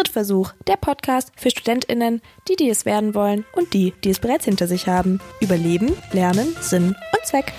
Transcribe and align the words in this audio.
Drittversuch, 0.00 0.52
der 0.66 0.78
Podcast 0.78 1.30
für 1.36 1.50
StudentInnen, 1.50 2.22
die, 2.48 2.56
die 2.56 2.70
es 2.70 2.86
werden 2.86 3.14
wollen 3.14 3.44
und 3.52 3.74
die, 3.74 3.92
die 4.02 4.08
es 4.08 4.18
bereits 4.18 4.46
hinter 4.46 4.66
sich 4.66 4.86
haben. 4.86 5.20
Über 5.40 5.58
Leben, 5.58 5.92
Lernen, 6.12 6.56
Sinn 6.62 6.96
und 7.12 7.26
Zweck. 7.26 7.52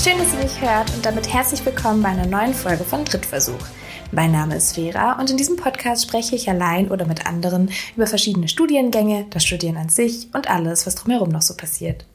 Schön, 0.00 0.18
dass 0.18 0.32
ihr 0.34 0.44
mich 0.44 0.60
hört 0.60 0.94
und 0.94 1.04
damit 1.04 1.32
herzlich 1.32 1.66
willkommen 1.66 2.00
bei 2.00 2.10
einer 2.10 2.26
neuen 2.26 2.54
Folge 2.54 2.84
von 2.84 3.04
Drittversuch. 3.04 3.66
Mein 4.12 4.30
Name 4.30 4.54
ist 4.54 4.76
Vera 4.76 5.18
und 5.18 5.30
in 5.30 5.36
diesem 5.36 5.56
Podcast 5.56 6.04
spreche 6.04 6.36
ich 6.36 6.48
allein 6.48 6.92
oder 6.92 7.06
mit 7.06 7.26
anderen 7.26 7.72
über 7.96 8.06
verschiedene 8.06 8.46
Studiengänge, 8.46 9.26
das 9.30 9.44
Studieren 9.44 9.78
an 9.78 9.88
sich 9.88 10.28
und 10.32 10.48
alles, 10.48 10.86
was 10.86 10.94
drumherum 10.94 11.30
noch 11.30 11.42
so 11.42 11.56
passiert. 11.56 12.06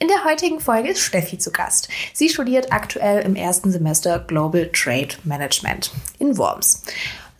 In 0.00 0.06
der 0.06 0.24
heutigen 0.24 0.60
Folge 0.60 0.90
ist 0.90 1.00
Steffi 1.00 1.38
zu 1.38 1.50
Gast. 1.50 1.88
Sie 2.12 2.28
studiert 2.28 2.72
aktuell 2.72 3.24
im 3.24 3.34
ersten 3.34 3.72
Semester 3.72 4.20
Global 4.20 4.70
Trade 4.72 5.08
Management 5.24 5.90
in 6.20 6.38
Worms. 6.38 6.82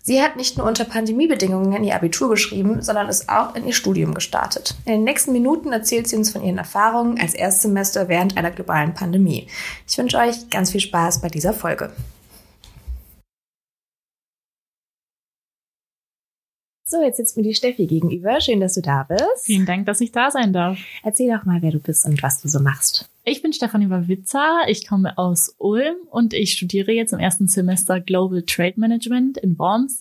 Sie 0.03 0.21
hat 0.21 0.37
nicht 0.37 0.59
nur 0.59 0.67
unter 0.67 0.85
Pandemiebedingungen 0.85 1.85
ihr 1.85 1.95
Abitur 1.95 2.31
geschrieben, 2.31 2.83
sondern 2.83 3.09
ist 3.09 3.29
auch 3.29 3.55
in 3.55 3.65
ihr 3.65 3.75
Studium 3.75 4.13
gestartet. 4.13 4.75
In 4.87 4.93
den 4.93 5.05
nächsten 5.05 5.33
Minuten 5.33 5.71
erzählt 5.71 6.09
sie 6.09 6.17
uns 6.17 6.33
von 6.33 6.43
ihren 6.43 6.59
Erfahrungen 6.59 7.21
als 7.21 7.35
Erstsemester 7.35 8.09
während 8.09 8.37
einer 8.37 8.51
globalen 8.51 8.93
Pandemie. 8.93 9.47
Ich 9.87 9.97
wünsche 9.97 10.19
euch 10.19 10.51
ganz 10.51 10.73
viel 10.73 10.81
Spaß 10.81 11.21
bei 11.21 11.29
dieser 11.29 11.53
Folge. 11.53 11.93
So, 16.91 17.03
jetzt 17.03 17.19
sitzt 17.19 17.37
mir 17.37 17.43
die 17.43 17.55
Steffi 17.55 17.87
gegenüber. 17.87 18.41
Schön, 18.41 18.61
dass 18.61 18.73
du 18.73 18.81
da 18.81 19.03
bist. 19.03 19.45
Vielen 19.45 19.67
Dank, 19.67 19.85
dass 19.85 20.01
ich 20.01 20.11
da 20.11 20.31
sein 20.31 20.55
darf. 20.55 20.79
Erzähl 21.03 21.31
doch 21.31 21.45
mal, 21.45 21.61
wer 21.61 21.71
du 21.71 21.81
bist 21.81 22.07
und 22.07 22.23
was 22.23 22.41
du 22.41 22.49
so 22.49 22.61
machst. 22.61 23.11
Ich 23.25 23.43
bin 23.43 23.53
Stefanie 23.53 23.91
Wawitzer. 23.91 24.61
Ich 24.69 24.89
komme 24.89 25.19
aus 25.19 25.55
Ulm 25.59 25.97
und 26.11 26.33
ich 26.33 26.53
studiere 26.53 26.93
jetzt 26.93 27.13
im 27.13 27.19
ersten 27.19 27.47
Semester 27.47 28.01
Global 28.01 28.41
Trade 28.41 28.73
Management 28.77 29.37
in 29.37 29.59
Worms. 29.59 29.99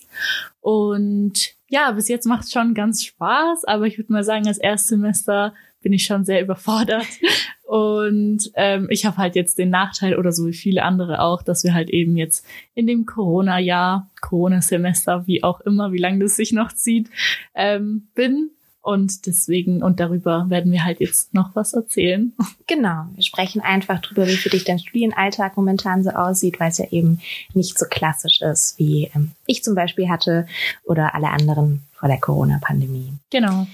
Und 0.61 1.55
ja, 1.67 1.91
bis 1.91 2.07
jetzt 2.07 2.25
macht 2.25 2.45
es 2.45 2.53
schon 2.53 2.73
ganz 2.73 3.03
Spaß, 3.03 3.65
aber 3.65 3.85
ich 3.85 3.97
würde 3.97 4.13
mal 4.13 4.23
sagen, 4.23 4.47
als 4.47 4.57
Erstsemester 4.57 5.53
bin 5.87 5.93
ich 5.93 6.03
schon 6.03 6.25
sehr 6.25 6.41
überfordert. 6.41 7.07
Und 7.63 8.51
ähm, 8.55 8.87
ich 8.89 9.05
habe 9.05 9.15
halt 9.15 9.35
jetzt 9.35 9.57
den 9.57 9.69
Nachteil 9.69 10.17
oder 10.17 10.33
so 10.33 10.45
wie 10.45 10.53
viele 10.53 10.83
andere 10.83 11.21
auch, 11.21 11.41
dass 11.41 11.63
wir 11.63 11.73
halt 11.73 11.89
eben 11.89 12.17
jetzt 12.17 12.45
in 12.75 12.87
dem 12.87 13.05
Corona-Jahr, 13.05 14.09
Corona-Semester, 14.19 15.27
wie 15.27 15.45
auch 15.45 15.61
immer, 15.61 15.93
wie 15.93 15.97
lange 15.97 16.19
das 16.19 16.35
sich 16.35 16.51
noch 16.51 16.73
zieht, 16.73 17.09
ähm, 17.55 18.09
bin. 18.15 18.49
Und 18.81 19.27
deswegen, 19.27 19.81
und 19.81 20.01
darüber 20.01 20.49
werden 20.49 20.73
wir 20.73 20.83
halt 20.83 20.99
jetzt 20.99 21.33
noch 21.33 21.55
was 21.55 21.73
erzählen. 21.73 22.33
Genau, 22.67 23.05
wir 23.15 23.23
sprechen 23.23 23.61
einfach 23.61 24.01
drüber, 24.01 24.27
wie 24.27 24.35
für 24.35 24.49
dich 24.49 24.65
dein 24.65 24.79
Studienalltag 24.79 25.55
momentan 25.55 26.03
so 26.03 26.09
aussieht, 26.09 26.59
weil 26.59 26.69
es 26.69 26.79
ja 26.79 26.85
eben 26.91 27.21
nicht 27.53 27.79
so 27.79 27.85
klassisch 27.89 28.41
ist, 28.41 28.77
wie 28.77 29.09
ähm, 29.15 29.31
ich 29.45 29.63
zum 29.63 29.73
Beispiel 29.73 30.09
hatte 30.09 30.47
oder 30.83 31.15
alle 31.15 31.29
anderen 31.29 31.83
vor 31.93 32.09
der 32.09 32.19
Corona-Pandemie. 32.19 33.13
Genau. 33.29 33.67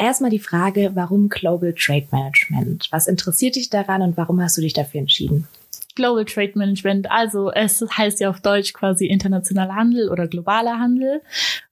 Erstmal 0.00 0.30
die 0.30 0.38
Frage, 0.38 0.92
warum 0.94 1.28
Global 1.28 1.74
Trade 1.74 2.06
Management? 2.10 2.88
Was 2.90 3.06
interessiert 3.06 3.56
dich 3.56 3.68
daran 3.68 4.00
und 4.00 4.16
warum 4.16 4.40
hast 4.40 4.56
du 4.56 4.62
dich 4.62 4.72
dafür 4.72 5.00
entschieden? 5.00 5.46
Global 5.94 6.24
Trade 6.24 6.52
Management, 6.54 7.10
also 7.10 7.50
es 7.52 7.82
heißt 7.82 8.20
ja 8.20 8.30
auf 8.30 8.40
Deutsch 8.40 8.72
quasi 8.72 9.04
internationaler 9.04 9.74
Handel 9.74 10.08
oder 10.08 10.26
globaler 10.26 10.78
Handel. 10.78 11.20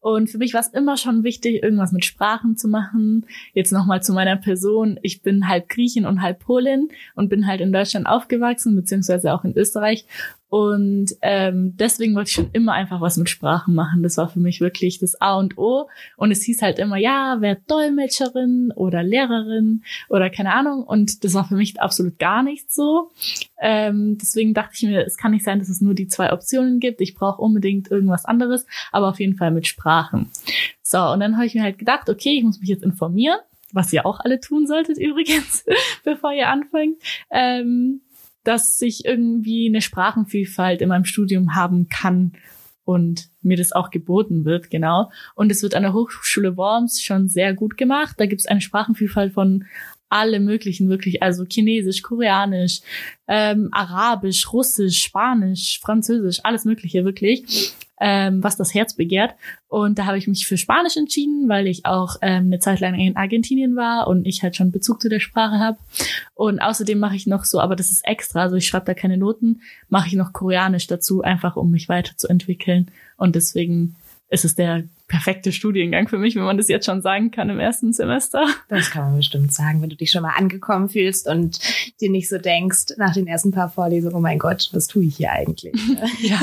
Und 0.00 0.28
für 0.28 0.36
mich 0.36 0.52
war 0.52 0.60
es 0.60 0.68
immer 0.68 0.98
schon 0.98 1.24
wichtig, 1.24 1.62
irgendwas 1.62 1.92
mit 1.92 2.04
Sprachen 2.04 2.58
zu 2.58 2.68
machen. 2.68 3.24
Jetzt 3.54 3.72
nochmal 3.72 4.02
zu 4.02 4.12
meiner 4.12 4.36
Person. 4.36 5.00
Ich 5.00 5.22
bin 5.22 5.48
halb 5.48 5.70
Griechin 5.70 6.04
und 6.04 6.20
halb 6.20 6.40
Polin 6.40 6.90
und 7.14 7.30
bin 7.30 7.46
halt 7.46 7.62
in 7.62 7.72
Deutschland 7.72 8.06
aufgewachsen, 8.06 8.76
beziehungsweise 8.76 9.32
auch 9.32 9.44
in 9.44 9.56
Österreich. 9.56 10.04
Und 10.50 11.14
ähm, 11.20 11.76
deswegen 11.76 12.14
wollte 12.14 12.28
ich 12.28 12.34
schon 12.34 12.50
immer 12.52 12.72
einfach 12.72 13.00
was 13.00 13.18
mit 13.18 13.28
Sprachen 13.28 13.74
machen. 13.74 14.02
Das 14.02 14.16
war 14.16 14.28
für 14.28 14.40
mich 14.40 14.60
wirklich 14.60 14.98
das 14.98 15.20
A 15.20 15.36
und 15.36 15.58
O. 15.58 15.88
Und 16.16 16.30
es 16.30 16.42
hieß 16.42 16.62
halt 16.62 16.78
immer, 16.78 16.96
ja, 16.96 17.36
wer 17.40 17.56
Dolmetscherin 17.56 18.72
oder 18.74 19.02
Lehrerin 19.02 19.82
oder 20.08 20.30
keine 20.30 20.54
Ahnung. 20.54 20.84
Und 20.84 21.22
das 21.24 21.34
war 21.34 21.46
für 21.46 21.56
mich 21.56 21.80
absolut 21.80 22.18
gar 22.18 22.42
nicht 22.42 22.72
so. 22.72 23.10
Ähm, 23.60 24.16
deswegen 24.18 24.54
dachte 24.54 24.72
ich 24.74 24.82
mir, 24.82 25.04
es 25.04 25.18
kann 25.18 25.32
nicht 25.32 25.44
sein, 25.44 25.58
dass 25.58 25.68
es 25.68 25.82
nur 25.82 25.94
die 25.94 26.08
zwei 26.08 26.32
Optionen 26.32 26.80
gibt. 26.80 27.02
Ich 27.02 27.14
brauche 27.14 27.42
unbedingt 27.42 27.90
irgendwas 27.90 28.24
anderes, 28.24 28.66
aber 28.90 29.08
auf 29.08 29.20
jeden 29.20 29.36
Fall 29.36 29.50
mit 29.50 29.66
Sprachen. 29.66 30.30
So, 30.82 30.98
und 30.98 31.20
dann 31.20 31.36
habe 31.36 31.44
ich 31.44 31.54
mir 31.54 31.62
halt 31.62 31.78
gedacht, 31.78 32.08
okay, 32.08 32.38
ich 32.38 32.44
muss 32.44 32.60
mich 32.60 32.70
jetzt 32.70 32.82
informieren, 32.82 33.38
was 33.72 33.92
ihr 33.92 34.06
auch 34.06 34.20
alle 34.20 34.40
tun 34.40 34.66
solltet 34.66 34.96
übrigens, 34.98 35.66
bevor 36.04 36.32
ihr 36.32 36.48
anfangt. 36.48 36.96
Ähm, 37.30 38.00
dass 38.48 38.80
ich 38.80 39.04
irgendwie 39.04 39.68
eine 39.68 39.82
Sprachenvielfalt 39.82 40.80
in 40.80 40.88
meinem 40.88 41.04
Studium 41.04 41.54
haben 41.54 41.88
kann 41.88 42.32
und 42.84 43.28
mir 43.42 43.58
das 43.58 43.72
auch 43.72 43.90
geboten 43.90 44.46
wird, 44.46 44.70
genau. 44.70 45.10
Und 45.34 45.52
es 45.52 45.62
wird 45.62 45.74
an 45.74 45.82
der 45.82 45.92
Hochschule 45.92 46.56
Worms 46.56 47.02
schon 47.02 47.28
sehr 47.28 47.52
gut 47.52 47.76
gemacht. 47.76 48.14
Da 48.16 48.24
gibt 48.24 48.40
es 48.40 48.46
eine 48.46 48.62
Sprachenvielfalt 48.62 49.34
von 49.34 49.66
alle 50.08 50.40
möglichen, 50.40 50.88
wirklich, 50.88 51.22
also 51.22 51.44
Chinesisch, 51.44 52.00
Koreanisch, 52.00 52.80
ähm, 53.26 53.68
Arabisch, 53.72 54.50
Russisch, 54.50 55.02
Spanisch, 55.02 55.78
Französisch, 55.82 56.40
alles 56.42 56.64
Mögliche, 56.64 57.04
wirklich 57.04 57.74
ähm, 58.00 58.42
was 58.42 58.56
das 58.56 58.74
Herz 58.74 58.94
begehrt. 58.94 59.34
Und 59.68 59.98
da 59.98 60.06
habe 60.06 60.18
ich 60.18 60.28
mich 60.28 60.46
für 60.46 60.56
Spanisch 60.56 60.96
entschieden, 60.96 61.48
weil 61.48 61.66
ich 61.66 61.84
auch 61.84 62.16
ähm, 62.22 62.46
eine 62.46 62.58
Zeit 62.58 62.80
lang 62.80 62.94
in 62.94 63.16
Argentinien 63.16 63.76
war 63.76 64.06
und 64.08 64.26
ich 64.26 64.42
halt 64.42 64.56
schon 64.56 64.72
Bezug 64.72 65.00
zu 65.00 65.08
der 65.08 65.20
Sprache 65.20 65.58
habe. 65.58 65.78
Und 66.34 66.60
außerdem 66.60 66.98
mache 66.98 67.16
ich 67.16 67.26
noch 67.26 67.44
so, 67.44 67.60
aber 67.60 67.76
das 67.76 67.90
ist 67.90 68.06
extra, 68.06 68.42
also 68.42 68.56
ich 68.56 68.66
schreibe 68.66 68.86
da 68.86 68.94
keine 68.94 69.18
Noten, 69.18 69.60
mache 69.88 70.08
ich 70.08 70.14
noch 70.14 70.32
Koreanisch 70.32 70.86
dazu, 70.86 71.22
einfach 71.22 71.56
um 71.56 71.70
mich 71.70 71.88
weiterzuentwickeln. 71.88 72.90
Und 73.16 73.36
deswegen 73.36 73.96
ist 74.30 74.44
es 74.44 74.54
der 74.54 74.84
perfekte 75.08 75.52
Studiengang 75.52 76.06
für 76.06 76.18
mich, 76.18 76.36
wenn 76.36 76.42
man 76.42 76.58
das 76.58 76.68
jetzt 76.68 76.84
schon 76.84 77.00
sagen 77.00 77.30
kann 77.30 77.48
im 77.48 77.58
ersten 77.58 77.94
Semester. 77.94 78.46
Das 78.68 78.90
kann 78.90 79.04
man 79.04 79.16
bestimmt 79.16 79.52
sagen, 79.54 79.80
wenn 79.80 79.88
du 79.88 79.96
dich 79.96 80.10
schon 80.10 80.22
mal 80.22 80.34
angekommen 80.36 80.90
fühlst 80.90 81.26
und 81.26 81.58
dir 82.00 82.10
nicht 82.10 82.28
so 82.28 82.36
denkst 82.36 82.94
nach 82.98 83.14
den 83.14 83.26
ersten 83.26 83.50
paar 83.50 83.70
Vorlesungen, 83.70 84.14
oh 84.14 84.20
mein 84.20 84.38
Gott, 84.38 84.68
was 84.72 84.86
tue 84.86 85.04
ich 85.04 85.16
hier 85.16 85.32
eigentlich? 85.32 85.74
ja. 86.20 86.38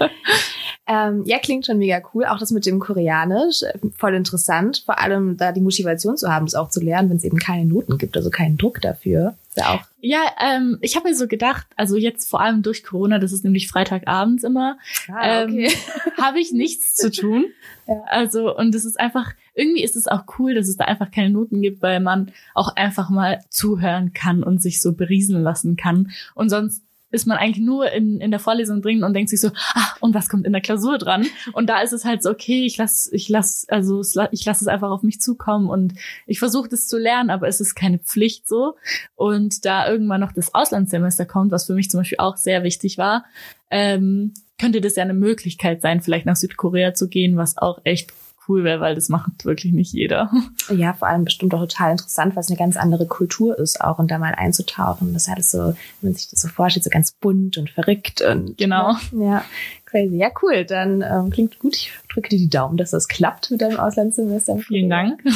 Ähm, 0.90 1.22
ja, 1.24 1.38
klingt 1.38 1.66
schon 1.66 1.78
mega 1.78 2.02
cool. 2.12 2.24
Auch 2.24 2.38
das 2.38 2.50
mit 2.50 2.66
dem 2.66 2.80
Koreanisch, 2.80 3.62
äh, 3.62 3.78
voll 3.96 4.12
interessant. 4.14 4.82
Vor 4.84 4.98
allem 4.98 5.36
da 5.36 5.52
die 5.52 5.60
Motivation 5.60 6.16
zu 6.16 6.28
haben, 6.32 6.46
es 6.46 6.56
auch 6.56 6.68
zu 6.68 6.80
lernen, 6.80 7.10
wenn 7.10 7.16
es 7.16 7.22
eben 7.22 7.38
keine 7.38 7.64
Noten 7.64 7.96
gibt, 7.96 8.16
also 8.16 8.28
keinen 8.28 8.58
Druck 8.58 8.80
dafür. 8.80 9.36
Ja, 9.56 9.74
auch. 9.74 9.80
ja 10.00 10.18
ähm, 10.40 10.78
ich 10.80 10.96
habe 10.96 11.08
mir 11.08 11.14
so 11.14 11.28
gedacht, 11.28 11.68
also 11.76 11.96
jetzt 11.96 12.28
vor 12.28 12.40
allem 12.40 12.62
durch 12.62 12.82
Corona, 12.82 13.20
das 13.20 13.32
ist 13.32 13.44
nämlich 13.44 13.68
Freitagabends 13.68 14.42
immer, 14.42 14.78
ah, 15.08 15.44
okay. 15.44 15.66
ähm, 15.66 15.72
habe 16.20 16.40
ich 16.40 16.50
nichts 16.50 16.96
zu 16.96 17.12
tun. 17.12 17.44
Ja. 17.86 18.02
Also, 18.08 18.56
und 18.56 18.74
es 18.74 18.84
ist 18.84 18.98
einfach, 18.98 19.32
irgendwie 19.54 19.84
ist 19.84 19.94
es 19.94 20.08
auch 20.08 20.24
cool, 20.40 20.54
dass 20.54 20.66
es 20.66 20.76
da 20.76 20.86
einfach 20.86 21.12
keine 21.12 21.30
Noten 21.30 21.62
gibt, 21.62 21.82
weil 21.82 22.00
man 22.00 22.32
auch 22.52 22.74
einfach 22.74 23.10
mal 23.10 23.38
zuhören 23.48 24.12
kann 24.12 24.42
und 24.42 24.60
sich 24.60 24.80
so 24.80 24.92
berieseln 24.92 25.44
lassen 25.44 25.76
kann. 25.76 26.10
Und 26.34 26.48
sonst 26.48 26.82
ist 27.10 27.26
man 27.26 27.38
eigentlich 27.38 27.64
nur 27.64 27.90
in, 27.90 28.20
in 28.20 28.30
der 28.30 28.40
Vorlesung 28.40 28.82
drin 28.82 29.02
und 29.04 29.14
denkt 29.14 29.30
sich 29.30 29.40
so, 29.40 29.50
ah, 29.74 29.94
und 30.00 30.14
was 30.14 30.28
kommt 30.28 30.46
in 30.46 30.52
der 30.52 30.60
Klausur 30.60 30.98
dran? 30.98 31.26
Und 31.52 31.68
da 31.68 31.80
ist 31.80 31.92
es 31.92 32.04
halt 32.04 32.22
so, 32.22 32.30
okay, 32.30 32.64
ich 32.64 32.76
lass, 32.76 33.08
ich 33.12 33.28
lass, 33.28 33.66
also 33.68 34.00
ich 34.30 34.44
lasse 34.44 34.64
es 34.64 34.68
einfach 34.68 34.90
auf 34.90 35.02
mich 35.02 35.20
zukommen 35.20 35.68
und 35.68 35.94
ich 36.26 36.38
versuche 36.38 36.68
das 36.68 36.86
zu 36.86 36.98
lernen, 36.98 37.30
aber 37.30 37.48
es 37.48 37.60
ist 37.60 37.74
keine 37.74 37.98
Pflicht 37.98 38.48
so. 38.48 38.76
Und 39.16 39.64
da 39.64 39.88
irgendwann 39.88 40.20
noch 40.20 40.32
das 40.32 40.54
Auslandssemester 40.54 41.26
kommt, 41.26 41.52
was 41.52 41.66
für 41.66 41.74
mich 41.74 41.90
zum 41.90 42.00
Beispiel 42.00 42.18
auch 42.18 42.36
sehr 42.36 42.62
wichtig 42.62 42.98
war, 42.98 43.24
ähm, 43.70 44.34
könnte 44.58 44.80
das 44.80 44.96
ja 44.96 45.02
eine 45.02 45.14
Möglichkeit 45.14 45.80
sein, 45.80 46.02
vielleicht 46.02 46.26
nach 46.26 46.36
Südkorea 46.36 46.94
zu 46.94 47.08
gehen, 47.08 47.36
was 47.36 47.56
auch 47.56 47.80
echt 47.84 48.12
cool 48.48 48.64
wäre, 48.64 48.80
weil 48.80 48.94
das 48.94 49.08
macht 49.08 49.44
wirklich 49.44 49.72
nicht 49.72 49.92
jeder. 49.92 50.30
Ja, 50.70 50.92
vor 50.92 51.08
allem 51.08 51.24
bestimmt 51.24 51.52
auch 51.52 51.60
total 51.60 51.92
interessant, 51.92 52.36
weil 52.36 52.42
es 52.42 52.48
eine 52.48 52.56
ganz 52.56 52.76
andere 52.76 53.06
Kultur 53.06 53.58
ist 53.58 53.80
auch 53.80 53.98
und 53.98 54.08
da 54.08 54.18
mal 54.18 54.36
einzutauchen. 54.36 55.12
Das 55.12 55.24
ist 55.24 55.28
alles 55.28 55.50
so, 55.50 55.58
wenn 55.58 55.74
man 56.02 56.14
sich 56.14 56.28
das 56.28 56.42
so 56.42 56.48
vorstellt, 56.48 56.84
so 56.84 56.90
ganz 56.90 57.10
bunt 57.10 57.58
und 57.58 57.70
verrückt 57.70 58.22
und 58.22 58.56
genau. 58.56 58.94
Ja, 59.10 59.44
crazy. 59.84 60.16
Ja, 60.16 60.28
cool. 60.42 60.64
Dann 60.64 61.02
ähm, 61.02 61.30
klingt 61.30 61.58
gut. 61.58 61.74
Ich 61.74 61.92
drücke 62.08 62.28
dir 62.28 62.38
die 62.38 62.48
Daumen, 62.48 62.76
dass 62.76 62.90
das 62.90 63.08
klappt 63.08 63.50
mit 63.50 63.60
deinem 63.60 63.78
Auslandssemester. 63.78 64.58
Vielen 64.58 64.90
Dank. 64.90 65.22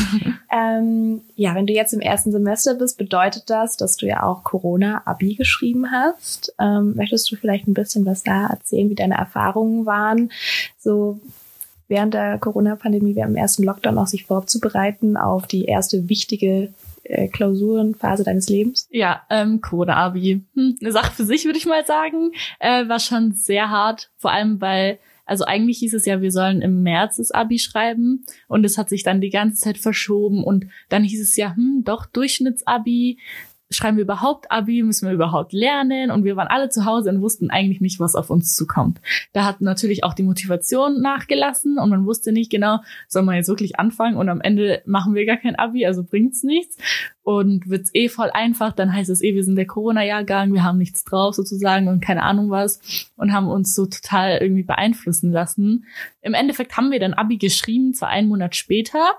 Ähm, 0.56 1.22
ja, 1.34 1.56
wenn 1.56 1.66
du 1.66 1.72
jetzt 1.72 1.92
im 1.94 2.00
ersten 2.00 2.30
Semester 2.30 2.74
bist, 2.74 2.96
bedeutet 2.96 3.50
das, 3.50 3.76
dass 3.76 3.96
du 3.96 4.06
ja 4.06 4.22
auch 4.22 4.44
Corona-Abi 4.44 5.34
geschrieben 5.34 5.90
hast. 5.90 6.54
Ähm, 6.60 6.94
möchtest 6.94 7.28
du 7.30 7.34
vielleicht 7.34 7.66
ein 7.66 7.74
bisschen 7.74 8.06
was 8.06 8.22
da 8.22 8.46
erzählen, 8.46 8.88
wie 8.88 8.94
deine 8.94 9.16
Erfahrungen 9.16 9.84
waren? 9.84 10.30
So 10.78 11.18
während 11.88 12.14
der 12.14 12.38
Corona-Pandemie, 12.38 13.14
während 13.14 13.32
dem 13.32 13.40
ersten 13.40 13.64
Lockdown 13.64 13.98
auch 13.98 14.06
sich 14.06 14.24
vorzubereiten 14.24 15.16
auf 15.16 15.46
die 15.46 15.64
erste 15.64 16.08
wichtige 16.08 16.72
äh, 17.04 17.28
Klausurenphase 17.28 18.24
deines 18.24 18.48
Lebens? 18.48 18.88
Ja, 18.90 19.22
ähm, 19.30 19.60
Corona-Abi. 19.60 20.42
Hm, 20.54 20.76
eine 20.80 20.92
Sache 20.92 21.12
für 21.12 21.24
sich, 21.24 21.44
würde 21.44 21.58
ich 21.58 21.66
mal 21.66 21.84
sagen. 21.84 22.32
Äh, 22.58 22.88
war 22.88 23.00
schon 23.00 23.32
sehr 23.32 23.70
hart, 23.70 24.10
vor 24.16 24.32
allem 24.32 24.60
weil 24.60 24.98
also 25.26 25.44
eigentlich 25.44 25.78
hieß 25.78 25.94
es 25.94 26.04
ja, 26.04 26.20
wir 26.20 26.30
sollen 26.30 26.60
im 26.60 26.82
März 26.82 27.16
das 27.16 27.30
Abi 27.30 27.58
schreiben 27.58 28.26
und 28.46 28.64
es 28.64 28.76
hat 28.76 28.88
sich 28.88 29.02
dann 29.02 29.20
die 29.20 29.30
ganze 29.30 29.58
Zeit 29.58 29.78
verschoben 29.78 30.44
und 30.44 30.66
dann 30.90 31.02
hieß 31.02 31.22
es 31.22 31.36
ja, 31.36 31.56
hm, 31.56 31.82
doch 31.84 32.06
Durchschnittsabi 32.06 33.18
schreiben 33.70 33.96
wir 33.96 34.04
überhaupt 34.04 34.50
Abi, 34.50 34.82
müssen 34.82 35.06
wir 35.06 35.14
überhaupt 35.14 35.52
lernen? 35.52 36.10
Und 36.10 36.24
wir 36.24 36.36
waren 36.36 36.48
alle 36.48 36.68
zu 36.68 36.84
Hause 36.84 37.10
und 37.10 37.22
wussten 37.22 37.50
eigentlich 37.50 37.80
nicht, 37.80 38.00
was 38.00 38.14
auf 38.14 38.30
uns 38.30 38.54
zukommt. 38.54 39.00
Da 39.32 39.44
hat 39.44 39.60
natürlich 39.60 40.04
auch 40.04 40.14
die 40.14 40.22
Motivation 40.22 41.00
nachgelassen 41.00 41.78
und 41.78 41.90
man 41.90 42.06
wusste 42.06 42.32
nicht 42.32 42.50
genau, 42.50 42.80
soll 43.08 43.22
man 43.22 43.36
jetzt 43.36 43.48
wirklich 43.48 43.78
anfangen 43.78 44.16
und 44.16 44.28
am 44.28 44.40
Ende 44.40 44.82
machen 44.86 45.14
wir 45.14 45.26
gar 45.26 45.36
kein 45.36 45.56
Abi, 45.56 45.86
also 45.86 46.04
bringt's 46.04 46.42
nichts. 46.42 46.76
Und 47.22 47.70
wird's 47.70 47.90
eh 47.94 48.10
voll 48.10 48.30
einfach, 48.30 48.72
dann 48.72 48.92
heißt 48.92 49.08
es 49.08 49.22
eh, 49.22 49.34
wir 49.34 49.44
sind 49.44 49.56
der 49.56 49.66
Corona-Jahrgang, 49.66 50.52
wir 50.52 50.62
haben 50.62 50.76
nichts 50.76 51.04
drauf 51.04 51.34
sozusagen 51.34 51.88
und 51.88 52.02
keine 52.02 52.22
Ahnung 52.22 52.50
was 52.50 53.10
und 53.16 53.32
haben 53.32 53.48
uns 53.48 53.74
so 53.74 53.86
total 53.86 54.38
irgendwie 54.42 54.62
beeinflussen 54.62 55.32
lassen. 55.32 55.86
Im 56.20 56.34
Endeffekt 56.34 56.76
haben 56.76 56.90
wir 56.90 57.00
dann 57.00 57.14
Abi 57.14 57.38
geschrieben, 57.38 57.94
zwar 57.94 58.10
einen 58.10 58.28
Monat 58.28 58.56
später, 58.56 59.14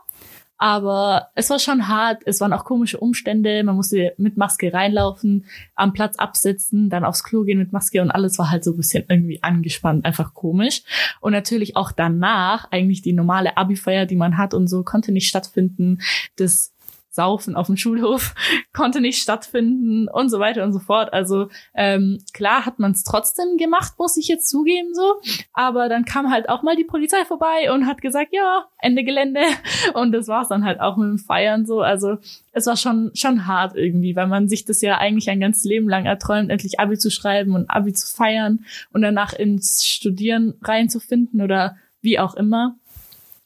aber 0.57 1.29
es 1.35 1.49
war 1.49 1.59
schon 1.59 1.87
hart. 1.87 2.21
Es 2.25 2.39
waren 2.39 2.53
auch 2.53 2.63
komische 2.63 2.99
Umstände. 2.99 3.63
Man 3.63 3.75
musste 3.75 4.13
mit 4.17 4.37
Maske 4.37 4.73
reinlaufen, 4.73 5.45
am 5.75 5.93
Platz 5.93 6.17
absitzen, 6.17 6.89
dann 6.89 7.03
aufs 7.03 7.23
Klo 7.23 7.43
gehen 7.43 7.59
mit 7.59 7.73
Maske 7.73 8.01
und 8.01 8.11
alles 8.11 8.37
war 8.37 8.51
halt 8.51 8.63
so 8.63 8.71
ein 8.71 8.77
bisschen 8.77 9.05
irgendwie 9.09 9.43
angespannt, 9.43 10.05
einfach 10.05 10.33
komisch. 10.33 10.83
Und 11.19 11.33
natürlich 11.33 11.75
auch 11.75 11.91
danach, 11.91 12.71
eigentlich 12.71 13.01
die 13.01 13.13
normale 13.13 13.57
Abi-Feier, 13.57 14.05
die 14.05 14.15
man 14.15 14.37
hat 14.37 14.53
und 14.53 14.67
so, 14.67 14.83
konnte 14.83 15.11
nicht 15.11 15.27
stattfinden. 15.27 15.99
Das 16.37 16.74
Saufen 17.15 17.55
auf 17.55 17.67
dem 17.67 17.77
Schulhof 17.77 18.35
konnte 18.73 19.01
nicht 19.01 19.21
stattfinden 19.21 20.07
und 20.07 20.29
so 20.29 20.39
weiter 20.39 20.63
und 20.63 20.73
so 20.73 20.79
fort. 20.79 21.13
Also 21.13 21.49
ähm, 21.73 22.19
klar 22.33 22.65
hat 22.65 22.79
man 22.79 22.91
es 22.91 23.03
trotzdem 23.03 23.57
gemacht, 23.57 23.93
muss 23.97 24.17
ich 24.17 24.27
jetzt 24.27 24.49
zugeben 24.49 24.93
so. 24.93 25.15
Aber 25.53 25.89
dann 25.89 26.05
kam 26.05 26.29
halt 26.29 26.49
auch 26.49 26.61
mal 26.61 26.75
die 26.75 26.83
Polizei 26.83 27.25
vorbei 27.25 27.71
und 27.73 27.87
hat 27.87 28.01
gesagt, 28.01 28.33
ja, 28.33 28.65
Ende 28.79 29.03
Gelände. 29.03 29.41
Und 29.93 30.11
das 30.11 30.27
war's 30.27 30.49
dann 30.49 30.65
halt 30.65 30.79
auch 30.79 30.97
mit 30.97 31.07
dem 31.07 31.17
Feiern 31.17 31.65
so. 31.65 31.81
Also 31.81 32.17
es 32.51 32.65
war 32.65 32.77
schon 32.77 33.11
schon 33.15 33.47
hart 33.47 33.75
irgendwie, 33.75 34.15
weil 34.15 34.27
man 34.27 34.47
sich 34.47 34.65
das 34.65 34.81
ja 34.81 34.97
eigentlich 34.97 35.29
ein 35.29 35.39
ganzes 35.39 35.63
Leben 35.63 35.89
lang 35.89 36.05
erträumt, 36.05 36.49
endlich 36.49 36.79
Abi 36.79 36.97
zu 36.97 37.09
schreiben 37.09 37.55
und 37.55 37.69
Abi 37.69 37.93
zu 37.93 38.07
feiern 38.07 38.65
und 38.91 39.01
danach 39.01 39.33
ins 39.33 39.85
Studieren 39.85 40.55
reinzufinden 40.61 41.41
oder 41.41 41.77
wie 42.01 42.19
auch 42.19 42.35
immer. 42.35 42.75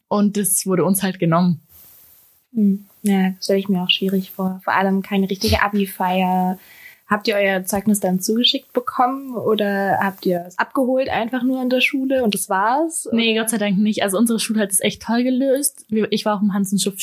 Und 0.07 0.37
das 0.37 0.65
wurde 0.65 0.83
uns 0.83 1.03
halt 1.03 1.19
genommen. 1.19 1.61
Hm. 2.53 2.88
Ja, 3.01 3.33
stelle 3.41 3.59
ich 3.59 3.69
mir 3.69 3.81
auch 3.81 3.89
schwierig 3.89 4.31
vor. 4.31 4.61
Vor 4.63 4.73
allem 4.73 5.01
keine 5.01 5.29
richtige 5.29 5.61
Abi-Feier. 5.61 6.59
Habt 7.07 7.27
ihr 7.27 7.35
euer 7.35 7.65
Zeugnis 7.65 7.99
dann 7.99 8.19
zugeschickt 8.19 8.71
bekommen 8.71 9.35
oder 9.35 9.97
habt 9.99 10.27
ihr 10.27 10.45
es 10.47 10.59
abgeholt 10.59 11.09
einfach 11.09 11.41
nur 11.41 11.59
an 11.59 11.71
der 11.71 11.81
Schule 11.81 12.23
und 12.23 12.35
das 12.35 12.49
war's? 12.49 13.07
Oder? 13.07 13.15
Nee, 13.15 13.35
Gott 13.35 13.49
sei 13.49 13.57
Dank 13.57 13.79
nicht. 13.79 14.03
Also 14.03 14.17
unsere 14.19 14.39
Schule 14.39 14.61
hat 14.61 14.69
es 14.69 14.79
echt 14.79 15.01
toll 15.01 15.23
gelöst. 15.23 15.87
Ich 16.11 16.25
war 16.25 16.37
auch 16.37 16.41
im 16.43 16.53
Hansen 16.53 16.77
Schuff 16.77 16.97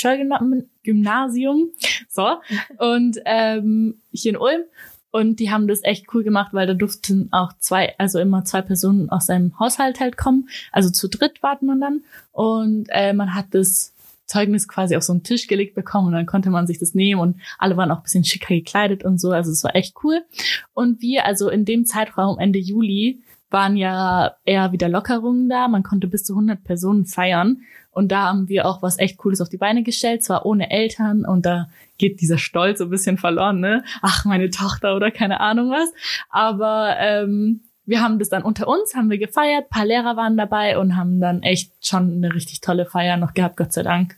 Gymnasium. 0.84 1.70
So. 2.08 2.36
Und 2.78 3.18
ähm, 3.24 3.96
hier 4.12 4.30
in 4.30 4.36
Ulm. 4.36 4.62
Und 5.10 5.40
die 5.40 5.50
haben 5.50 5.66
das 5.66 5.82
echt 5.82 6.06
cool 6.14 6.22
gemacht, 6.22 6.52
weil 6.52 6.66
da 6.66 6.74
durften 6.74 7.28
auch 7.32 7.54
zwei, 7.58 7.94
also 7.98 8.18
immer 8.20 8.44
zwei 8.44 8.60
Personen 8.60 9.08
aus 9.08 9.26
seinem 9.26 9.58
Haushalt 9.58 9.98
halt 9.98 10.16
kommen. 10.16 10.48
Also 10.72 10.90
zu 10.90 11.08
dritt 11.08 11.42
warten 11.42 11.66
man 11.66 11.80
dann. 11.80 12.04
Und 12.32 12.86
äh, 12.90 13.12
man 13.12 13.34
hat 13.34 13.46
das 13.52 13.92
Zeugnis 14.26 14.68
quasi 14.68 14.96
auf 14.96 15.02
so 15.02 15.12
einen 15.12 15.22
Tisch 15.22 15.46
gelegt 15.46 15.74
bekommen 15.74 16.08
und 16.08 16.12
dann 16.12 16.26
konnte 16.26 16.50
man 16.50 16.66
sich 16.66 16.78
das 16.78 16.94
nehmen 16.94 17.20
und 17.20 17.40
alle 17.58 17.76
waren 17.76 17.90
auch 17.90 17.98
ein 17.98 18.02
bisschen 18.02 18.24
schicker 18.24 18.54
gekleidet 18.54 19.04
und 19.04 19.20
so. 19.20 19.30
Also 19.30 19.50
es 19.50 19.64
war 19.64 19.74
echt 19.74 19.94
cool. 20.04 20.22
Und 20.74 21.00
wir, 21.00 21.24
also 21.24 21.48
in 21.48 21.64
dem 21.64 21.84
Zeitraum 21.86 22.38
Ende 22.38 22.58
Juli, 22.58 23.22
waren 23.50 23.76
ja 23.76 24.36
eher 24.44 24.72
wieder 24.72 24.88
Lockerungen 24.88 25.48
da. 25.48 25.68
Man 25.68 25.82
konnte 25.82 26.08
bis 26.08 26.24
zu 26.24 26.34
100 26.34 26.64
Personen 26.64 27.06
feiern. 27.06 27.62
Und 27.90 28.12
da 28.12 28.24
haben 28.24 28.48
wir 28.48 28.66
auch 28.66 28.82
was 28.82 28.98
echt 28.98 29.16
Cooles 29.16 29.40
auf 29.40 29.48
die 29.48 29.56
Beine 29.56 29.82
gestellt, 29.82 30.22
zwar 30.22 30.44
ohne 30.44 30.70
Eltern. 30.70 31.24
Und 31.24 31.46
da 31.46 31.68
geht 31.96 32.20
dieser 32.20 32.38
Stolz 32.38 32.78
so 32.78 32.84
ein 32.84 32.90
bisschen 32.90 33.18
verloren, 33.18 33.60
ne? 33.60 33.84
Ach, 34.02 34.24
meine 34.24 34.50
Tochter 34.50 34.96
oder 34.96 35.10
keine 35.10 35.40
Ahnung 35.40 35.70
was. 35.70 35.90
Aber 36.28 36.96
ähm, 36.98 37.62
wir 37.86 38.00
haben 38.00 38.18
das 38.18 38.28
dann 38.28 38.42
unter 38.42 38.68
uns, 38.68 38.94
haben 38.94 39.10
wir 39.10 39.18
gefeiert, 39.18 39.70
paar 39.70 39.86
Lehrer 39.86 40.16
waren 40.16 40.36
dabei 40.36 40.78
und 40.78 40.96
haben 40.96 41.20
dann 41.20 41.42
echt 41.42 41.72
schon 41.80 42.16
eine 42.16 42.34
richtig 42.34 42.60
tolle 42.60 42.84
Feier 42.84 43.16
noch 43.16 43.32
gehabt, 43.32 43.56
Gott 43.56 43.72
sei 43.72 43.82
Dank. 43.82 44.16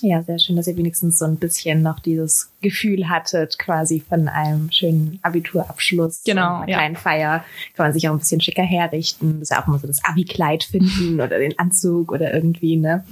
Ja, 0.00 0.22
sehr 0.22 0.38
schön, 0.38 0.56
dass 0.56 0.66
ihr 0.66 0.76
wenigstens 0.76 1.18
so 1.18 1.24
ein 1.24 1.36
bisschen 1.36 1.82
noch 1.82 2.00
dieses 2.00 2.50
Gefühl 2.60 3.08
hattet, 3.08 3.58
quasi 3.58 4.00
von 4.00 4.28
einem 4.28 4.70
schönen 4.70 5.18
Abiturabschluss. 5.22 6.22
Genau. 6.24 6.56
Einer 6.56 6.66
kleinen 6.66 6.96
Feier. 6.96 7.44
Kann 7.74 7.86
man 7.86 7.92
sich 7.92 8.08
auch 8.08 8.12
ein 8.12 8.18
bisschen 8.18 8.40
schicker 8.40 8.62
herrichten. 8.62 9.34
Das 9.34 9.42
ist 9.42 9.50
ja 9.50 9.62
auch 9.62 9.68
immer 9.68 9.78
so 9.78 9.86
das 9.86 10.04
Abi-Kleid 10.04 10.64
finden 10.64 11.20
oder 11.20 11.38
den 11.38 11.58
Anzug 11.58 12.12
oder 12.12 12.34
irgendwie, 12.34 12.76
ne? 12.76 13.04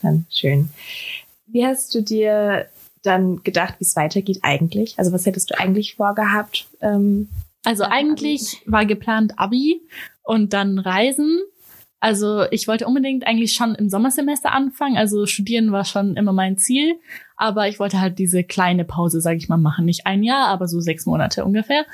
Dann 0.00 0.26
schön. 0.30 0.70
Wie 1.46 1.66
hast 1.66 1.94
du 1.94 2.02
dir 2.02 2.66
dann 3.02 3.42
gedacht, 3.42 3.74
wie 3.78 3.84
es 3.84 3.96
weitergeht 3.96 4.40
eigentlich? 4.42 4.98
Also 4.98 5.12
was 5.12 5.26
hättest 5.26 5.50
du 5.50 5.58
eigentlich 5.58 5.96
vorgehabt? 5.96 6.68
Ähm, 6.80 7.28
also 7.64 7.84
eigentlich 7.84 8.62
war 8.66 8.86
geplant 8.86 9.34
Abi 9.38 9.82
und 10.22 10.52
dann 10.52 10.78
Reisen. 10.78 11.40
Also 12.02 12.44
ich 12.50 12.66
wollte 12.66 12.86
unbedingt 12.86 13.26
eigentlich 13.26 13.52
schon 13.52 13.74
im 13.74 13.90
Sommersemester 13.90 14.52
anfangen. 14.52 14.96
Also 14.96 15.26
studieren 15.26 15.70
war 15.70 15.84
schon 15.84 16.16
immer 16.16 16.32
mein 16.32 16.56
Ziel. 16.56 16.98
Aber 17.36 17.68
ich 17.68 17.78
wollte 17.78 18.00
halt 18.00 18.18
diese 18.18 18.42
kleine 18.42 18.86
Pause, 18.86 19.20
sage 19.20 19.36
ich 19.36 19.50
mal, 19.50 19.58
machen. 19.58 19.84
Nicht 19.84 20.06
ein 20.06 20.22
Jahr, 20.22 20.48
aber 20.48 20.66
so 20.66 20.80
sechs 20.80 21.04
Monate 21.04 21.44
ungefähr. 21.44 21.84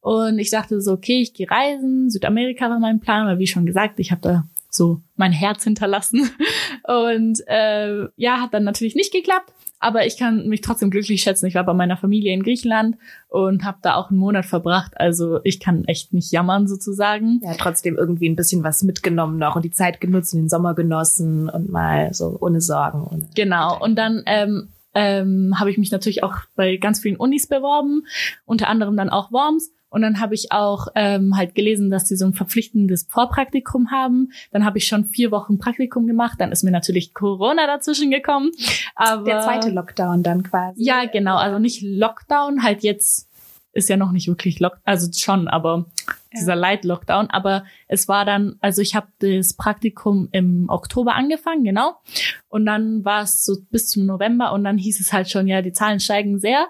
Und 0.00 0.38
ich 0.38 0.50
dachte 0.50 0.82
so, 0.82 0.92
okay, 0.92 1.22
ich 1.22 1.32
gehe 1.32 1.50
reisen. 1.50 2.10
Südamerika 2.10 2.68
war 2.68 2.78
mein 2.78 3.00
Plan, 3.00 3.26
weil 3.26 3.38
wie 3.38 3.46
schon 3.46 3.64
gesagt, 3.64 4.00
ich 4.00 4.10
habe 4.10 4.20
da 4.20 4.44
so 4.68 5.00
mein 5.16 5.32
Herz 5.32 5.64
hinterlassen. 5.64 6.30
Und 6.84 7.40
äh, 7.46 8.06
ja, 8.16 8.40
hat 8.40 8.52
dann 8.52 8.64
natürlich 8.64 8.94
nicht 8.94 9.12
geklappt. 9.12 9.50
Aber 9.78 10.06
ich 10.06 10.16
kann 10.16 10.48
mich 10.48 10.62
trotzdem 10.62 10.90
glücklich 10.90 11.22
schätzen. 11.22 11.46
Ich 11.46 11.54
war 11.54 11.64
bei 11.64 11.74
meiner 11.74 11.96
Familie 11.96 12.32
in 12.32 12.42
Griechenland 12.42 12.96
und 13.28 13.64
habe 13.64 13.78
da 13.82 13.96
auch 13.96 14.10
einen 14.10 14.18
Monat 14.18 14.46
verbracht. 14.46 14.92
Also 14.96 15.40
ich 15.44 15.60
kann 15.60 15.84
echt 15.84 16.14
nicht 16.14 16.32
jammern 16.32 16.66
sozusagen. 16.66 17.40
Ja, 17.42 17.54
trotzdem 17.54 17.96
irgendwie 17.96 18.28
ein 18.28 18.36
bisschen 18.36 18.64
was 18.64 18.82
mitgenommen 18.82 19.36
noch 19.36 19.56
und 19.56 19.64
die 19.64 19.70
Zeit 19.70 20.00
genutzt 20.00 20.32
und 20.32 20.40
den 20.40 20.48
Sommer 20.48 20.74
genossen 20.74 21.50
und 21.50 21.70
mal 21.70 22.14
so 22.14 22.38
ohne 22.40 22.60
Sorgen. 22.60 23.04
Ohne 23.04 23.28
genau. 23.34 23.78
Und 23.82 23.96
dann 23.96 24.22
ähm, 24.26 24.68
ähm, 24.94 25.54
habe 25.58 25.70
ich 25.70 25.78
mich 25.78 25.90
natürlich 25.90 26.22
auch 26.22 26.36
bei 26.54 26.76
ganz 26.76 27.00
vielen 27.00 27.16
Unis 27.16 27.46
beworben, 27.46 28.06
unter 28.46 28.68
anderem 28.68 28.96
dann 28.96 29.10
auch 29.10 29.32
Worms. 29.32 29.70
Und 29.94 30.02
dann 30.02 30.18
habe 30.18 30.34
ich 30.34 30.50
auch 30.50 30.88
ähm, 30.96 31.36
halt 31.36 31.54
gelesen, 31.54 31.88
dass 31.88 32.08
sie 32.08 32.16
so 32.16 32.26
ein 32.26 32.34
verpflichtendes 32.34 33.06
Vorpraktikum 33.08 33.92
haben. 33.92 34.32
Dann 34.50 34.64
habe 34.64 34.78
ich 34.78 34.88
schon 34.88 35.04
vier 35.04 35.30
Wochen 35.30 35.58
Praktikum 35.58 36.08
gemacht. 36.08 36.40
Dann 36.40 36.50
ist 36.50 36.64
mir 36.64 36.72
natürlich 36.72 37.14
Corona 37.14 37.68
dazwischen 37.68 38.10
gekommen. 38.10 38.50
Aber 38.96 39.22
der 39.22 39.40
zweite 39.42 39.70
Lockdown 39.70 40.24
dann 40.24 40.42
quasi. 40.42 40.82
Ja, 40.82 41.04
genau. 41.04 41.36
Also 41.36 41.60
nicht 41.60 41.80
Lockdown, 41.80 42.64
halt 42.64 42.82
jetzt 42.82 43.30
ist 43.72 43.88
ja 43.88 43.96
noch 43.96 44.10
nicht 44.10 44.26
wirklich 44.26 44.58
Lockdown, 44.58 44.82
also 44.84 45.10
schon, 45.12 45.46
aber 45.46 45.86
dieser 46.32 46.56
Light-Lockdown. 46.56 47.30
Aber 47.30 47.64
es 47.86 48.08
war 48.08 48.24
dann, 48.24 48.56
also 48.60 48.82
ich 48.82 48.96
habe 48.96 49.06
das 49.20 49.54
Praktikum 49.54 50.28
im 50.32 50.68
Oktober 50.68 51.14
angefangen, 51.14 51.62
genau. 51.62 52.00
Und 52.48 52.66
dann 52.66 53.04
war 53.04 53.22
es 53.22 53.44
so 53.44 53.56
bis 53.70 53.88
zum 53.88 54.06
November 54.06 54.52
und 54.52 54.64
dann 54.64 54.78
hieß 54.78 55.00
es 55.00 55.12
halt 55.12 55.30
schon, 55.30 55.46
ja, 55.46 55.62
die 55.62 55.72
Zahlen 55.72 56.00
steigen 56.00 56.40
sehr. 56.40 56.66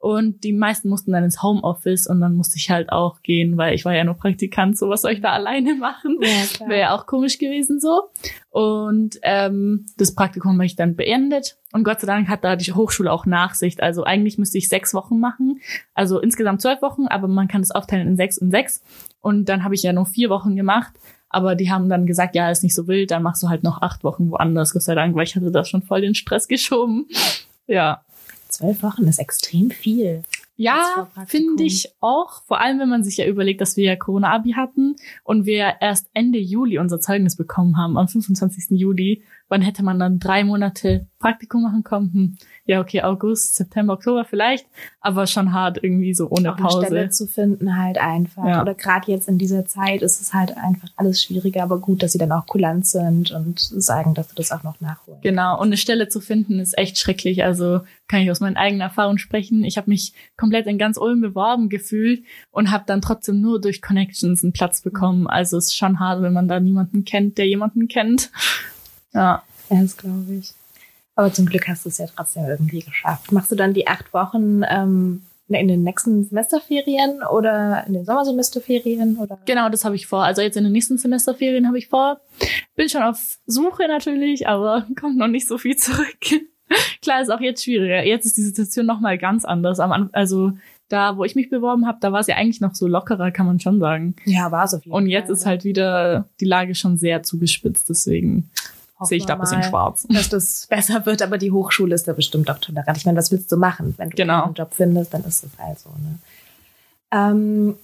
Und 0.00 0.44
die 0.44 0.52
meisten 0.52 0.88
mussten 0.88 1.10
dann 1.10 1.24
ins 1.24 1.42
Homeoffice 1.42 2.06
und 2.06 2.20
dann 2.20 2.34
musste 2.34 2.56
ich 2.56 2.70
halt 2.70 2.92
auch 2.92 3.20
gehen, 3.22 3.56
weil 3.56 3.74
ich 3.74 3.84
war 3.84 3.94
ja 3.94 4.04
nur 4.04 4.14
Praktikant, 4.14 4.78
so 4.78 4.88
was 4.88 5.02
soll 5.02 5.10
ich 5.10 5.20
da 5.20 5.32
alleine 5.32 5.74
machen? 5.74 6.18
Ja, 6.20 6.68
Wäre 6.68 6.80
ja 6.80 6.96
auch 6.96 7.06
komisch 7.06 7.38
gewesen 7.38 7.80
so. 7.80 8.02
Und 8.50 9.18
ähm, 9.22 9.86
das 9.96 10.14
Praktikum 10.14 10.52
habe 10.52 10.66
ich 10.66 10.76
dann 10.76 10.94
beendet. 10.94 11.58
Und 11.72 11.82
Gott 11.82 12.00
sei 12.00 12.06
Dank 12.06 12.28
hat 12.28 12.44
da 12.44 12.54
die 12.54 12.72
Hochschule 12.72 13.10
auch 13.10 13.26
Nachsicht. 13.26 13.82
Also 13.82 14.04
eigentlich 14.04 14.38
müsste 14.38 14.58
ich 14.58 14.68
sechs 14.68 14.94
Wochen 14.94 15.18
machen. 15.18 15.60
Also 15.94 16.20
insgesamt 16.20 16.62
zwölf 16.62 16.80
Wochen, 16.80 17.08
aber 17.08 17.26
man 17.26 17.48
kann 17.48 17.60
es 17.60 17.72
aufteilen 17.72 18.06
in 18.06 18.16
sechs 18.16 18.38
und 18.38 18.52
sechs. 18.52 18.84
Und 19.20 19.48
dann 19.48 19.64
habe 19.64 19.74
ich 19.74 19.82
ja 19.82 19.92
nur 19.92 20.06
vier 20.06 20.30
Wochen 20.30 20.54
gemacht. 20.54 20.92
Aber 21.28 21.56
die 21.56 21.70
haben 21.70 21.88
dann 21.88 22.06
gesagt, 22.06 22.36
ja, 22.36 22.50
ist 22.50 22.62
nicht 22.62 22.74
so 22.74 22.86
wild, 22.86 23.10
dann 23.10 23.22
machst 23.22 23.42
du 23.42 23.48
halt 23.48 23.64
noch 23.64 23.82
acht 23.82 24.02
Wochen 24.04 24.30
woanders, 24.30 24.72
Gott 24.72 24.82
sei 24.82 24.94
Dank, 24.94 25.14
weil 25.14 25.24
ich 25.24 25.36
hatte 25.36 25.50
da 25.50 25.64
schon 25.64 25.82
voll 25.82 26.00
den 26.00 26.14
Stress 26.14 26.48
geschoben. 26.48 27.06
Ja. 27.66 28.02
Zwölf 28.58 28.82
Wochen 28.82 29.04
ist 29.04 29.20
extrem 29.20 29.70
viel. 29.70 30.24
Ja, 30.56 31.08
finde 31.28 31.62
ich 31.62 31.92
auch. 32.00 32.42
Vor 32.48 32.60
allem, 32.60 32.80
wenn 32.80 32.88
man 32.88 33.04
sich 33.04 33.16
ja 33.16 33.26
überlegt, 33.26 33.60
dass 33.60 33.76
wir 33.76 33.84
ja 33.84 33.94
Corona-Abi 33.94 34.54
hatten 34.54 34.96
und 35.22 35.46
wir 35.46 35.74
erst 35.80 36.10
Ende 36.12 36.40
Juli 36.40 36.80
unser 36.80 37.00
Zeugnis 37.00 37.36
bekommen 37.36 37.76
haben, 37.76 37.96
am 37.96 38.08
25. 38.08 38.76
Juli. 38.76 39.22
Wann 39.48 39.62
hätte 39.62 39.82
man 39.82 39.98
dann 39.98 40.18
drei 40.18 40.44
Monate 40.44 41.06
Praktikum 41.18 41.62
machen 41.62 41.84
können? 41.84 42.12
Hm 42.12 42.38
ja, 42.68 42.82
okay, 42.82 43.00
August, 43.00 43.56
September, 43.56 43.94
Oktober 43.94 44.26
vielleicht, 44.26 44.66
aber 45.00 45.26
schon 45.26 45.54
hart 45.54 45.82
irgendwie 45.82 46.12
so 46.12 46.28
ohne 46.28 46.52
Auch 46.52 46.58
Pause. 46.58 46.78
Eine 46.80 46.86
Stelle 46.86 47.10
zu 47.10 47.26
finden 47.26 47.78
halt 47.78 47.96
einfach. 47.96 48.44
Ja. 48.44 48.60
Oder 48.60 48.74
gerade 48.74 49.10
jetzt 49.10 49.26
in 49.26 49.38
dieser 49.38 49.64
Zeit 49.64 50.02
ist 50.02 50.20
es 50.20 50.34
halt 50.34 50.54
einfach 50.58 50.90
alles 50.96 51.22
schwieriger, 51.22 51.62
aber 51.62 51.78
gut, 51.78 52.02
dass 52.02 52.12
sie 52.12 52.18
dann 52.18 52.30
auch 52.30 52.46
kulant 52.46 52.86
sind 52.86 53.30
und 53.30 53.58
sagen, 53.58 54.12
dass 54.12 54.28
du 54.28 54.34
das 54.34 54.52
auch 54.52 54.64
noch 54.64 54.82
nachholst. 54.82 55.22
Genau, 55.22 55.58
und 55.58 55.68
eine 55.68 55.78
Stelle 55.78 56.10
zu 56.10 56.20
finden 56.20 56.60
ist 56.60 56.76
echt 56.76 56.98
schrecklich. 56.98 57.42
Also 57.42 57.80
kann 58.06 58.20
ich 58.20 58.30
aus 58.30 58.40
meinen 58.40 58.58
eigenen 58.58 58.82
Erfahrungen 58.82 59.18
sprechen. 59.18 59.64
Ich 59.64 59.78
habe 59.78 59.88
mich 59.88 60.12
komplett 60.36 60.66
in 60.66 60.76
ganz 60.76 60.98
Ulm 60.98 61.22
beworben 61.22 61.70
gefühlt 61.70 62.22
und 62.50 62.70
habe 62.70 62.84
dann 62.86 63.00
trotzdem 63.00 63.40
nur 63.40 63.62
durch 63.62 63.80
Connections 63.80 64.44
einen 64.44 64.52
Platz 64.52 64.82
bekommen. 64.82 65.26
Also 65.26 65.56
es 65.56 65.68
ist 65.68 65.76
schon 65.78 66.00
hart, 66.00 66.20
wenn 66.20 66.34
man 66.34 66.48
da 66.48 66.60
niemanden 66.60 67.06
kennt, 67.06 67.38
der 67.38 67.48
jemanden 67.48 67.88
kennt. 67.88 68.30
Ja. 69.12 69.42
Ja, 69.70 69.82
das 69.82 69.96
glaube 69.96 70.32
ich. 70.34 70.54
Aber 71.14 71.32
zum 71.32 71.46
Glück 71.46 71.66
hast 71.68 71.84
du 71.84 71.88
es 71.88 71.98
ja 71.98 72.06
trotzdem 72.14 72.44
irgendwie 72.46 72.80
geschafft. 72.80 73.32
Machst 73.32 73.50
du 73.50 73.56
dann 73.56 73.74
die 73.74 73.86
acht 73.88 74.12
Wochen 74.14 74.62
ähm, 74.68 75.22
in 75.48 75.66
den 75.68 75.82
nächsten 75.82 76.24
Semesterferien 76.24 77.22
oder 77.22 77.84
in 77.86 77.94
den 77.94 78.04
Sommersemesterferien 78.04 79.16
oder? 79.18 79.38
Genau, 79.46 79.68
das 79.68 79.84
habe 79.84 79.96
ich 79.96 80.06
vor. 80.06 80.22
Also 80.22 80.42
jetzt 80.42 80.56
in 80.56 80.64
den 80.64 80.72
nächsten 80.72 80.96
Semesterferien 80.98 81.66
habe 81.66 81.78
ich 81.78 81.88
vor. 81.88 82.20
Bin 82.76 82.88
schon 82.88 83.02
auf 83.02 83.38
Suche 83.46 83.88
natürlich, 83.88 84.46
aber 84.46 84.86
kommt 84.98 85.16
noch 85.16 85.26
nicht 85.26 85.48
so 85.48 85.58
viel 85.58 85.76
zurück. 85.76 86.18
Klar, 87.02 87.22
ist 87.22 87.30
auch 87.30 87.40
jetzt 87.40 87.64
schwieriger. 87.64 88.04
Jetzt 88.04 88.26
ist 88.26 88.36
die 88.36 88.42
Situation 88.42 88.86
noch 88.86 89.00
mal 89.00 89.18
ganz 89.18 89.44
anders. 89.44 89.80
Also 89.80 90.52
da, 90.88 91.16
wo 91.16 91.24
ich 91.24 91.34
mich 91.34 91.50
beworben 91.50 91.86
habe, 91.86 91.98
da 92.00 92.12
war 92.12 92.20
es 92.20 92.26
ja 92.26 92.36
eigentlich 92.36 92.60
noch 92.60 92.74
so 92.74 92.86
lockerer, 92.86 93.30
kann 93.30 93.46
man 93.46 93.58
schon 93.60 93.80
sagen. 93.80 94.14
Ja, 94.24 94.50
war 94.52 94.64
es 94.64 94.74
auf 94.74 94.84
jeden 94.84 94.94
Und 94.94 95.06
jetzt 95.08 95.26
Fall. 95.26 95.34
ist 95.34 95.46
halt 95.46 95.64
wieder 95.64 96.28
die 96.40 96.44
Lage 96.46 96.74
schon 96.74 96.96
sehr 96.96 97.22
zugespitzt, 97.22 97.88
deswegen 97.88 98.50
sehe 99.02 99.18
ich 99.18 99.26
da 99.26 99.34
ein 99.34 99.40
bisschen 99.40 99.62
schwarz. 99.62 100.06
Dass 100.08 100.28
das 100.28 100.66
besser 100.70 101.04
wird, 101.06 101.22
aber 101.22 101.38
die 101.38 101.50
Hochschule 101.50 101.94
ist 101.94 102.08
da 102.08 102.12
bestimmt 102.12 102.50
auch 102.50 102.58
tolerant. 102.58 102.96
Ich 102.96 103.06
meine, 103.06 103.18
was 103.18 103.30
willst 103.30 103.50
du 103.52 103.56
machen? 103.56 103.94
Wenn 103.96 104.10
du 104.10 104.16
genau. 104.16 104.44
einen 104.44 104.54
Job 104.54 104.70
findest, 104.74 105.14
dann 105.14 105.24
ist 105.24 105.44
das 105.44 105.50
halt 105.58 105.78
so. 105.78 105.90
Ne? 105.90 106.18
Ähm, 107.10 107.74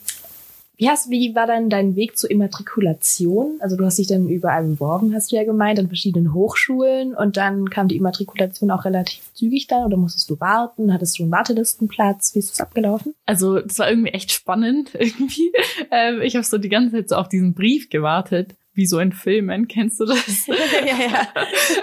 wie, 0.77 0.89
hast, 0.89 1.09
wie 1.09 1.37
war 1.37 1.47
dann 1.47 1.71
dein 1.71 1.95
Weg 1.95 2.19
zur 2.19 2.31
Immatrikulation? 2.33 3.59
Also 3.61 3.77
du 3.77 3.85
hast 3.85 3.99
dich 3.99 4.09
dann 4.09 4.29
überall 4.29 4.65
beworben, 4.65 5.15
hast 5.15 5.31
du 5.31 5.37
ja 5.37 5.45
gemeint, 5.45 5.79
an 5.79 5.87
verschiedenen 5.87 6.35
Hochschulen 6.35 7.15
und 7.15 7.37
dann 7.37 7.71
kam 7.71 7.87
die 7.87 7.97
Immatrikulation 7.97 8.73
auch 8.73 8.85
relativ 8.85 9.23
zügig 9.35 9.69
dann 9.69 9.85
oder 9.85 9.97
musstest 9.97 10.29
du 10.31 10.41
warten? 10.41 10.93
Hattest 10.93 11.19
du 11.19 11.23
einen 11.23 11.33
Wartelistenplatz? 11.33 12.35
Wie 12.35 12.41
ist 12.41 12.51
das 12.51 12.61
abgelaufen? 12.61 13.15
Also 13.25 13.61
das 13.61 13.79
war 13.79 13.89
irgendwie 13.89 14.11
echt 14.11 14.33
spannend 14.33 14.91
irgendwie. 14.99 15.53
Ähm, 15.93 16.21
ich 16.23 16.35
habe 16.35 16.45
so 16.45 16.59
die 16.59 16.69
ganze 16.69 16.97
Zeit 16.97 17.09
so 17.09 17.17
auf 17.17 17.29
diesen 17.29 17.55
Brief 17.55 17.89
gewartet 17.89 18.57
wie 18.75 18.87
so 18.87 18.99
in 18.99 19.13
Filmen, 19.13 19.69
kennst 19.69 20.01
du 20.01 20.07
das? 20.07 20.47
ja, 20.47 20.55
ja. 20.55 21.29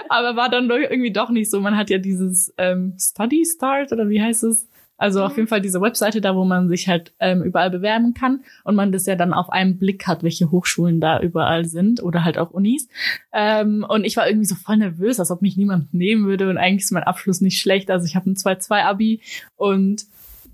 Aber 0.08 0.36
war 0.36 0.48
dann 0.48 0.70
irgendwie 0.70 1.12
doch 1.12 1.30
nicht 1.30 1.50
so. 1.50 1.60
Man 1.60 1.76
hat 1.76 1.90
ja 1.90 1.98
dieses 1.98 2.52
ähm, 2.58 2.94
Study 2.98 3.44
Start 3.44 3.92
oder 3.92 4.08
wie 4.08 4.22
heißt 4.22 4.44
es? 4.44 4.68
Also 5.02 5.18
mhm. 5.18 5.26
auf 5.26 5.36
jeden 5.36 5.48
Fall 5.48 5.60
diese 5.60 5.80
Webseite 5.80 6.20
da, 6.20 6.36
wo 6.36 6.44
man 6.44 6.68
sich 6.68 6.86
halt 6.86 7.12
ähm, 7.18 7.42
überall 7.42 7.70
bewerben 7.70 8.14
kann 8.14 8.44
und 8.62 8.76
man 8.76 8.92
das 8.92 9.04
ja 9.06 9.16
dann 9.16 9.32
auf 9.32 9.50
einen 9.50 9.78
Blick 9.78 10.06
hat, 10.06 10.22
welche 10.22 10.52
Hochschulen 10.52 11.00
da 11.00 11.18
überall 11.18 11.64
sind 11.64 12.00
oder 12.00 12.24
halt 12.24 12.38
auch 12.38 12.52
Unis. 12.52 12.88
Ähm, 13.32 13.84
und 13.88 14.04
ich 14.04 14.16
war 14.16 14.28
irgendwie 14.28 14.46
so 14.46 14.54
voll 14.54 14.76
nervös, 14.76 15.18
als 15.18 15.32
ob 15.32 15.42
mich 15.42 15.56
niemand 15.56 15.92
nehmen 15.92 16.26
würde 16.26 16.48
und 16.48 16.56
eigentlich 16.56 16.84
ist 16.84 16.92
mein 16.92 17.02
Abschluss 17.02 17.40
nicht 17.40 17.60
schlecht. 17.60 17.90
Also 17.90 18.06
ich 18.06 18.14
habe 18.14 18.30
ein 18.30 18.36
2-2-Abi 18.36 19.20
und 19.56 20.06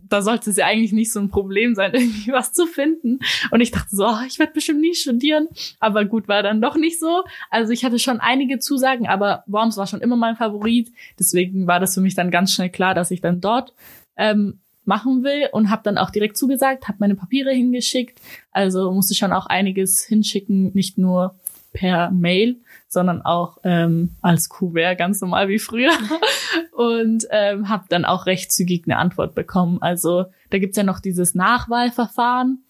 da 0.09 0.23
sollte 0.23 0.51
es 0.51 0.57
ja 0.57 0.67
eigentlich 0.67 0.93
nicht 0.93 1.13
so 1.13 1.21
ein 1.21 1.29
Problem 1.29 1.75
sein, 1.75 1.93
irgendwie 1.95 2.33
was 2.33 2.53
zu 2.53 2.67
finden. 2.67 3.21
Und 3.51 3.61
ich 3.61 3.71
dachte 3.71 3.95
so, 3.95 4.07
oh, 4.07 4.19
ich 4.27 4.39
werde 4.39 4.53
bestimmt 4.53 4.81
nie 4.81 4.95
studieren. 4.95 5.49
Aber 5.81 6.05
gut, 6.05 6.29
war 6.29 6.43
dann 6.43 6.61
doch 6.61 6.77
nicht 6.77 6.99
so. 6.99 7.25
Also 7.51 7.73
ich 7.73 7.85
hatte 7.85 7.99
schon 7.99 8.21
einige 8.21 8.59
Zusagen, 8.59 9.07
aber 9.07 9.45
Worms 9.47 9.77
war 9.77 9.87
schon 9.87 10.01
immer 10.01 10.17
mein 10.17 10.37
Favorit. 10.37 10.93
Deswegen 11.19 11.67
war 11.67 11.81
das 11.81 11.95
für 11.95 12.01
mich 12.01 12.15
dann 12.15 12.31
ganz 12.31 12.53
schnell 12.53 12.71
klar, 12.71 12.95
dass 12.95 13.11
ich 13.11 13.21
dann 13.21 13.41
dort 13.41 13.73
ähm, 14.17 14.61
machen 14.85 15.23
will 15.23 15.49
und 15.53 15.71
habe 15.71 15.83
dann 15.85 15.99
auch 15.99 16.11
direkt 16.11 16.37
zugesagt, 16.37 16.89
habe 16.89 16.99
meine 17.01 17.15
Papiere 17.15 17.53
hingeschickt. 17.53 18.21
Also 18.51 18.91
musste 18.91 19.15
schon 19.15 19.33
auch 19.33 19.47
einiges 19.47 20.03
hinschicken, 20.05 20.73
nicht 20.75 20.99
nur 20.99 21.35
per 21.73 22.11
Mail, 22.11 22.57
sondern 22.89 23.23
auch 23.23 23.59
ähm, 23.65 24.17
als 24.23 24.49
Kuvert, 24.49 24.99
ganz 24.99 25.21
normal 25.21 25.49
wie 25.49 25.59
früher. 25.59 25.93
und 26.73 27.27
ähm, 27.31 27.69
habe 27.69 27.85
dann 27.89 28.05
auch 28.05 28.27
recht 28.27 28.51
zügig 28.51 28.85
eine 28.87 28.97
Antwort 28.97 29.35
bekommen. 29.35 29.79
Also 29.81 30.27
da 30.51 30.59
gibt's 30.59 30.77
ja 30.77 30.83
noch 30.83 31.01
dieses 31.01 31.35
Nachwahlverfahren. 31.35 32.65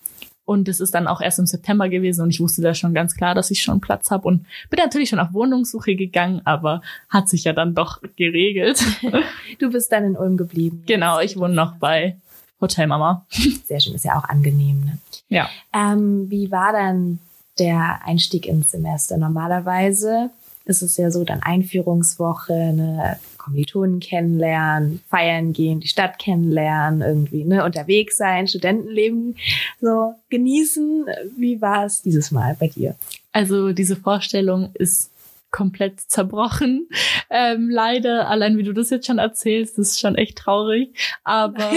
Und 0.45 0.67
es 0.67 0.81
ist 0.81 0.95
dann 0.95 1.09
auch 1.09 1.21
erst 1.21 1.39
im 1.39 1.45
September 1.45 1.91
gewesen 1.91 2.23
und 2.23 2.31
ich 2.31 2.41
wusste 2.41 2.63
da 2.63 2.73
schon 2.73 2.95
ganz 2.95 3.15
klar, 3.15 3.35
dass 3.35 3.51
ich 3.51 3.63
schon 3.63 3.83
Platz 3.83 4.11
habe 4.11 4.27
und 4.27 4.47
bin 4.71 4.79
natürlich 4.83 5.11
schon 5.11 5.19
auf 5.19 5.35
Wohnungssuche 5.35 5.95
gegangen, 5.95 6.41
aber 6.47 6.81
hat 7.11 7.29
sich 7.29 7.45
ja 7.45 7.53
dann 7.53 7.75
doch 7.75 8.01
geregelt. 8.17 8.83
Du 9.59 9.71
bist 9.71 9.93
dann 9.93 10.05
in 10.05 10.17
Ulm 10.17 10.39
geblieben. 10.39 10.85
Genau, 10.87 11.21
ich 11.21 11.37
wohne 11.37 11.53
noch 11.53 11.77
bei 11.77 12.17
Hotelmama. 12.61 13.27
Sehr 13.67 13.81
schön, 13.81 13.95
ist 13.95 14.05
ja 14.07 14.17
auch 14.17 14.25
angenehm. 14.25 14.81
Ne? 14.81 14.99
Ja. 15.29 15.51
Ähm, 15.75 16.31
wie 16.31 16.51
war 16.51 16.73
dann 16.73 17.19
der 17.59 18.01
Einstieg 18.05 18.47
ins 18.47 18.71
Semester. 18.71 19.17
Normalerweise 19.17 20.31
ist 20.65 20.83
es 20.83 20.97
ja 20.99 21.11
so, 21.11 21.25
dann 21.25 21.43
Einführungswoche, 21.43 22.53
eine 22.53 23.19
Kommilitonen 23.39 24.01
kennenlernen, 24.01 25.01
feiern 25.09 25.55
gehen, 25.55 25.81
die 25.81 25.89
Stadt 25.89 26.19
kennenlernen, 26.19 27.01
irgendwie, 27.01 27.45
ne, 27.45 27.65
unterwegs 27.65 28.19
sein, 28.19 28.47
Studentenleben 28.47 29.37
so 29.81 30.15
genießen. 30.29 31.07
Wie 31.37 31.61
war 31.63 31.87
es 31.87 32.03
dieses 32.03 32.31
Mal 32.31 32.55
bei 32.61 32.69
dir? 32.69 32.97
Also 33.33 33.73
diese 33.73 33.97
Vorstellung 33.97 34.71
ist 34.75 35.11
komplett 35.51 36.01
zerbrochen. 36.01 36.89
Ähm, 37.31 37.71
leider, 37.71 38.29
allein 38.29 38.59
wie 38.59 38.63
du 38.63 38.73
das 38.73 38.91
jetzt 38.91 39.07
schon 39.07 39.19
erzählst, 39.19 39.79
das 39.79 39.93
ist 39.93 40.01
schon 40.01 40.15
echt 40.15 40.39
traurig. 40.39 40.95
Aber 41.25 41.71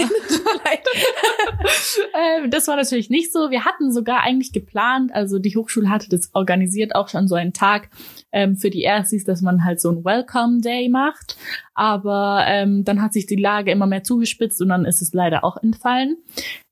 ähm, 2.14 2.50
das 2.50 2.68
war 2.68 2.76
natürlich 2.76 3.10
nicht 3.10 3.32
so. 3.32 3.50
Wir 3.50 3.64
hatten 3.64 3.92
sogar 3.92 4.22
eigentlich 4.22 4.52
geplant, 4.52 5.14
also 5.14 5.38
die 5.38 5.56
Hochschule 5.56 5.88
hatte 5.88 6.08
das 6.08 6.30
organisiert, 6.34 6.94
auch 6.94 7.08
schon 7.08 7.28
so 7.28 7.34
einen 7.34 7.52
Tag 7.52 7.88
ähm, 8.32 8.56
für 8.56 8.70
die 8.70 8.82
Erstis, 8.82 9.24
dass 9.24 9.40
man 9.40 9.64
halt 9.64 9.80
so 9.80 9.90
ein 9.90 10.04
Welcome 10.04 10.60
Day 10.60 10.88
macht. 10.88 11.36
Aber 11.74 12.44
ähm, 12.46 12.84
dann 12.84 13.00
hat 13.00 13.12
sich 13.12 13.26
die 13.26 13.36
Lage 13.36 13.70
immer 13.70 13.86
mehr 13.86 14.04
zugespitzt 14.04 14.60
und 14.60 14.68
dann 14.68 14.84
ist 14.84 15.00
es 15.00 15.14
leider 15.14 15.44
auch 15.44 15.56
entfallen. 15.56 16.16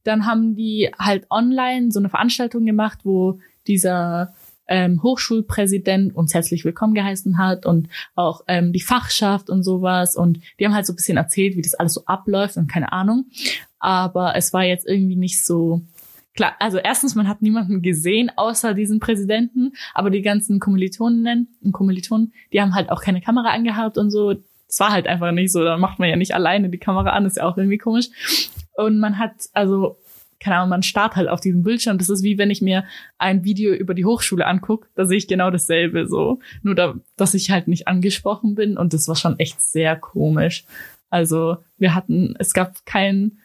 Dann 0.04 0.26
haben 0.26 0.54
die 0.54 0.90
halt 0.99 1.26
online 1.30 1.90
so 1.90 1.99
eine 1.99 2.09
Veranstaltung 2.09 2.64
gemacht, 2.64 3.00
wo 3.04 3.38
dieser 3.66 4.35
ähm, 4.71 5.03
Hochschulpräsident 5.03 6.15
uns 6.15 6.33
herzlich 6.33 6.65
willkommen 6.65 6.95
geheißen 6.95 7.37
hat 7.37 7.67
und 7.67 7.89
auch 8.15 8.43
ähm, 8.49 8.73
die 8.73 8.81
Fachschaft 8.81 9.50
und 9.50 9.62
sowas. 9.65 10.17
Und 10.17 10.41
die 10.59 10.65
haben 10.65 10.75
halt 10.75 10.87
so 10.87 10.93
ein 10.93 10.97
bisschen 10.97 11.19
erzählt, 11.19 11.57
wie 11.57 11.62
das 11.62 11.75
alles 11.75 11.95
so 11.95 12.05
abläuft 12.07 12.57
und 12.57 12.71
keine 12.71 12.93
Ahnung. 12.93 13.27
Aber 13.81 14.37
es 14.37 14.53
war 14.53 14.65
jetzt 14.65 14.87
irgendwie 14.87 15.17
nicht 15.17 15.45
so 15.45 15.83
klar, 16.35 16.55
also 16.61 16.79
erstens, 16.79 17.15
man 17.15 17.29
hat 17.29 17.43
niemanden 17.43 17.83
gesehen 17.83 18.31
außer 18.35 18.73
diesen 18.73 19.00
Präsidenten, 19.00 19.73
aber 19.93 20.11
die 20.11 20.23
ganzen 20.23 20.61
Kommilitonen 20.61 21.49
und 21.62 21.73
Kommilitonen, 21.73 22.33
die 22.53 22.61
haben 22.61 22.75
halt 22.75 22.91
auch 22.91 23.03
keine 23.03 23.21
Kamera 23.21 23.50
angehabt 23.50 23.99
und 23.99 24.11
so. 24.11 24.35
Es 24.69 24.79
war 24.79 24.91
halt 24.91 25.09
einfach 25.09 25.33
nicht 25.33 25.50
so, 25.50 25.65
da 25.65 25.77
macht 25.79 25.99
man 25.99 26.09
ja 26.09 26.15
nicht 26.15 26.33
alleine 26.33 26.71
die 26.71 26.79
Kamera 26.79 27.11
an, 27.11 27.27
ist 27.27 27.39
ja 27.39 27.45
auch 27.45 27.57
irgendwie 27.57 27.79
komisch. 27.79 28.09
Und 28.77 29.00
man 29.00 29.19
hat, 29.19 29.33
also 29.53 29.97
keine 30.40 30.56
Ahnung, 30.56 30.70
man 30.70 30.82
starrt 30.82 31.16
halt 31.16 31.28
auf 31.28 31.40
diesem 31.40 31.62
Bildschirm. 31.62 31.99
Das 31.99 32.09
ist 32.09 32.23
wie 32.23 32.38
wenn 32.38 32.50
ich 32.50 32.62
mir 32.62 32.85
ein 33.18 33.44
Video 33.44 33.73
über 33.75 33.94
die 33.94 34.06
Hochschule 34.06 34.47
angucke, 34.47 34.88
da 34.94 35.04
sehe 35.04 35.18
ich 35.18 35.28
genau 35.28 35.50
dasselbe 35.50 36.09
so. 36.09 36.40
Nur 36.62 36.75
da, 36.75 36.94
dass 37.16 37.35
ich 37.35 37.50
halt 37.50 37.68
nicht 37.68 37.87
angesprochen 37.87 38.54
bin 38.54 38.76
und 38.76 38.94
das 38.94 39.06
war 39.06 39.16
schon 39.16 39.38
echt 39.38 39.61
sehr 39.61 39.97
komisch. 39.97 40.64
Also 41.11 41.59
wir 41.76 41.94
hatten, 41.94 42.35
es 42.38 42.54
gab 42.54 42.87
kein 42.87 43.38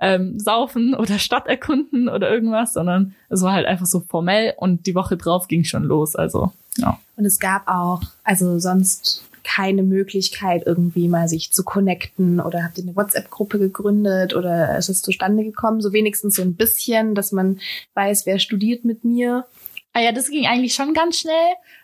ähm, 0.00 0.38
Saufen 0.38 0.94
oder 0.98 1.18
Stadterkunden 1.18 2.08
oder 2.08 2.30
irgendwas, 2.30 2.72
sondern 2.72 3.14
es 3.28 3.42
war 3.42 3.52
halt 3.52 3.66
einfach 3.66 3.86
so 3.86 4.00
formell 4.00 4.54
und 4.56 4.86
die 4.86 4.94
Woche 4.94 5.16
drauf 5.16 5.48
ging 5.48 5.64
schon 5.64 5.84
los. 5.84 6.16
Also 6.16 6.52
ja. 6.76 6.98
Und 7.16 7.24
es 7.24 7.38
gab 7.40 7.68
auch, 7.68 8.02
also 8.22 8.58
sonst 8.58 9.24
keine 9.48 9.82
Möglichkeit, 9.82 10.64
irgendwie 10.66 11.08
mal 11.08 11.26
sich 11.26 11.52
zu 11.52 11.64
connecten 11.64 12.38
oder 12.38 12.62
habt 12.62 12.76
ihr 12.76 12.84
eine 12.84 12.94
WhatsApp-Gruppe 12.94 13.58
gegründet 13.58 14.36
oder 14.36 14.76
ist 14.76 14.90
es 14.90 15.00
zustande 15.00 15.42
gekommen? 15.42 15.80
So 15.80 15.94
wenigstens 15.94 16.34
so 16.36 16.42
ein 16.42 16.54
bisschen, 16.54 17.14
dass 17.14 17.32
man 17.32 17.58
weiß, 17.94 18.26
wer 18.26 18.40
studiert 18.40 18.84
mit 18.84 19.04
mir. 19.04 19.46
Ah 19.94 20.00
ja, 20.00 20.12
das 20.12 20.28
ging 20.28 20.46
eigentlich 20.46 20.74
schon 20.74 20.92
ganz 20.92 21.18
schnell. 21.20 21.32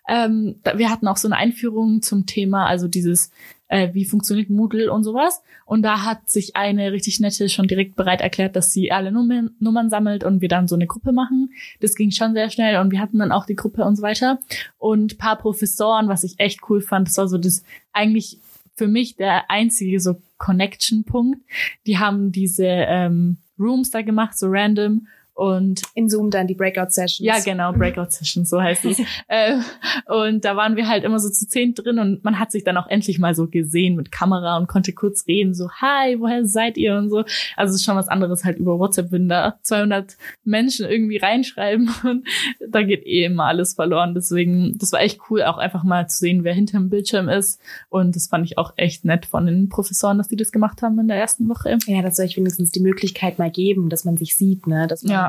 Ähm, 0.07 0.57
wir 0.75 0.91
hatten 0.91 1.09
auch 1.09 1.17
so 1.17 1.27
eine 1.27 1.39
Einführung 1.39 2.03
zum 2.03 2.27
Thema, 2.27 2.67
also 2.67 2.87
dieses 2.87 3.31
äh, 3.75 3.93
wie 3.93 4.05
funktioniert 4.05 4.51
Moodle 4.51 4.93
und 4.93 5.03
sowas. 5.03 5.43
Und 5.67 5.83
da 5.83 6.05
hat 6.05 6.31
sich 6.31 6.55
eine 6.55 6.93
richtig 6.93 7.19
nette 7.19 7.49
schon 7.49 7.67
direkt 7.67 7.97
bereit 7.97 8.21
erklärt, 8.21 8.55
dass 8.55 8.71
sie 8.73 8.93
alle 8.93 9.11
Nummern, 9.11 9.51
Nummern 9.59 9.91
sammelt 9.91 10.23
und 10.23 10.41
wir 10.41 10.49
dann 10.49 10.69
so 10.69 10.77
eine 10.77 10.87
Gruppe 10.87 11.11
machen. 11.11 11.51
Das 11.81 11.97
ging 11.97 12.13
schon 12.13 12.35
sehr 12.35 12.51
schnell 12.51 12.81
und 12.81 12.93
wir 12.93 13.01
hatten 13.01 13.19
dann 13.19 13.33
auch 13.33 13.47
die 13.47 13.57
Gruppe 13.57 13.85
und 13.85 13.97
so 13.97 14.03
weiter. 14.03 14.39
Und 14.79 15.19
paar 15.19 15.37
Professoren, 15.37 16.07
was 16.07 16.23
ich 16.23 16.39
echt 16.39 16.61
cool 16.69 16.83
fand, 16.83 17.09
das 17.09 17.17
war 17.17 17.27
so 17.27 17.37
das 17.37 17.65
eigentlich 17.93 18.39
für 18.77 18.87
mich 18.87 19.17
der 19.17 19.51
einzige 19.51 19.99
so 19.99 20.21
Connection-Punkt. 20.39 21.41
Die 21.89 21.99
haben 21.99 22.31
diese 22.31 22.67
ähm, 22.67 23.39
Rooms 23.59 23.91
da 23.91 24.03
gemacht, 24.03 24.39
so 24.39 24.47
random 24.49 25.09
und 25.35 25.83
in 25.95 26.09
Zoom 26.09 26.31
dann 26.31 26.47
die 26.47 26.55
Breakout 26.55 26.91
Sessions. 26.91 27.19
Ja, 27.19 27.41
genau, 27.41 27.73
Breakout 27.73 28.11
Sessions, 28.11 28.49
so 28.49 28.63
heißt 28.63 28.85
es. 28.85 29.01
äh, 29.29 29.59
und 30.07 30.45
da 30.45 30.57
waren 30.57 30.77
wir 30.77 30.89
halt 30.89 31.03
immer 31.03 31.19
so 31.19 31.29
zu 31.29 31.49
zehn 31.49 31.75
drin 31.75 31.99
und 31.99 32.23
man 32.23 32.39
hat 32.39 32.53
sich 32.53 32.63
dann 32.63 32.77
auch 32.77 32.87
endlich 32.87 33.19
mal 33.19 33.35
so 33.35 33.49
gesehen 33.49 33.97
mit 33.97 34.13
Kamera 34.13 34.57
und 34.57 34.69
konnte 34.69 34.93
kurz 34.93 35.27
reden, 35.27 35.53
so, 35.55 35.71
hi, 35.71 36.21
woher 36.21 36.47
seid 36.47 36.77
ihr 36.77 36.97
und 36.97 37.11
so. 37.11 37.25
Also 37.57 37.71
es 37.71 37.81
ist 37.81 37.85
schon 37.85 37.97
was 37.97 38.09
anderes 38.09 38.45
halt 38.45 38.59
über 38.59 38.79
WhatsApp, 38.79 39.11
wenn 39.11 39.29
da 39.29 39.59
200 39.63 40.17
Menschen 40.45 40.87
irgendwie 40.87 41.17
reinschreiben 41.17 41.91
und 42.05 42.27
da 42.69 42.83
geht 42.83 43.05
eh 43.05 43.25
immer 43.25 43.47
alles 43.47 43.75
verloren. 43.75 44.15
Deswegen, 44.15 44.79
das 44.79 44.93
war 44.93 45.01
echt 45.01 45.21
cool, 45.31 45.43
auch 45.43 45.59
einfach 45.59 45.83
mal 45.83 46.09
zu 46.09 46.19
sehen, 46.19 46.45
wer 46.45 46.55
hinter 46.55 46.79
dem 46.79 46.91
Bildschirm 46.91 47.29
ist. 47.29 47.61
Und 47.89 48.15
das 48.15 48.29
fand 48.29 48.47
ich 48.47 48.57
auch 48.57 48.75
echt 48.77 49.05
nett 49.05 49.27
von 49.27 49.47
den 49.47 49.69
Professoren, 49.69 50.19
dass 50.19 50.29
die 50.29 50.37
das 50.37 50.53
gemacht 50.53 50.81
haben 50.83 50.99
in 51.01 51.09
der 51.09 51.17
ersten 51.17 51.49
Woche. 51.49 51.77
Ja, 51.87 52.03
das 52.03 52.17
soll 52.17 52.27
ich 52.27 52.37
wenigstens 52.37 52.71
die 52.71 52.81
Möglichkeit 52.81 53.41
mal 53.41 53.51
geben, 53.51 53.89
dass 53.89 54.05
man 54.05 54.17
sich 54.17 54.37
sieht, 54.37 54.69
ne, 54.69 54.87
dass 54.87 55.03
man 55.03 55.13
ja 55.13 55.24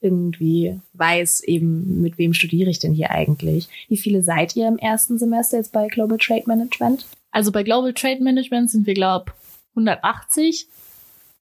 irgendwie 0.00 0.80
weiß, 0.94 1.42
eben 1.44 2.02
mit 2.02 2.18
wem 2.18 2.34
studiere 2.34 2.70
ich 2.70 2.78
denn 2.78 2.92
hier 2.92 3.10
eigentlich. 3.10 3.68
Wie 3.88 3.96
viele 3.96 4.22
seid 4.22 4.56
ihr 4.56 4.68
im 4.68 4.78
ersten 4.78 5.18
Semester 5.18 5.56
jetzt 5.56 5.72
bei 5.72 5.88
Global 5.88 6.18
Trade 6.18 6.44
Management? 6.46 7.06
Also 7.30 7.52
bei 7.52 7.62
Global 7.62 7.92
Trade 7.92 8.22
Management 8.22 8.70
sind 8.70 8.86
wir, 8.86 8.94
glaube 8.94 9.32
180 9.70 10.66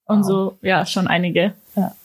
Und 0.05 0.19
wow. 0.19 0.25
so, 0.25 0.57
ja, 0.61 0.85
schon 0.85 1.07
einige. 1.07 1.53
Ja. 1.75 1.95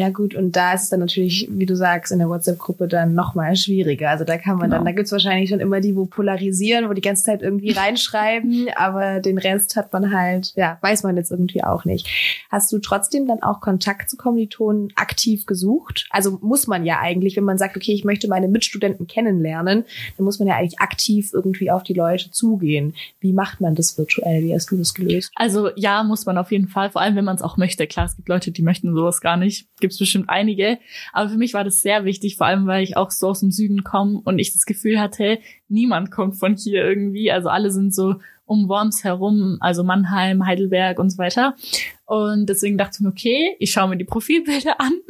Ja 0.00 0.08
gut, 0.08 0.34
und 0.34 0.56
da 0.56 0.72
ist 0.72 0.84
es 0.84 0.88
dann 0.88 1.00
natürlich, 1.00 1.46
wie 1.50 1.66
du 1.66 1.76
sagst, 1.76 2.10
in 2.10 2.20
der 2.20 2.30
WhatsApp-Gruppe 2.30 2.88
dann 2.88 3.12
nochmal 3.12 3.54
schwieriger. 3.54 4.08
Also 4.08 4.24
da 4.24 4.38
kann 4.38 4.56
man 4.56 4.70
genau. 4.70 4.76
dann, 4.76 4.86
da 4.86 4.92
gibt's 4.92 5.12
wahrscheinlich 5.12 5.50
schon 5.50 5.60
immer 5.60 5.80
die, 5.80 5.94
wo 5.94 6.06
polarisieren, 6.06 6.88
wo 6.88 6.94
die 6.94 7.02
ganze 7.02 7.24
Zeit 7.24 7.42
irgendwie 7.42 7.72
reinschreiben, 7.72 8.68
aber 8.76 9.20
den 9.20 9.36
Rest 9.36 9.76
hat 9.76 9.92
man 9.92 10.10
halt, 10.10 10.54
ja, 10.56 10.78
weiß 10.80 11.02
man 11.02 11.18
jetzt 11.18 11.30
irgendwie 11.30 11.62
auch 11.62 11.84
nicht. 11.84 12.08
Hast 12.48 12.72
du 12.72 12.78
trotzdem 12.78 13.26
dann 13.26 13.42
auch 13.42 13.60
Kontakt 13.60 14.08
zu 14.08 14.16
Kommilitonen 14.16 14.90
aktiv 14.96 15.44
gesucht? 15.44 16.08
Also 16.08 16.38
muss 16.40 16.66
man 16.66 16.86
ja 16.86 16.98
eigentlich, 17.00 17.36
wenn 17.36 17.44
man 17.44 17.58
sagt, 17.58 17.76
okay, 17.76 17.92
ich 17.92 18.04
möchte 18.04 18.26
meine 18.26 18.48
Mitstudenten 18.48 19.06
kennenlernen, 19.06 19.84
dann 20.16 20.24
muss 20.24 20.38
man 20.38 20.48
ja 20.48 20.56
eigentlich 20.56 20.80
aktiv 20.80 21.28
irgendwie 21.34 21.70
auf 21.70 21.82
die 21.82 21.92
Leute 21.92 22.30
zugehen. 22.30 22.94
Wie 23.20 23.34
macht 23.34 23.60
man 23.60 23.74
das 23.74 23.98
virtuell? 23.98 24.44
Wie 24.44 24.54
hast 24.54 24.70
du 24.70 24.78
das 24.78 24.94
gelöst? 24.94 25.30
Also 25.34 25.68
ja, 25.76 26.02
muss 26.04 26.24
man 26.24 26.38
auf 26.38 26.50
jeden 26.52 26.68
Fall, 26.68 26.88
vor 26.88 27.02
allem 27.02 27.16
wenn 27.16 27.26
man 27.26 27.36
es 27.36 27.42
auch 27.42 27.58
möchte. 27.58 27.86
Klar, 27.86 28.06
es 28.06 28.16
gibt 28.16 28.30
Leute, 28.30 28.50
die 28.50 28.62
möchten 28.62 28.94
sowas 28.94 29.20
gar 29.20 29.36
nicht 29.36 29.68
gibt 29.90 29.94
es 29.94 29.98
bestimmt 29.98 30.28
einige. 30.28 30.78
Aber 31.12 31.28
für 31.28 31.36
mich 31.36 31.52
war 31.52 31.64
das 31.64 31.82
sehr 31.82 32.04
wichtig, 32.04 32.36
vor 32.36 32.46
allem 32.46 32.66
weil 32.66 32.84
ich 32.84 32.96
auch 32.96 33.10
so 33.10 33.28
aus 33.28 33.40
dem 33.40 33.50
Süden 33.50 33.82
komme 33.82 34.20
und 34.24 34.38
ich 34.38 34.52
das 34.52 34.64
Gefühl 34.64 35.00
hatte, 35.00 35.40
niemand 35.68 36.12
kommt 36.12 36.36
von 36.36 36.54
hier 36.54 36.84
irgendwie. 36.84 37.32
Also 37.32 37.48
alle 37.48 37.72
sind 37.72 37.92
so 37.92 38.14
um 38.46 38.68
Worms 38.68 39.02
herum, 39.04 39.58
also 39.60 39.82
Mannheim, 39.82 40.46
Heidelberg 40.46 40.98
und 40.98 41.10
so 41.10 41.18
weiter. 41.18 41.56
Und 42.04 42.46
deswegen 42.46 42.78
dachte 42.78 42.96
ich 42.96 43.00
mir, 43.00 43.08
okay, 43.08 43.56
ich 43.58 43.72
schaue 43.72 43.88
mir 43.88 43.96
die 43.96 44.04
Profilbilder 44.04 44.80
an. 44.80 44.92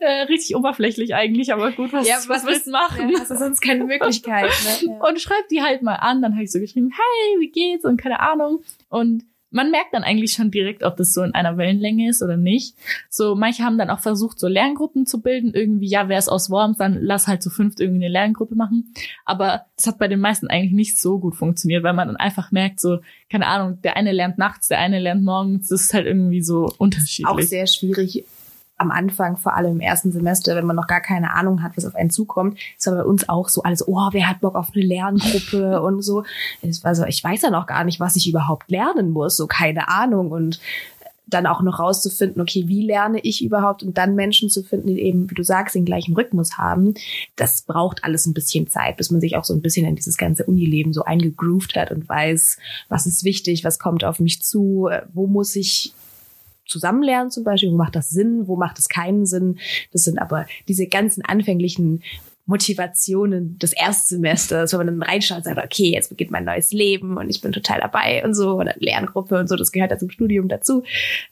Äh, 0.00 0.22
richtig 0.22 0.56
oberflächlich 0.56 1.14
eigentlich, 1.14 1.52
aber 1.52 1.72
gut, 1.72 1.92
was, 1.92 2.06
ja, 2.06 2.16
was, 2.16 2.28
was 2.28 2.46
willst 2.46 2.66
du 2.66 2.70
machen? 2.70 3.10
Ja, 3.10 3.20
hast 3.20 3.30
du 3.30 3.36
sonst 3.36 3.60
keine 3.60 3.84
Möglichkeit. 3.84 4.44
Ne? 4.44 4.88
Ja. 5.00 5.08
Und 5.08 5.20
schreib 5.20 5.48
die 5.50 5.62
halt 5.62 5.82
mal 5.82 5.96
an. 5.96 6.22
Dann 6.22 6.34
habe 6.34 6.44
ich 6.44 6.52
so 6.52 6.60
geschrieben, 6.60 6.90
hey, 6.92 7.40
wie 7.40 7.50
geht's? 7.50 7.84
Und 7.84 8.00
keine 8.00 8.20
Ahnung. 8.20 8.62
Und 8.88 9.24
man 9.50 9.70
merkt 9.70 9.94
dann 9.94 10.02
eigentlich 10.02 10.32
schon 10.32 10.50
direkt, 10.50 10.82
ob 10.82 10.96
das 10.96 11.12
so 11.12 11.22
in 11.22 11.34
einer 11.34 11.56
Wellenlänge 11.56 12.08
ist 12.08 12.22
oder 12.22 12.36
nicht. 12.36 12.76
So, 13.08 13.34
manche 13.34 13.64
haben 13.64 13.78
dann 13.78 13.90
auch 13.90 14.00
versucht, 14.00 14.38
so 14.38 14.46
Lerngruppen 14.46 15.06
zu 15.06 15.20
bilden. 15.20 15.54
Irgendwie, 15.54 15.88
ja, 15.88 16.08
wer 16.08 16.18
ist 16.18 16.28
aus 16.28 16.50
Worms, 16.50 16.78
dann 16.78 16.98
lass 17.00 17.26
halt 17.26 17.42
zu 17.42 17.50
fünft 17.50 17.80
irgendwie 17.80 18.04
eine 18.04 18.12
Lerngruppe 18.12 18.54
machen. 18.54 18.92
Aber 19.24 19.66
das 19.76 19.86
hat 19.86 19.98
bei 19.98 20.08
den 20.08 20.20
meisten 20.20 20.48
eigentlich 20.48 20.72
nicht 20.72 21.00
so 21.00 21.18
gut 21.18 21.36
funktioniert, 21.36 21.82
weil 21.82 21.94
man 21.94 22.08
dann 22.08 22.16
einfach 22.16 22.52
merkt, 22.52 22.80
so, 22.80 22.98
keine 23.30 23.46
Ahnung, 23.46 23.80
der 23.82 23.96
eine 23.96 24.12
lernt 24.12 24.38
nachts, 24.38 24.68
der 24.68 24.80
eine 24.80 24.98
lernt 24.98 25.24
morgens. 25.24 25.68
Das 25.68 25.82
ist 25.82 25.94
halt 25.94 26.06
irgendwie 26.06 26.42
so 26.42 26.70
unterschiedlich. 26.78 27.26
Auch 27.26 27.40
sehr 27.40 27.66
schwierig, 27.66 28.24
am 28.78 28.90
Anfang, 28.90 29.36
vor 29.36 29.54
allem 29.54 29.72
im 29.72 29.80
ersten 29.80 30.12
Semester, 30.12 30.54
wenn 30.56 30.66
man 30.66 30.76
noch 30.76 30.86
gar 30.86 31.00
keine 31.00 31.34
Ahnung 31.34 31.62
hat, 31.62 31.76
was 31.76 31.84
auf 31.84 31.96
einen 31.96 32.10
zukommt, 32.10 32.58
ist 32.76 32.86
aber 32.88 32.98
bei 32.98 33.04
uns 33.04 33.28
auch 33.28 33.48
so 33.48 33.62
alles, 33.62 33.86
oh, 33.86 34.08
wer 34.12 34.28
hat 34.28 34.40
Bock 34.40 34.54
auf 34.54 34.70
eine 34.74 34.84
Lerngruppe 34.84 35.82
und 35.82 36.02
so. 36.02 36.24
Also 36.82 37.04
ich 37.04 37.22
weiß 37.22 37.42
ja 37.42 37.50
noch 37.50 37.66
gar 37.66 37.84
nicht, 37.84 38.00
was 38.00 38.16
ich 38.16 38.28
überhaupt 38.28 38.70
lernen 38.70 39.10
muss, 39.10 39.36
so 39.36 39.46
keine 39.46 39.88
Ahnung 39.88 40.30
und 40.30 40.60
dann 41.28 41.46
auch 41.46 41.60
noch 41.60 41.78
rauszufinden, 41.78 42.40
okay, 42.40 42.64
wie 42.68 42.86
lerne 42.86 43.20
ich 43.20 43.44
überhaupt 43.44 43.82
und 43.82 43.98
dann 43.98 44.14
Menschen 44.14 44.48
zu 44.48 44.62
finden, 44.62 44.88
die 44.88 45.02
eben, 45.02 45.30
wie 45.30 45.34
du 45.34 45.44
sagst, 45.44 45.74
den 45.74 45.84
gleichen 45.84 46.14
Rhythmus 46.14 46.56
haben, 46.56 46.94
das 47.36 47.62
braucht 47.62 48.02
alles 48.04 48.26
ein 48.26 48.32
bisschen 48.32 48.66
Zeit, 48.68 48.96
bis 48.96 49.10
man 49.10 49.20
sich 49.20 49.36
auch 49.36 49.44
so 49.44 49.52
ein 49.52 49.60
bisschen 49.60 49.86
in 49.86 49.96
dieses 49.96 50.16
ganze 50.16 50.44
Unileben 50.44 50.92
so 50.92 51.04
eingegroovt 51.04 51.76
hat 51.76 51.90
und 51.90 52.08
weiß, 52.08 52.58
was 52.88 53.06
ist 53.06 53.24
wichtig, 53.24 53.62
was 53.64 53.78
kommt 53.78 54.04
auf 54.04 54.20
mich 54.20 54.42
zu, 54.42 54.88
wo 55.12 55.26
muss 55.26 55.54
ich 55.54 55.92
zusammenlernen 56.68 57.30
zum 57.30 57.44
Beispiel, 57.44 57.72
wo 57.72 57.76
macht 57.76 57.96
das 57.96 58.10
Sinn, 58.10 58.46
wo 58.46 58.56
macht 58.56 58.78
es 58.78 58.88
keinen 58.88 59.26
Sinn. 59.26 59.58
Das 59.92 60.04
sind 60.04 60.18
aber 60.18 60.46
diese 60.68 60.86
ganzen 60.86 61.24
anfänglichen 61.24 62.02
Motivationen 62.48 63.58
des 63.58 63.74
Erstsemesters, 63.74 64.72
wo 64.72 64.78
man 64.78 64.86
dann 64.86 65.02
reinschaut 65.02 65.38
und 65.38 65.44
sagt, 65.44 65.62
okay, 65.62 65.92
jetzt 65.92 66.08
beginnt 66.08 66.30
mein 66.30 66.46
neues 66.46 66.72
Leben 66.72 67.18
und 67.18 67.28
ich 67.28 67.42
bin 67.42 67.52
total 67.52 67.78
dabei 67.78 68.24
und 68.24 68.32
so, 68.32 68.54
oder 68.54 68.74
Lerngruppe 68.78 69.38
und 69.38 69.48
so, 69.50 69.56
das 69.56 69.70
gehört 69.70 69.90
ja 69.90 69.98
zum 69.98 70.08
Studium 70.08 70.48
dazu. 70.48 70.82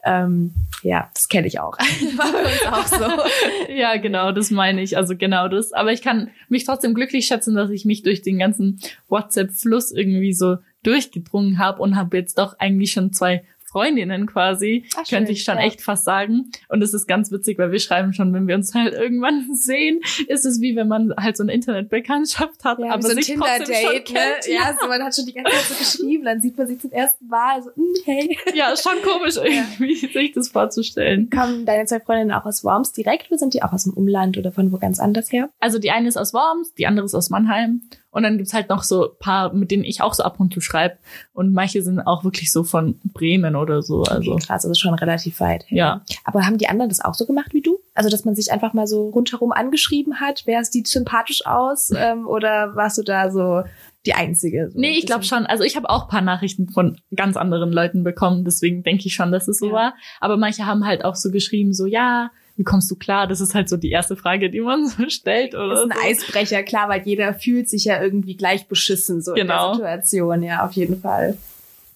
Ähm, 0.04 0.52
ja, 0.82 1.08
das 1.14 1.28
kenne 1.28 1.46
ich 1.46 1.58
auch. 1.58 1.78
War 2.18 2.32
bei 2.32 2.42
uns 2.42 2.66
auch 2.70 2.86
so. 2.86 3.72
ja, 3.72 3.96
genau, 3.96 4.30
das 4.30 4.50
meine 4.50 4.82
ich, 4.82 4.98
also 4.98 5.16
genau 5.16 5.48
das. 5.48 5.72
Aber 5.72 5.90
ich 5.90 6.02
kann 6.02 6.28
mich 6.50 6.64
trotzdem 6.64 6.92
glücklich 6.92 7.26
schätzen, 7.26 7.54
dass 7.54 7.70
ich 7.70 7.86
mich 7.86 8.02
durch 8.02 8.20
den 8.20 8.38
ganzen 8.38 8.78
WhatsApp-Fluss 9.08 9.92
irgendwie 9.92 10.34
so 10.34 10.58
durchgedrungen 10.82 11.58
habe 11.58 11.80
und 11.80 11.96
habe 11.96 12.18
jetzt 12.18 12.38
doch 12.38 12.58
eigentlich 12.58 12.92
schon 12.92 13.14
zwei 13.14 13.42
Freundinnen 13.68 14.26
quasi, 14.26 14.86
Ach, 14.96 15.08
könnte 15.08 15.32
ich 15.32 15.44
schon 15.44 15.58
ja. 15.58 15.64
echt 15.64 15.82
fast 15.82 16.04
sagen. 16.04 16.50
Und 16.68 16.82
es 16.82 16.94
ist 16.94 17.06
ganz 17.06 17.30
witzig, 17.30 17.58
weil 17.58 17.72
wir 17.72 17.80
schreiben 17.80 18.12
schon, 18.12 18.32
wenn 18.32 18.46
wir 18.46 18.54
uns 18.54 18.74
halt 18.74 18.94
irgendwann 18.94 19.48
sehen, 19.54 20.00
ist 20.28 20.44
es 20.44 20.60
wie 20.60 20.76
wenn 20.76 20.88
man 20.88 21.14
halt 21.16 21.36
so 21.36 21.42
eine 21.42 21.52
Internetbekanntschaft 21.52 22.64
hat, 22.64 22.78
ja, 22.78 22.92
aber 22.92 23.02
so 23.02 23.14
sich 23.14 23.34
trotzdem 23.34 23.74
schon 23.74 24.04
kennt. 24.04 24.46
Ne? 24.46 24.54
Ja, 24.54 24.76
so 24.80 24.88
man 24.88 25.02
hat 25.02 25.14
schon 25.14 25.26
die 25.26 25.32
ganze 25.32 25.52
Zeit 25.52 25.64
so 25.64 25.74
geschrieben, 25.74 26.24
dann 26.24 26.40
sieht 26.40 26.56
man 26.56 26.66
sich 26.66 26.80
zum 26.80 26.92
ersten 26.92 27.26
Mal, 27.26 27.62
so, 27.62 27.70
mm, 27.74 27.94
hey. 28.04 28.38
Ja, 28.54 28.70
ist 28.70 28.82
schon 28.82 29.02
komisch 29.02 29.36
irgendwie, 29.42 29.94
sich 29.94 30.32
das 30.32 30.48
vorzustellen. 30.48 31.30
Kommen 31.30 31.66
deine 31.66 31.84
zwei 31.86 32.00
Freundinnen 32.00 32.32
auch 32.32 32.44
aus 32.44 32.64
Worms 32.64 32.92
direkt 32.92 33.30
oder 33.30 33.38
sind 33.38 33.54
die 33.54 33.62
auch 33.62 33.72
aus 33.72 33.84
dem 33.84 33.92
Umland 33.92 34.38
oder 34.38 34.52
von 34.52 34.72
wo 34.72 34.78
ganz 34.78 35.00
anders 35.00 35.32
her? 35.32 35.50
Also 35.60 35.78
die 35.78 35.90
eine 35.90 36.08
ist 36.08 36.16
aus 36.16 36.32
Worms, 36.32 36.74
die 36.74 36.86
andere 36.86 37.06
ist 37.06 37.14
aus 37.14 37.30
Mannheim. 37.30 37.82
Und 38.16 38.22
dann 38.22 38.38
gibt's 38.38 38.54
halt 38.54 38.70
noch 38.70 38.82
so 38.82 39.10
paar, 39.18 39.52
mit 39.52 39.70
denen 39.70 39.84
ich 39.84 40.00
auch 40.00 40.14
so 40.14 40.22
ab 40.22 40.40
und 40.40 40.50
zu 40.50 40.62
schreibe. 40.62 40.96
Und 41.34 41.52
manche 41.52 41.82
sind 41.82 42.00
auch 42.00 42.24
wirklich 42.24 42.50
so 42.50 42.64
von 42.64 42.98
Bremen 43.12 43.56
oder 43.56 43.82
so. 43.82 44.04
Also 44.04 44.32
okay, 44.32 44.46
krass, 44.46 44.64
also 44.64 44.72
schon 44.72 44.94
relativ 44.94 45.38
weit. 45.38 45.66
Ja. 45.68 46.00
Aber 46.24 46.46
haben 46.46 46.56
die 46.56 46.66
anderen 46.66 46.88
das 46.88 47.04
auch 47.04 47.12
so 47.12 47.26
gemacht 47.26 47.52
wie 47.52 47.60
du? 47.60 47.78
Also, 47.92 48.08
dass 48.08 48.24
man 48.24 48.34
sich 48.34 48.50
einfach 48.50 48.72
mal 48.72 48.86
so 48.86 49.10
rundherum 49.10 49.52
angeschrieben 49.52 50.18
hat, 50.18 50.44
wer 50.46 50.64
sieht 50.64 50.88
sympathisch 50.88 51.44
aus? 51.44 51.90
ähm, 51.94 52.26
oder 52.26 52.74
warst 52.74 52.96
du 52.96 53.02
da 53.02 53.30
so 53.30 53.64
die 54.06 54.14
einzige. 54.14 54.70
So 54.70 54.80
nee, 54.80 54.96
ich 54.96 55.04
glaube 55.04 55.24
schon. 55.24 55.44
Also 55.44 55.62
ich 55.64 55.76
habe 55.76 55.90
auch 55.90 56.08
paar 56.08 56.22
Nachrichten 56.22 56.70
von 56.70 56.98
ganz 57.14 57.36
anderen 57.36 57.70
Leuten 57.70 58.02
bekommen, 58.02 58.46
deswegen 58.46 58.82
denke 58.82 59.04
ich 59.08 59.14
schon, 59.14 59.30
dass 59.30 59.46
es 59.46 59.58
so 59.58 59.66
ja. 59.66 59.72
war. 59.72 59.94
Aber 60.20 60.38
manche 60.38 60.64
haben 60.64 60.86
halt 60.86 61.04
auch 61.04 61.16
so 61.16 61.30
geschrieben, 61.30 61.74
so 61.74 61.84
ja, 61.84 62.30
wie 62.56 62.64
kommst 62.64 62.90
du 62.90 62.96
klar? 62.96 63.26
Das 63.26 63.40
ist 63.40 63.54
halt 63.54 63.68
so 63.68 63.76
die 63.76 63.90
erste 63.90 64.16
Frage, 64.16 64.50
die 64.50 64.60
man 64.60 64.88
so 64.88 65.08
stellt. 65.08 65.54
Oder 65.54 65.68
das 65.68 65.80
ist 65.80 65.90
ein 65.90 65.98
so. 65.98 66.04
Eisbrecher, 66.08 66.62
klar, 66.62 66.88
weil 66.88 67.02
jeder 67.02 67.34
fühlt 67.34 67.68
sich 67.68 67.84
ja 67.84 68.02
irgendwie 68.02 68.36
gleich 68.36 68.66
beschissen 68.66 69.20
so 69.22 69.34
genau. 69.34 69.72
in 69.72 69.78
der 69.78 70.00
Situation, 70.02 70.42
ja, 70.42 70.64
auf 70.64 70.72
jeden 70.72 71.00
Fall. 71.00 71.36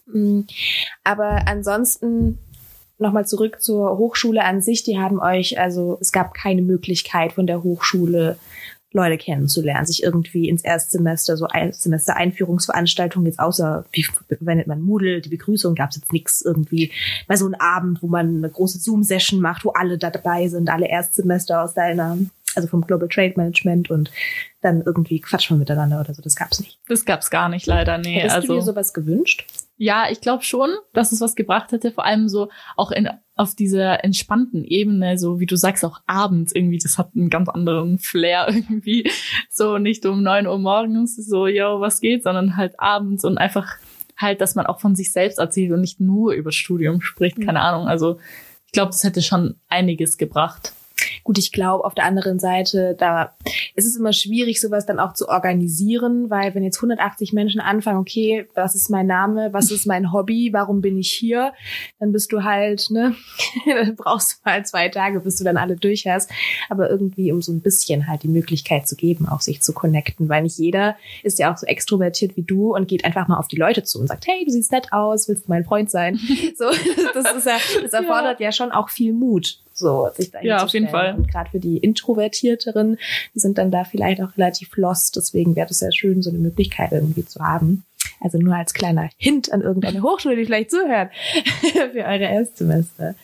Mm. 0.07 0.41
Aber 1.05 1.47
ansonsten 1.47 2.39
nochmal 3.01 3.27
zurück 3.27 3.63
zur 3.63 3.97
Hochschule 3.97 4.45
an 4.45 4.61
sich. 4.61 4.83
Die 4.83 4.99
haben 4.99 5.21
euch, 5.21 5.59
also 5.59 5.99
es 6.01 6.13
gab 6.13 6.35
keine 6.35 6.63
Möglichkeit 6.63 7.33
von 7.33 7.47
der 7.47 7.63
Hochschule 7.63 8.39
Leute 8.93 9.19
kennenzulernen, 9.19 9.87
sich 9.87 10.03
irgendwie 10.03 10.49
ins 10.49 10.63
Erstsemester, 10.63 11.37
so 11.37 11.47
ein 11.47 11.73
Semester 11.73 12.17
Einführungsveranstaltungen, 12.17 13.27
jetzt 13.27 13.39
außer, 13.39 13.85
wie 13.93 14.03
verwendet 14.03 14.67
man 14.67 14.83
Moodle, 14.83 15.21
die 15.21 15.29
Begrüßung 15.29 15.77
gab 15.77 15.91
es 15.91 15.97
jetzt 15.97 16.13
nichts 16.13 16.43
irgendwie, 16.43 16.91
bei 17.29 17.37
so 17.37 17.47
einem 17.47 17.55
Abend, 17.55 18.03
wo 18.03 18.09
man 18.09 18.39
eine 18.39 18.51
große 18.51 18.79
Zoom-Session 18.79 19.41
macht, 19.41 19.65
wo 19.65 19.71
alle 19.71 19.97
da 19.97 20.11
dabei 20.11 20.49
sind, 20.49 20.71
alle 20.71 20.89
Erstsemester 20.89 21.63
aus 21.63 21.75
deiner, 21.75 22.19
also 22.57 22.67
vom 22.67 22.85
Global 22.85 23.09
Trade 23.09 23.35
Management 23.37 23.91
und 23.91 24.11
dann 24.61 24.83
irgendwie 24.83 25.21
quatscht 25.21 25.51
man 25.51 25.61
miteinander 25.61 26.01
oder 26.01 26.13
so, 26.13 26.23
das 26.23 26.35
gab's 26.35 26.59
nicht. 26.59 26.79
Das 26.89 27.05
gab's 27.05 27.31
gar 27.31 27.49
nicht, 27.49 27.67
leider, 27.67 27.97
nee. 27.99 28.15
Hättest 28.15 28.37
also, 28.37 28.49
du 28.49 28.55
dir 28.55 28.63
sowas 28.63 28.93
gewünscht? 28.93 29.47
Ja, 29.83 30.11
ich 30.11 30.21
glaube 30.21 30.45
schon, 30.45 30.69
dass 30.93 31.11
es 31.11 31.23
was 31.23 31.35
gebracht 31.35 31.73
hätte, 31.73 31.91
vor 31.91 32.05
allem 32.05 32.29
so 32.29 32.51
auch 32.77 32.91
in, 32.91 33.09
auf 33.35 33.55
dieser 33.55 34.05
entspannten 34.05 34.63
Ebene, 34.63 35.17
so 35.17 35.41
wie 35.41 35.47
du 35.47 35.57
sagst, 35.57 35.87
auch 35.87 36.01
abends 36.07 36.55
irgendwie, 36.55 36.77
das 36.77 36.99
hat 36.99 37.13
einen 37.17 37.31
ganz 37.31 37.49
anderen 37.49 37.99
Flair 37.99 38.49
irgendwie. 38.53 39.11
So 39.49 39.79
nicht 39.79 40.05
um 40.05 40.23
neun 40.23 40.47
Uhr 40.47 40.59
morgens, 40.59 41.17
so, 41.17 41.47
yo, 41.47 41.81
was 41.81 42.03
geht, 42.03 42.25
sondern 42.25 42.59
halt 42.59 42.79
abends 42.79 43.25
und 43.25 43.39
einfach 43.39 43.79
halt, 44.19 44.43
dass 44.43 44.55
man 44.55 44.67
auch 44.67 44.81
von 44.81 44.95
sich 44.95 45.13
selbst 45.13 45.39
erzählt 45.39 45.73
und 45.73 45.81
nicht 45.81 45.99
nur 45.99 46.35
über 46.35 46.53
Studium 46.53 47.01
spricht, 47.01 47.39
mhm. 47.39 47.47
keine 47.47 47.63
Ahnung. 47.63 47.89
Also 47.89 48.19
ich 48.67 48.73
glaube, 48.73 48.91
das 48.91 49.03
hätte 49.03 49.23
schon 49.23 49.55
einiges 49.71 50.19
gebracht. 50.19 50.75
Gut, 51.31 51.39
ich 51.39 51.53
glaube, 51.53 51.85
auf 51.85 51.95
der 51.95 52.07
anderen 52.07 52.41
Seite, 52.41 52.97
da 52.99 53.37
ist 53.77 53.87
es 53.87 53.95
immer 53.95 54.13
schwierig, 54.13 54.61
sowas 54.61 54.85
dann 54.85 54.99
auch 54.99 55.13
zu 55.13 55.29
organisieren, 55.29 56.29
weil 56.29 56.57
wenn 56.57 56.65
jetzt 56.65 56.79
180 56.79 57.33
Menschen 57.33 57.61
anfangen, 57.61 58.01
okay, 58.01 58.49
was 58.57 58.75
ist 58.75 58.91
mein 58.91 59.07
Name, 59.07 59.53
was 59.53 59.71
ist 59.71 59.87
mein 59.87 60.13
Hobby, 60.13 60.53
warum 60.53 60.81
bin 60.81 60.99
ich 60.99 61.13
hier, 61.13 61.53
dann 62.01 62.11
bist 62.11 62.33
du 62.33 62.43
halt, 62.43 62.91
ne, 62.91 63.15
dann 63.65 63.95
brauchst 63.95 64.33
du 64.33 64.37
mal 64.45 64.67
zwei 64.67 64.89
Tage, 64.89 65.21
bis 65.21 65.37
du 65.37 65.45
dann 65.45 65.57
alle 65.57 65.77
durch 65.77 66.05
hast. 66.05 66.33
Aber 66.69 66.91
irgendwie, 66.91 67.31
um 67.31 67.43
so 67.43 67.53
ein 67.53 67.61
bisschen 67.61 68.09
halt 68.09 68.25
die 68.25 68.29
Möglichkeit 68.29 68.89
zu 68.89 68.97
geben, 68.97 69.29
auch 69.29 69.41
sich 69.41 69.63
zu 69.63 69.73
connecten, 69.73 70.29
weil 70.29 70.43
nicht 70.43 70.59
jeder 70.59 70.97
ist 71.23 71.39
ja 71.39 71.53
auch 71.53 71.59
so 71.59 71.67
extrovertiert 71.67 72.37
wie 72.37 72.43
du 72.43 72.75
und 72.75 72.89
geht 72.89 73.05
einfach 73.05 73.29
mal 73.29 73.39
auf 73.39 73.47
die 73.47 73.55
Leute 73.55 73.85
zu 73.85 74.01
und 74.01 74.09
sagt, 74.09 74.27
hey, 74.27 74.45
du 74.45 74.51
siehst 74.51 74.73
nett 74.73 74.93
aus, 74.93 75.29
willst 75.29 75.47
du 75.47 75.51
mein 75.53 75.65
Freund 75.65 75.93
sein? 75.93 76.17
so, 76.57 76.65
das 77.15 77.33
ist 77.37 77.47
ja, 77.47 77.59
das 77.81 77.93
erfordert 77.93 78.41
ja, 78.41 78.47
ja 78.47 78.53
schon 78.53 78.73
auch 78.73 78.89
viel 78.89 79.13
Mut 79.13 79.61
so 79.81 80.09
sich 80.17 80.31
da 80.31 80.41
Ja, 80.43 80.63
auf 80.63 80.73
jeden 80.73 80.89
Fall. 80.89 81.15
Und 81.15 81.29
gerade 81.29 81.51
für 81.51 81.59
die 81.59 81.79
Introvertierteren, 81.79 82.99
die 83.35 83.41
sind 83.41 83.59
dann 83.59 83.71
da 83.71 83.85
vielleicht 83.85 84.23
auch 84.23 84.37
relativ 84.37 84.77
lost. 84.77 85.17
Deswegen 85.17 85.57
wäre 85.57 85.69
es 85.69 85.81
sehr 85.81 85.93
schön, 85.93 86.23
so 86.23 86.31
eine 86.31 86.39
Möglichkeit 86.39 86.93
irgendwie 86.93 87.25
zu 87.25 87.41
haben. 87.41 87.85
Also 88.21 88.39
nur 88.39 88.55
als 88.55 88.75
kleiner 88.75 89.09
Hint 89.17 89.51
an 89.53 89.63
irgendeine 89.63 90.03
Hochschule, 90.03 90.37
die 90.37 90.45
vielleicht 90.45 90.71
zuhört, 90.71 91.11
für 91.93 92.05
eure 92.05 92.25
Erstsemester. 92.25 93.15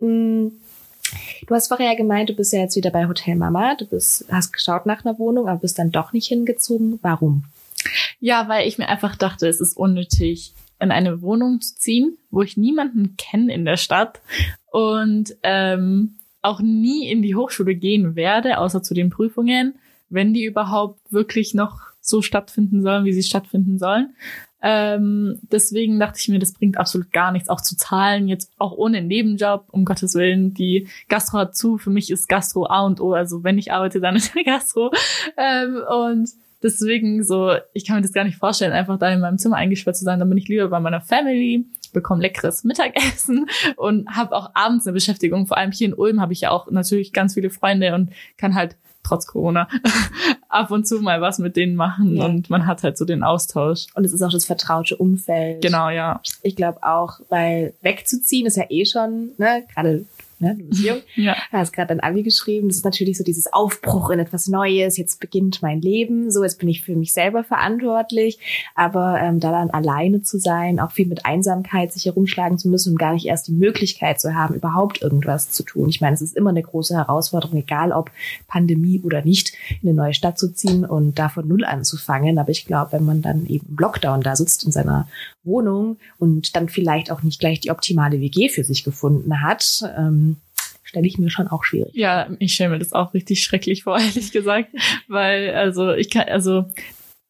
Mm, 0.00 0.48
du 1.46 1.54
hast 1.54 1.68
vorher 1.68 1.90
ja 1.90 1.96
gemeint, 1.96 2.30
du 2.30 2.34
bist 2.34 2.52
ja 2.52 2.60
jetzt 2.60 2.76
wieder 2.76 2.90
bei 2.90 3.06
Hotel 3.06 3.36
Mama. 3.36 3.74
Du 3.76 3.86
bist, 3.86 4.24
hast 4.30 4.52
geschaut 4.52 4.86
nach 4.86 5.04
einer 5.04 5.18
Wohnung, 5.18 5.48
aber 5.48 5.60
bist 5.60 5.78
dann 5.78 5.90
doch 5.90 6.12
nicht 6.12 6.26
hingezogen. 6.26 6.98
Warum? 7.02 7.44
Ja, 8.20 8.48
weil 8.48 8.68
ich 8.68 8.78
mir 8.78 8.88
einfach 8.88 9.16
dachte, 9.16 9.48
es 9.48 9.60
ist 9.60 9.76
unnötig, 9.76 10.54
in 10.82 10.90
eine 10.90 11.22
Wohnung 11.22 11.60
zu 11.60 11.74
ziehen, 11.76 12.18
wo 12.30 12.42
ich 12.42 12.56
niemanden 12.56 13.16
kenne 13.16 13.54
in 13.54 13.64
der 13.64 13.76
Stadt 13.76 14.20
und 14.70 15.36
ähm, 15.42 16.16
auch 16.42 16.60
nie 16.60 17.08
in 17.10 17.22
die 17.22 17.34
Hochschule 17.34 17.74
gehen 17.74 18.16
werde, 18.16 18.58
außer 18.58 18.82
zu 18.82 18.94
den 18.94 19.10
Prüfungen, 19.10 19.74
wenn 20.10 20.34
die 20.34 20.44
überhaupt 20.44 21.00
wirklich 21.12 21.54
noch 21.54 21.80
so 22.00 22.20
stattfinden 22.20 22.82
sollen, 22.82 23.04
wie 23.04 23.12
sie 23.12 23.22
stattfinden 23.22 23.78
sollen. 23.78 24.14
Ähm, 24.64 25.40
deswegen 25.50 25.98
dachte 25.98 26.18
ich 26.20 26.28
mir, 26.28 26.38
das 26.38 26.52
bringt 26.52 26.78
absolut 26.78 27.12
gar 27.12 27.32
nichts, 27.32 27.48
auch 27.48 27.60
zu 27.60 27.76
zahlen, 27.76 28.28
jetzt 28.28 28.52
auch 28.58 28.72
ohne 28.72 29.02
Nebenjob, 29.02 29.66
um 29.72 29.84
Gottes 29.84 30.14
Willen. 30.14 30.54
Die 30.54 30.88
Gastro 31.08 31.38
hat 31.38 31.56
zu, 31.56 31.78
für 31.78 31.90
mich 31.90 32.10
ist 32.10 32.28
Gastro 32.28 32.66
A 32.66 32.82
und 32.82 33.00
O, 33.00 33.12
also 33.12 33.42
wenn 33.42 33.58
ich 33.58 33.72
arbeite, 33.72 34.00
dann 34.00 34.20
der 34.34 34.44
Gastro. 34.44 34.92
Ähm, 35.36 35.80
und 35.88 36.30
deswegen 36.62 37.24
so, 37.24 37.54
ich 37.72 37.86
kann 37.86 37.96
mir 37.96 38.02
das 38.02 38.12
gar 38.12 38.24
nicht 38.24 38.38
vorstellen, 38.38 38.72
einfach 38.72 38.98
da 38.98 39.10
in 39.10 39.20
meinem 39.20 39.38
Zimmer 39.38 39.56
eingesperrt 39.56 39.96
zu 39.96 40.04
sein. 40.04 40.18
Dann 40.18 40.28
bin 40.28 40.38
ich 40.38 40.48
lieber 40.48 40.68
bei 40.68 40.80
meiner 40.80 41.00
Family, 41.00 41.66
bekomme 41.92 42.22
leckeres 42.22 42.64
Mittagessen 42.64 43.46
und 43.76 44.08
habe 44.08 44.34
auch 44.36 44.50
abends 44.54 44.86
eine 44.86 44.94
Beschäftigung. 44.94 45.46
Vor 45.46 45.56
allem 45.56 45.72
hier 45.72 45.88
in 45.88 45.94
Ulm 45.94 46.20
habe 46.20 46.32
ich 46.32 46.42
ja 46.42 46.50
auch 46.50 46.70
natürlich 46.70 47.12
ganz 47.12 47.34
viele 47.34 47.50
Freunde 47.50 47.94
und 47.94 48.10
kann 48.36 48.54
halt 48.54 48.76
trotz 49.02 49.26
Corona 49.26 49.68
ab 50.48 50.70
und 50.70 50.86
zu 50.86 51.00
mal 51.00 51.20
was 51.20 51.38
mit 51.38 51.56
denen 51.56 51.74
machen 51.74 52.16
ja. 52.16 52.24
und 52.24 52.50
man 52.50 52.66
hat 52.66 52.82
halt 52.82 52.96
so 52.96 53.04
den 53.04 53.22
Austausch. 53.22 53.86
Und 53.94 54.04
es 54.04 54.12
ist 54.12 54.22
auch 54.22 54.30
das 54.30 54.44
vertraute 54.44 54.96
Umfeld. 54.96 55.62
Genau, 55.62 55.90
ja. 55.90 56.20
Ich 56.42 56.56
glaube 56.56 56.82
auch, 56.82 57.20
weil 57.28 57.74
wegzuziehen 57.82 58.46
ist 58.46 58.56
ja 58.56 58.64
eh 58.68 58.84
schon, 58.84 59.32
ne, 59.38 59.64
gerade 59.74 60.04
ne? 60.42 60.56
Du 60.58 60.64
bist 60.66 60.84
jung. 60.84 60.98
ja. 61.16 61.36
Hast 61.50 61.72
gerade 61.72 61.88
dein 61.88 62.00
Abi 62.00 62.22
geschrieben. 62.22 62.68
Das 62.68 62.76
ist 62.76 62.84
natürlich 62.84 63.16
so 63.16 63.24
dieses 63.24 63.52
Aufbruch 63.52 64.10
in 64.10 64.18
etwas 64.18 64.48
Neues. 64.48 64.96
Jetzt 64.98 65.20
beginnt 65.20 65.62
mein 65.62 65.80
Leben. 65.80 66.30
So, 66.30 66.42
jetzt 66.42 66.58
bin 66.58 66.68
ich 66.68 66.82
für 66.82 66.94
mich 66.94 67.12
selber 67.12 67.44
verantwortlich. 67.44 68.38
Aber 68.74 69.18
ähm, 69.20 69.40
da 69.40 69.52
dann 69.52 69.70
alleine 69.70 70.22
zu 70.22 70.38
sein, 70.38 70.80
auch 70.80 70.92
viel 70.92 71.06
mit 71.06 71.24
Einsamkeit 71.24 71.92
sich 71.92 72.04
herumschlagen 72.06 72.58
zu 72.58 72.68
müssen 72.68 72.92
und 72.92 72.98
gar 72.98 73.14
nicht 73.14 73.26
erst 73.26 73.48
die 73.48 73.52
Möglichkeit 73.52 74.20
zu 74.20 74.34
haben, 74.34 74.54
überhaupt 74.54 75.00
irgendwas 75.00 75.50
zu 75.50 75.62
tun. 75.62 75.88
Ich 75.88 76.00
meine, 76.00 76.14
es 76.14 76.22
ist 76.22 76.36
immer 76.36 76.50
eine 76.50 76.62
große 76.62 76.94
Herausforderung, 76.94 77.58
egal 77.58 77.92
ob 77.92 78.10
Pandemie 78.48 79.00
oder 79.02 79.22
nicht, 79.22 79.52
in 79.80 79.88
eine 79.88 79.96
neue 79.96 80.14
Stadt 80.14 80.38
zu 80.38 80.52
ziehen 80.52 80.84
und 80.84 81.18
da 81.18 81.28
von 81.28 81.46
Null 81.46 81.64
anzufangen. 81.64 82.38
Aber 82.38 82.50
ich 82.50 82.66
glaube, 82.66 82.92
wenn 82.92 83.04
man 83.04 83.22
dann 83.22 83.46
eben 83.46 83.66
im 83.68 83.76
Lockdown 83.76 84.20
da 84.20 84.36
sitzt 84.36 84.64
in 84.64 84.72
seiner 84.72 85.06
Wohnung 85.44 85.96
und 86.18 86.56
dann 86.56 86.68
vielleicht 86.68 87.10
auch 87.10 87.22
nicht 87.22 87.40
gleich 87.40 87.60
die 87.60 87.70
optimale 87.70 88.20
WG 88.20 88.48
für 88.48 88.64
sich 88.64 88.84
gefunden 88.84 89.42
hat, 89.42 89.82
ähm, 89.96 90.31
stelle 90.92 91.06
ich 91.06 91.16
mir 91.16 91.30
schon 91.30 91.48
auch 91.48 91.64
schwierig. 91.64 91.94
Ja, 91.94 92.28
ich 92.38 92.52
stelle 92.52 92.68
mir 92.68 92.78
das 92.78 92.92
auch 92.92 93.14
richtig 93.14 93.42
schrecklich 93.42 93.84
vor, 93.84 93.98
ehrlich 93.98 94.30
gesagt, 94.30 94.68
weil 95.08 95.54
also 95.54 95.92
ich 95.92 96.10
kann 96.10 96.28
also 96.28 96.66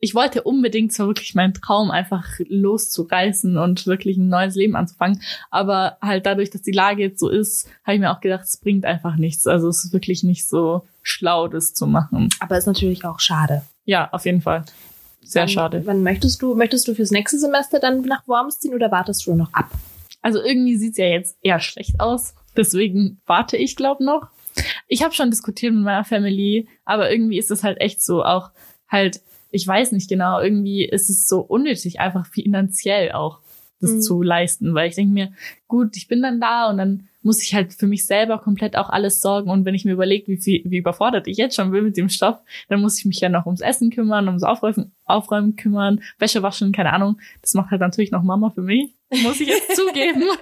ich 0.00 0.16
wollte 0.16 0.42
unbedingt 0.42 0.92
zwar 0.92 1.06
wirklich 1.06 1.36
meinen 1.36 1.54
Traum 1.54 1.92
einfach 1.92 2.26
loszureißen 2.48 3.56
und 3.56 3.86
wirklich 3.86 4.16
ein 4.16 4.26
neues 4.26 4.56
Leben 4.56 4.74
anzufangen, 4.74 5.22
aber 5.48 5.96
halt 6.02 6.26
dadurch, 6.26 6.50
dass 6.50 6.62
die 6.62 6.72
Lage 6.72 7.02
jetzt 7.02 7.20
so 7.20 7.28
ist, 7.28 7.68
habe 7.84 7.94
ich 7.94 8.00
mir 8.00 8.10
auch 8.10 8.20
gedacht, 8.20 8.42
es 8.42 8.56
bringt 8.56 8.84
einfach 8.84 9.14
nichts. 9.14 9.46
Also 9.46 9.68
es 9.68 9.84
ist 9.84 9.92
wirklich 9.92 10.24
nicht 10.24 10.48
so 10.48 10.84
schlau, 11.02 11.46
das 11.46 11.72
zu 11.72 11.86
machen. 11.86 12.30
Aber 12.40 12.56
es 12.56 12.64
ist 12.64 12.66
natürlich 12.66 13.04
auch 13.04 13.20
schade. 13.20 13.62
Ja, 13.84 14.08
auf 14.10 14.24
jeden 14.24 14.40
Fall. 14.40 14.64
Sehr 15.22 15.42
wann, 15.42 15.48
schade. 15.48 15.82
Wann 15.84 16.02
möchtest 16.02 16.42
du, 16.42 16.56
möchtest 16.56 16.88
du 16.88 16.96
fürs 16.96 17.12
nächste 17.12 17.38
Semester 17.38 17.78
dann 17.78 18.00
nach 18.00 18.26
Worms 18.26 18.58
ziehen 18.58 18.74
oder 18.74 18.90
wartest 18.90 19.24
du 19.28 19.36
noch 19.36 19.52
ab? 19.52 19.70
Also 20.20 20.42
irgendwie 20.42 20.76
sieht's 20.76 20.98
ja 20.98 21.06
jetzt 21.06 21.36
eher 21.42 21.60
schlecht 21.60 22.00
aus. 22.00 22.34
Deswegen 22.56 23.20
warte 23.26 23.56
ich, 23.56 23.76
glaube 23.76 24.04
noch. 24.04 24.28
Ich 24.86 25.02
habe 25.02 25.14
schon 25.14 25.30
diskutiert 25.30 25.72
mit 25.72 25.84
meiner 25.84 26.04
Family, 26.04 26.68
aber 26.84 27.10
irgendwie 27.10 27.38
ist 27.38 27.50
es 27.50 27.62
halt 27.62 27.80
echt 27.80 28.02
so 28.02 28.22
auch 28.22 28.50
halt, 28.88 29.22
ich 29.50 29.66
weiß 29.66 29.92
nicht 29.92 30.08
genau, 30.08 30.40
irgendwie 30.40 30.84
ist 30.84 31.08
es 31.08 31.26
so 31.26 31.40
unnötig, 31.40 32.00
einfach 32.00 32.26
finanziell 32.26 33.12
auch 33.12 33.40
das 33.80 33.92
mhm. 33.92 34.00
zu 34.00 34.22
leisten, 34.22 34.74
weil 34.74 34.88
ich 34.88 34.94
denke 34.94 35.12
mir, 35.12 35.32
gut, 35.66 35.96
ich 35.96 36.08
bin 36.08 36.22
dann 36.22 36.40
da 36.40 36.70
und 36.70 36.78
dann 36.78 37.08
muss 37.22 37.42
ich 37.42 37.54
halt 37.54 37.72
für 37.72 37.86
mich 37.86 38.06
selber 38.06 38.38
komplett 38.38 38.76
auch 38.76 38.88
alles 38.88 39.20
sorgen. 39.20 39.50
Und 39.50 39.64
wenn 39.64 39.74
ich 39.74 39.84
mir 39.84 39.92
überlege, 39.92 40.26
wie, 40.28 40.36
viel, 40.36 40.62
wie 40.64 40.78
überfordert 40.78 41.28
ich 41.28 41.36
jetzt 41.36 41.56
schon 41.56 41.70
bin 41.70 41.84
mit 41.84 41.96
dem 41.96 42.08
Stoff, 42.08 42.38
dann 42.68 42.80
muss 42.80 42.98
ich 42.98 43.04
mich 43.04 43.20
ja 43.20 43.28
noch 43.28 43.46
ums 43.46 43.60
Essen 43.60 43.90
kümmern, 43.90 44.28
ums 44.28 44.42
Aufräumen, 44.42 44.92
Aufräumen 45.04 45.56
kümmern, 45.56 46.00
Wäsche 46.18 46.42
waschen, 46.42 46.72
keine 46.72 46.92
Ahnung. 46.92 47.20
Das 47.40 47.54
macht 47.54 47.70
halt 47.70 47.80
natürlich 47.80 48.10
noch 48.10 48.22
Mama 48.22 48.50
für 48.50 48.62
mich, 48.62 48.94
muss 49.22 49.40
ich 49.40 49.48
jetzt 49.48 49.76
zugeben. 49.76 50.24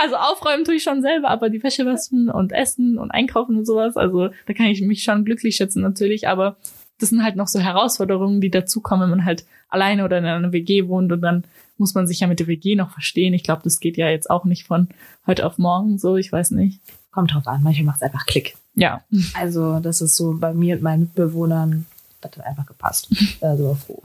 Also 0.00 0.16
aufräumen 0.16 0.64
tue 0.64 0.76
ich 0.76 0.82
schon 0.82 1.02
selber, 1.02 1.28
aber 1.28 1.50
die 1.50 1.62
Wäsche 1.62 1.84
waschen 1.84 2.30
und 2.30 2.52
essen 2.52 2.98
und 2.98 3.10
einkaufen 3.10 3.56
und 3.56 3.66
sowas, 3.66 3.96
also 3.96 4.28
da 4.46 4.52
kann 4.54 4.66
ich 4.66 4.80
mich 4.82 5.02
schon 5.02 5.24
glücklich 5.24 5.56
schätzen 5.56 5.82
natürlich, 5.82 6.28
aber 6.28 6.56
das 6.98 7.10
sind 7.10 7.22
halt 7.22 7.36
noch 7.36 7.48
so 7.48 7.58
Herausforderungen, 7.58 8.40
die 8.40 8.50
dazukommen, 8.50 9.10
wenn 9.10 9.18
man 9.18 9.24
halt 9.24 9.44
alleine 9.68 10.04
oder 10.04 10.18
in 10.18 10.24
einer 10.24 10.52
WG 10.52 10.88
wohnt 10.88 11.12
und 11.12 11.20
dann 11.20 11.44
muss 11.78 11.94
man 11.94 12.06
sich 12.06 12.20
ja 12.20 12.26
mit 12.26 12.40
der 12.40 12.46
WG 12.46 12.76
noch 12.76 12.90
verstehen. 12.90 13.34
Ich 13.34 13.44
glaube, 13.44 13.62
das 13.64 13.80
geht 13.80 13.96
ja 13.96 14.08
jetzt 14.08 14.30
auch 14.30 14.44
nicht 14.44 14.64
von 14.64 14.88
heute 15.26 15.46
auf 15.46 15.58
morgen 15.58 15.98
so, 15.98 16.16
ich 16.16 16.30
weiß 16.32 16.52
nicht. 16.52 16.80
Kommt 17.10 17.32
drauf 17.34 17.46
an, 17.46 17.62
manchmal 17.62 17.86
macht 17.86 17.96
es 17.96 18.02
einfach 18.02 18.26
Klick. 18.26 18.56
Ja. 18.74 19.02
Also 19.34 19.80
das 19.80 20.00
ist 20.00 20.16
so 20.16 20.36
bei 20.38 20.52
mir 20.54 20.76
und 20.76 20.82
meinen 20.82 21.00
Mitbewohnern, 21.00 21.86
das 22.20 22.32
hat 22.36 22.46
einfach 22.46 22.66
gepasst. 22.66 23.08
Also 23.40 23.74
froh. 23.74 24.02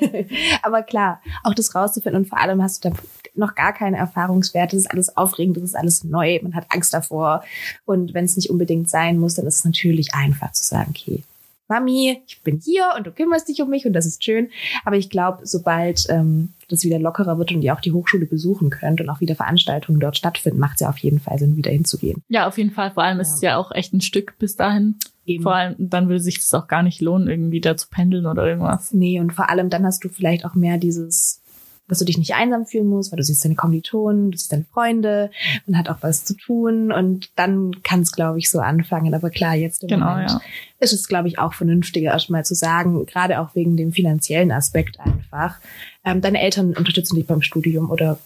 Aber 0.62 0.82
klar, 0.82 1.20
auch 1.42 1.54
das 1.54 1.74
rauszufinden 1.74 2.22
und 2.22 2.28
vor 2.28 2.38
allem 2.38 2.62
hast 2.62 2.84
du 2.84 2.90
da 2.90 2.96
noch 3.34 3.54
gar 3.54 3.72
keine 3.72 3.96
Erfahrungswerte. 3.96 4.76
Das 4.76 4.84
ist 4.84 4.90
alles 4.90 5.16
aufregend, 5.16 5.56
das 5.56 5.64
ist 5.64 5.76
alles 5.76 6.04
neu, 6.04 6.38
man 6.42 6.54
hat 6.54 6.66
Angst 6.70 6.94
davor. 6.94 7.44
Und 7.84 8.14
wenn 8.14 8.24
es 8.24 8.36
nicht 8.36 8.50
unbedingt 8.50 8.88
sein 8.88 9.18
muss, 9.18 9.34
dann 9.34 9.46
ist 9.46 9.58
es 9.58 9.64
natürlich 9.64 10.14
einfach 10.14 10.52
zu 10.52 10.64
sagen, 10.64 10.90
okay, 10.90 11.22
Mami, 11.68 12.22
ich 12.26 12.42
bin 12.42 12.60
hier 12.62 12.90
und 12.96 13.06
du 13.06 13.12
kümmerst 13.12 13.48
dich 13.48 13.60
um 13.60 13.70
mich 13.70 13.86
und 13.86 13.92
das 13.92 14.06
ist 14.06 14.22
schön. 14.22 14.50
Aber 14.84 14.96
ich 14.96 15.10
glaube, 15.10 15.46
sobald 15.46 16.06
ähm, 16.08 16.54
das 16.68 16.84
wieder 16.84 16.98
lockerer 16.98 17.38
wird 17.38 17.52
und 17.52 17.62
ihr 17.62 17.74
auch 17.74 17.80
die 17.80 17.92
Hochschule 17.92 18.26
besuchen 18.26 18.70
könnt 18.70 19.00
und 19.00 19.08
auch 19.08 19.20
wieder 19.20 19.34
Veranstaltungen 19.34 20.00
dort 20.00 20.16
stattfinden, 20.16 20.58
macht 20.58 20.74
es 20.74 20.80
ja 20.80 20.88
auf 20.88 20.98
jeden 20.98 21.20
Fall 21.20 21.38
Sinn, 21.38 21.56
wieder 21.56 21.70
hinzugehen. 21.70 22.22
Ja, 22.28 22.46
auf 22.46 22.58
jeden 22.58 22.70
Fall. 22.70 22.92
Vor 22.92 23.02
allem 23.02 23.18
ja. 23.18 23.22
ist 23.22 23.34
es 23.34 23.40
ja 23.40 23.56
auch 23.56 23.72
echt 23.72 23.92
ein 23.92 24.00
Stück 24.00 24.38
bis 24.38 24.56
dahin. 24.56 24.96
Eben. 25.24 25.42
Vor 25.42 25.54
allem, 25.54 25.74
dann 25.78 26.08
würde 26.08 26.20
sich 26.20 26.38
das 26.38 26.54
auch 26.54 26.68
gar 26.68 26.82
nicht 26.82 27.00
lohnen, 27.00 27.28
irgendwie 27.28 27.60
da 27.60 27.76
zu 27.76 27.88
pendeln 27.88 28.26
oder 28.26 28.46
irgendwas. 28.46 28.92
Nee, 28.92 29.18
und 29.18 29.32
vor 29.32 29.50
allem 29.50 29.70
dann 29.70 29.84
hast 29.84 30.04
du 30.04 30.08
vielleicht 30.08 30.44
auch 30.44 30.54
mehr 30.54 30.78
dieses 30.78 31.42
dass 31.88 31.98
du 31.98 32.04
dich 32.04 32.18
nicht 32.18 32.34
einsam 32.34 32.66
fühlen 32.66 32.88
musst, 32.88 33.12
weil 33.12 33.18
du 33.18 33.22
siehst 33.22 33.44
deine 33.44 33.54
Kommilitonen, 33.54 34.30
du 34.30 34.38
siehst 34.38 34.52
deine 34.52 34.64
Freunde, 34.64 35.30
man 35.66 35.78
hat 35.78 35.88
auch 35.88 35.98
was 36.00 36.24
zu 36.24 36.34
tun 36.36 36.92
und 36.92 37.30
dann 37.36 37.82
kann 37.82 38.00
es, 38.00 38.12
glaube 38.12 38.38
ich, 38.38 38.50
so 38.50 38.60
anfangen. 38.60 39.14
Aber 39.14 39.30
klar, 39.30 39.54
jetzt 39.54 39.82
im 39.82 39.88
genau, 39.88 40.10
Moment 40.10 40.30
ja. 40.30 40.40
ist 40.80 40.92
es, 40.92 41.08
glaube 41.08 41.28
ich, 41.28 41.38
auch 41.38 41.54
vernünftiger, 41.54 42.12
erstmal 42.12 42.44
zu 42.44 42.54
sagen, 42.54 43.06
gerade 43.06 43.40
auch 43.40 43.54
wegen 43.54 43.76
dem 43.76 43.92
finanziellen 43.92 44.52
Aspekt 44.52 44.98
einfach. 45.00 45.58
Ähm, 46.04 46.20
deine 46.20 46.40
Eltern 46.40 46.74
unterstützen 46.74 47.16
dich 47.16 47.26
beim 47.26 47.42
Studium 47.42 47.90
oder 47.90 48.18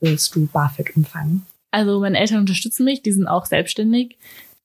willst 0.00 0.34
du 0.34 0.46
BAföG 0.46 0.96
empfangen? 0.96 1.46
Also 1.70 2.00
meine 2.00 2.18
Eltern 2.18 2.40
unterstützen 2.40 2.84
mich, 2.84 3.02
die 3.02 3.12
sind 3.12 3.26
auch 3.26 3.46
selbstständig. 3.46 4.16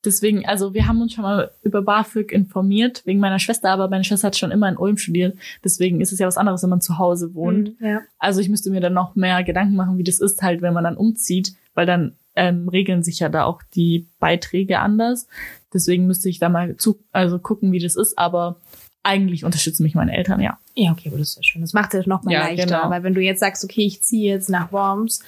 Deswegen, 0.06 0.46
also 0.46 0.74
wir 0.74 0.88
haben 0.88 1.02
uns 1.02 1.14
schon 1.14 1.24
mal 1.24 1.52
über 1.64 1.82
BAföG 1.82 2.32
informiert, 2.32 3.02
wegen 3.06 3.20
meiner 3.20 3.40
Schwester, 3.40 3.72
aber 3.72 3.90
meine 3.90 4.04
Schwester 4.04 4.28
hat 4.28 4.38
schon 4.38 4.52
immer 4.52 4.70
in 4.70 4.78
Ulm 4.78 4.98
studiert. 4.98 5.38
Deswegen 5.64 6.02
ist 6.02 6.12
es 6.12 6.20
ja 6.20 6.28
was 6.28 6.38
anderes, 6.38 6.64
wenn 6.64 6.70
man 6.70 6.82
zu 6.82 6.98
Hause 6.98 7.34
wohnt. 7.34 7.80
Mhm, 7.80 7.86
ja. 7.86 8.02
Also 8.20 8.40
ich 8.40 8.50
müsste 8.50 8.70
mir 8.70 8.80
dann 8.80 8.94
noch 8.94 9.16
mehr 9.16 9.44
Gedanken 9.44 9.76
machen, 9.76 9.98
wie 9.98 10.04
das 10.04 10.20
ist 10.20 10.42
halt, 10.42 10.62
wenn 10.62 10.74
man 10.74 10.84
dann 10.84 10.98
umzieht, 10.98 11.56
weil 11.74 11.86
dann 11.86 12.14
ähm, 12.36 12.70
regeln 12.70 13.04
sich 13.04 13.20
ja 13.20 13.30
da 13.30 13.44
auch 13.46 13.64
die 13.76 14.08
Beiträge 14.20 14.80
anders. 14.80 15.28
Deswegen 15.74 16.06
müsste 16.06 16.30
ich 16.30 16.40
da 16.40 16.50
mal 16.50 16.78
zu, 16.78 17.00
also 17.12 17.40
gucken, 17.40 17.72
wie 17.72 17.80
das 17.80 17.96
ist, 17.96 18.18
aber 18.18 18.58
eigentlich 19.04 19.46
unterstützen 19.46 19.84
mich 19.84 19.96
meine 19.96 20.16
Eltern, 20.16 20.42
ja. 20.42 20.60
Ja, 20.76 20.92
okay, 20.92 21.10
aber 21.10 21.18
das 21.18 21.30
ist 21.30 21.38
ja 21.38 21.44
schön. 21.44 21.62
Das 21.62 21.74
macht 21.74 21.94
es 21.94 22.06
noch 22.06 22.24
mal 22.24 22.32
ja, 22.32 22.42
leichter, 22.42 22.66
genau. 22.66 22.90
weil 22.90 23.04
wenn 23.04 23.14
du 23.14 23.22
jetzt 23.22 23.40
sagst, 23.40 23.64
okay, 23.64 23.86
ich 23.86 24.04
ziehe 24.04 24.32
jetzt 24.34 24.50
nach 24.50 24.72
Worms 24.72 25.24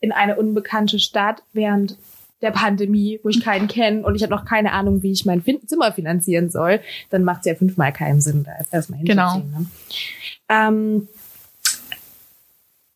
in 0.00 0.12
eine 0.12 0.36
unbekannte 0.36 0.98
Stadt, 0.98 1.42
während 1.52 1.96
der 2.42 2.50
Pandemie, 2.50 3.20
wo 3.22 3.28
ich 3.28 3.42
keinen 3.42 3.68
kenne 3.68 4.02
und 4.04 4.14
ich 4.14 4.22
habe 4.22 4.34
noch 4.34 4.44
keine 4.44 4.72
Ahnung, 4.72 5.02
wie 5.02 5.12
ich 5.12 5.26
mein 5.26 5.42
Zimmer 5.66 5.92
finanzieren 5.92 6.50
soll, 6.50 6.80
dann 7.10 7.24
macht 7.24 7.40
es 7.40 7.46
ja 7.46 7.54
fünfmal 7.54 7.92
keinen 7.92 8.20
Sinn, 8.20 8.44
da 8.44 8.52
erstmal 8.70 8.98
hinzuziehen. 9.00 9.06
Genau. 9.06 9.36
Ne? 9.38 9.66
Ähm, 10.48 11.08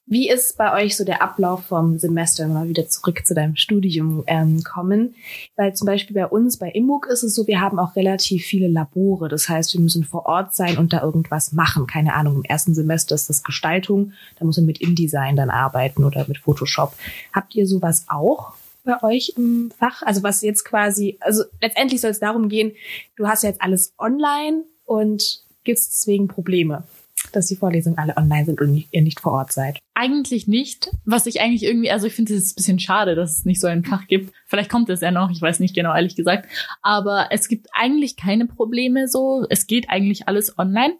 wie 0.07 0.29
ist 0.29 0.59
bei 0.59 0.73
euch 0.75 0.97
so 0.99 1.05
der 1.05 1.23
Ablauf 1.23 1.65
vom 1.65 1.99
Semester, 1.99 2.45
wenn 2.45 2.51
wir 2.51 2.61
mal 2.61 2.69
wieder 2.69 2.87
zurück 2.87 3.25
zu 3.25 3.35
deinem 3.35 3.57
Studium 3.57 4.23
ähm, 4.27 4.63
kommen? 4.63 5.15
Weil 5.57 5.75
zum 5.75 5.87
Beispiel 5.87 6.15
bei 6.15 6.27
uns, 6.27 6.59
bei 6.59 6.71
Immug 6.71 7.07
ist 7.07 7.23
es 7.23 7.35
so, 7.35 7.47
wir 7.47 7.63
haben 7.63 7.79
auch 7.79 7.97
relativ 7.97 8.45
viele 8.45 8.69
Labore. 8.69 9.31
Das 9.31 9.49
heißt, 9.49 9.73
wir 9.73 9.81
müssen 9.81 10.05
vor 10.05 10.27
Ort 10.27 10.55
sein 10.55 10.77
und 10.77 10.93
da 10.93 11.01
irgendwas 11.01 11.53
machen. 11.53 11.87
Keine 11.87 12.15
Ahnung, 12.15 12.37
im 12.37 12.45
ersten 12.45 12.75
Semester 12.75 13.15
ist 13.15 13.31
das 13.31 13.43
Gestaltung, 13.43 14.13
da 14.39 14.45
muss 14.45 14.59
man 14.59 14.67
mit 14.67 14.79
InDesign 14.79 15.37
dann 15.37 15.49
arbeiten 15.49 16.05
oder 16.05 16.27
mit 16.29 16.37
Photoshop. 16.37 16.93
Habt 17.33 17.55
ihr 17.55 17.67
sowas 17.67 18.05
auch? 18.09 18.53
Bei 18.85 19.03
euch 19.03 19.35
im 19.37 19.71
Fach? 19.77 20.03
Also 20.03 20.23
was 20.23 20.43
jetzt 20.43 20.65
quasi, 20.65 21.19
also 21.21 21.45
letztendlich 21.61 22.01
soll 22.01 22.11
es 22.11 22.21
darum 22.21 22.49
gehen, 22.49 22.73
du 23.17 23.27
hast 23.27 23.43
ja 23.43 23.49
jetzt 23.49 23.63
alles 23.63 23.95
online 23.99 24.65
und 24.85 25.43
gibt 25.65 25.79
es 25.79 25.89
deswegen 25.89 26.29
Probleme, 26.29 26.85
dass 27.33 27.47
die 27.47 27.57
Vorlesungen 27.57 27.99
alle 27.99 28.17
online 28.17 28.45
sind 28.45 28.61
und 28.61 28.85
ihr 28.91 29.03
nicht 29.03 29.21
vor 29.21 29.33
Ort 29.33 29.53
seid. 29.53 29.79
Eigentlich 29.97 30.49
nicht. 30.49 30.91
Was 31.05 31.27
ich 31.27 31.41
eigentlich 31.41 31.63
irgendwie, 31.63 31.91
also 31.91 32.07
ich 32.07 32.15
finde 32.15 32.35
es 32.35 32.53
ein 32.53 32.55
bisschen 32.57 32.79
schade, 32.81 33.15
dass 33.15 33.39
es 33.39 33.45
nicht 33.45 33.61
so 33.61 33.69
ein 33.69 33.85
Fach 33.85 34.07
gibt. 34.09 34.33
Vielleicht 34.47 34.71
kommt 34.71 34.89
es 34.89 35.01
ja 35.01 35.11
noch, 35.11 35.31
ich 35.31 35.41
weiß 35.41 35.61
nicht 35.61 35.75
genau, 35.75 35.95
ehrlich 35.95 36.17
gesagt. 36.17 36.49
Aber 36.83 37.29
es 37.31 37.49
gibt 37.49 37.69
eigentlich 37.73 38.17
keine 38.17 38.47
Probleme 38.47 39.07
so. 39.09 39.47
Es 39.51 39.67
geht 39.67 39.91
eigentlich 39.91 40.29
alles 40.29 40.59
online. 40.59 40.95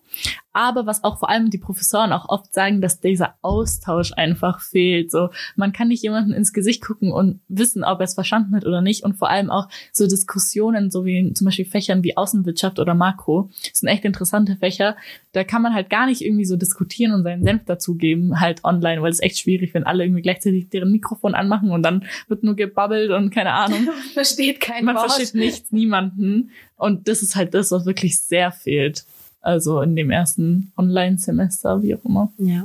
Aber 0.53 0.87
was 0.87 1.03
auch 1.03 1.19
vor 1.19 1.29
allem 1.29 1.51
die 1.51 1.59
Professoren 1.59 2.13
auch 2.13 2.29
oft 2.29 2.55
sagen, 2.55 2.81
dass 2.81 3.01
dieser 3.01 3.35
Austausch 3.43 4.13
einfach 4.13 4.61
fehlt. 4.61 5.11
So, 5.11 5.31
man 5.57 5.73
kann 5.73 5.89
nicht 5.89 6.05
jemanden 6.05 6.33
ins 6.33 6.53
Gesicht 6.53 6.81
gucken 6.81 7.11
und 7.11 7.41
wissen, 7.49 7.83
ob 7.83 7.99
er 7.99 8.05
es 8.05 8.15
verstanden 8.15 8.55
hat 8.55 8.65
oder 8.65 8.81
nicht. 8.81 9.03
Und 9.03 9.15
vor 9.15 9.29
allem 9.29 9.51
auch 9.51 9.69
so 9.93 10.07
Diskussionen, 10.07 10.93
so 10.93 11.05
wie 11.05 11.33
zum 11.35 11.47
Beispiel 11.47 11.65
Fächern 11.65 12.05
wie 12.05 12.17
Außenwirtschaft 12.17 12.79
oder 12.79 12.95
Makro, 12.95 13.51
sind 13.73 13.89
echt 13.89 14.05
interessante 14.05 14.57
Fächer. 14.57 14.97
Da 15.33 15.43
kann 15.43 15.63
man 15.63 15.75
halt 15.75 15.91
gar 15.91 16.07
nicht 16.07 16.23
irgendwie 16.23 16.45
so 16.45 16.57
diskutieren 16.57 17.13
und 17.13 17.25
seinen 17.25 17.43
Senf 17.43 17.65
dazugeben, 17.65 18.39
halt 18.39 18.63
online, 18.63 18.84
weil 18.85 19.11
es 19.11 19.21
echt 19.21 19.39
schwierig, 19.39 19.75
wenn 19.75 19.85
alle 19.85 20.05
irgendwie 20.05 20.23
gleichzeitig 20.23 20.69
deren 20.71 20.93
Mikrofon 20.93 21.35
anmachen 21.35 21.71
und 21.71 21.83
dann 21.83 22.05
wird 22.29 22.43
nur 22.45 22.55
gebabbelt 22.57 23.11
und 23.11 23.31
keine 23.31 23.53
Ahnung. 23.53 23.85
Man 23.85 23.95
versteht 24.13 24.61
kein 24.61 24.85
Man 24.85 24.97
Wort. 24.97 25.13
versteht 25.13 25.35
nichts, 25.35 25.73
niemanden. 25.73 26.51
Und 26.77 27.09
das 27.09 27.23
ist 27.23 27.37
halt 27.37 27.55
das, 27.55 27.71
was 27.71 27.87
wirklich 27.87 28.21
sehr 28.21 28.53
fehlt. 28.53 29.05
Also 29.41 29.83
in 29.83 29.95
dem 29.97 30.11
ersten 30.11 30.73
Online-Semester, 30.77 31.83
wie 31.83 31.95
auch 31.95 32.05
immer. 32.05 32.33
Ja, 32.39 32.65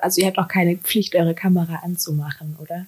also 0.00 0.20
ihr 0.20 0.26
habt 0.26 0.38
auch 0.38 0.48
keine 0.48 0.76
Pflicht, 0.76 1.14
eure 1.16 1.34
Kamera 1.34 1.80
anzumachen, 1.84 2.56
oder? 2.60 2.86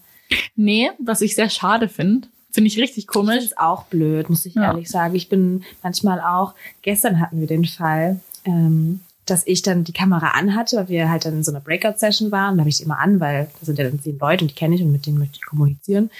Nee, 0.54 0.90
was 0.98 1.20
ich 1.20 1.34
sehr 1.34 1.50
schade 1.50 1.88
finde. 1.88 2.28
Finde 2.50 2.68
ich 2.68 2.78
richtig 2.78 3.06
komisch. 3.06 3.44
es 3.44 3.58
auch 3.58 3.84
blöd, 3.84 4.30
muss 4.30 4.46
ich 4.46 4.54
Ja. 4.54 4.62
ehrlich 4.68 4.88
sagen. 4.88 5.14
Ich 5.14 5.28
bin 5.28 5.62
manchmal 5.82 6.20
auch, 6.20 6.54
gestern 6.80 7.20
hatten 7.20 7.38
wir 7.40 7.46
den 7.46 7.66
Fall, 7.66 8.20
ähm, 8.46 9.00
dass 9.26 9.46
ich 9.46 9.62
dann 9.62 9.84
die 9.84 9.92
Kamera 9.92 10.28
anhatte, 10.28 10.76
weil 10.76 10.88
wir 10.88 11.10
halt 11.10 11.24
dann 11.24 11.34
in 11.34 11.44
so 11.44 11.50
einer 11.50 11.60
Breakout-Session 11.60 12.32
waren. 12.32 12.56
Da 12.56 12.60
habe 12.60 12.70
ich 12.70 12.78
die 12.78 12.84
immer 12.84 12.98
an, 12.98 13.20
weil 13.20 13.48
da 13.58 13.66
sind 13.66 13.78
ja 13.78 13.84
dann 13.84 14.00
zehn 14.00 14.18
Leute 14.18 14.44
und 14.44 14.50
die 14.52 14.54
kenne 14.54 14.76
ich 14.76 14.82
und 14.82 14.92
mit 14.92 15.06
denen 15.06 15.18
möchte 15.18 15.36
ich 15.36 15.44
kommunizieren, 15.44 16.10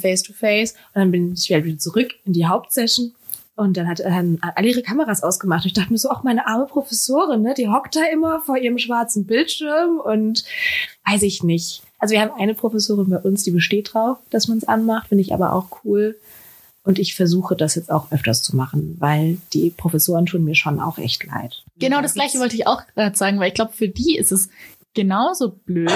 face 0.00 0.22
to 0.22 0.32
face. 0.32 0.72
Und 0.94 1.00
dann 1.00 1.10
bin 1.10 1.34
ich 1.34 1.52
halt 1.52 1.64
wieder 1.64 1.78
zurück 1.78 2.14
in 2.24 2.32
die 2.32 2.46
Hauptsession. 2.46 3.12
Und 3.54 3.76
dann 3.76 3.86
hat 3.86 4.00
dann 4.00 4.38
alle 4.40 4.68
ihre 4.68 4.82
Kameras 4.82 5.22
ausgemacht. 5.22 5.64
Und 5.64 5.66
ich 5.66 5.72
dachte 5.74 5.92
mir 5.92 5.98
so, 5.98 6.08
auch 6.10 6.22
meine 6.22 6.46
arme 6.46 6.64
Professorin, 6.64 7.42
ne, 7.42 7.52
die 7.54 7.68
hockt 7.68 7.94
da 7.94 8.00
immer 8.10 8.40
vor 8.40 8.56
ihrem 8.56 8.78
schwarzen 8.78 9.26
Bildschirm 9.26 9.98
und 9.98 10.44
weiß 11.06 11.22
ich 11.22 11.42
nicht. 11.42 11.82
Also 11.98 12.14
wir 12.14 12.22
haben 12.22 12.32
eine 12.40 12.54
Professorin 12.54 13.10
bei 13.10 13.18
uns, 13.18 13.42
die 13.42 13.50
besteht 13.50 13.92
drauf, 13.92 14.16
dass 14.30 14.48
man 14.48 14.56
es 14.56 14.64
anmacht, 14.64 15.08
finde 15.08 15.22
ich 15.22 15.34
aber 15.34 15.52
auch 15.52 15.66
cool. 15.84 16.16
Und 16.84 16.98
ich 16.98 17.14
versuche 17.14 17.54
das 17.54 17.76
jetzt 17.76 17.90
auch 17.90 18.10
öfters 18.10 18.42
zu 18.42 18.56
machen, 18.56 18.96
weil 18.98 19.38
die 19.52 19.70
Professoren 19.70 20.26
tun 20.26 20.44
mir 20.44 20.56
schon 20.56 20.80
auch 20.80 20.98
echt 20.98 21.24
leid. 21.24 21.62
Genau 21.78 22.00
das 22.00 22.14
gleiche 22.14 22.40
wollte 22.40 22.56
ich 22.56 22.66
auch 22.66 22.82
gerade 22.94 23.16
sagen, 23.16 23.38
weil 23.38 23.48
ich 23.48 23.54
glaube, 23.54 23.72
für 23.72 23.88
die 23.88 24.16
ist 24.16 24.32
es 24.32 24.48
genauso 24.94 25.50
blöd, 25.64 25.90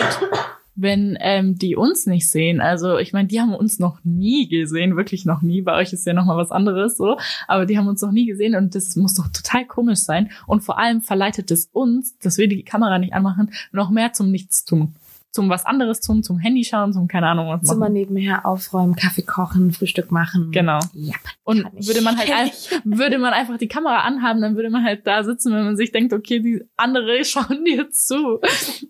wenn 0.77 1.17
ähm, 1.21 1.59
die 1.59 1.75
uns 1.75 2.07
nicht 2.07 2.31
sehen. 2.31 2.61
Also 2.61 2.99
ich 2.99 3.13
meine, 3.13 3.27
die 3.27 3.41
haben 3.41 3.55
uns 3.55 3.79
noch 3.79 3.99
nie 4.05 4.47
gesehen, 4.47 4.97
wirklich 4.97 5.25
noch 5.25 5.43
nie. 5.43 5.63
Bei 5.63 5.75
euch 5.77 5.93
ist 5.93 6.07
ja 6.07 6.13
noch 6.13 6.27
mal 6.27 6.37
was 6.37 6.53
anderes 6.53 6.97
so, 6.97 7.19
aber 7.49 7.67
die 7.67 7.79
haben 7.79 7.89
uns 7.89 8.03
noch 8.03 8.13
nie 8.13 8.27
gesehen 8.27 8.55
und 8.55 8.75
das 8.75 8.95
muss 8.95 9.15
doch 9.15 9.29
total 9.29 9.67
komisch 9.67 10.01
sein. 10.01 10.31
Und 10.47 10.61
vor 10.61 10.79
allem 10.79 11.03
verleitet 11.03 11.51
es 11.51 11.69
uns, 11.73 12.17
dass 12.19 12.39
wir 12.39 12.47
die 12.47 12.63
Kamera 12.63 12.99
nicht 12.99 13.15
anmachen, 13.15 13.51
noch 13.73 13.91
mehr 13.91 14.13
zum 14.13 14.31
Nichtstun. 14.31 14.95
Zum 15.37 15.51
was 15.51 15.67
anderes 15.67 16.01
tun, 16.01 16.23
zum 16.23 16.39
Handy 16.39 16.65
schauen, 16.65 16.95
zum 16.95 17.09
keine 17.09 17.27
Ahnung 17.27 17.49
was 17.49 17.61
Zimmer 17.61 17.81
machen. 17.81 17.93
nebenher 17.93 18.47
aufräumen, 18.47 18.97
Kaffee 18.97 19.21
kochen, 19.21 19.71
Frühstück 19.71 20.11
machen. 20.11 20.51
Genau. 20.51 20.79
Ja, 20.95 21.15
Und 21.45 21.67
würde 21.75 22.01
man 22.01 22.17
halt 22.17 22.33
ein, 22.33 22.51
würde 22.85 23.19
man 23.19 23.35
einfach 23.35 23.59
die 23.59 23.69
Kamera 23.69 23.99
anhaben, 24.01 24.41
dann 24.41 24.57
würde 24.57 24.71
man 24.71 24.83
halt 24.83 25.07
da 25.07 25.25
sitzen, 25.25 25.53
wenn 25.53 25.65
man 25.65 25.77
sich 25.77 25.93
denkt, 25.93 26.15
okay, 26.15 26.41
die 26.41 26.65
andere 26.79 27.23
schauen 27.27 27.67
dir 27.67 27.91
zu. 27.91 28.41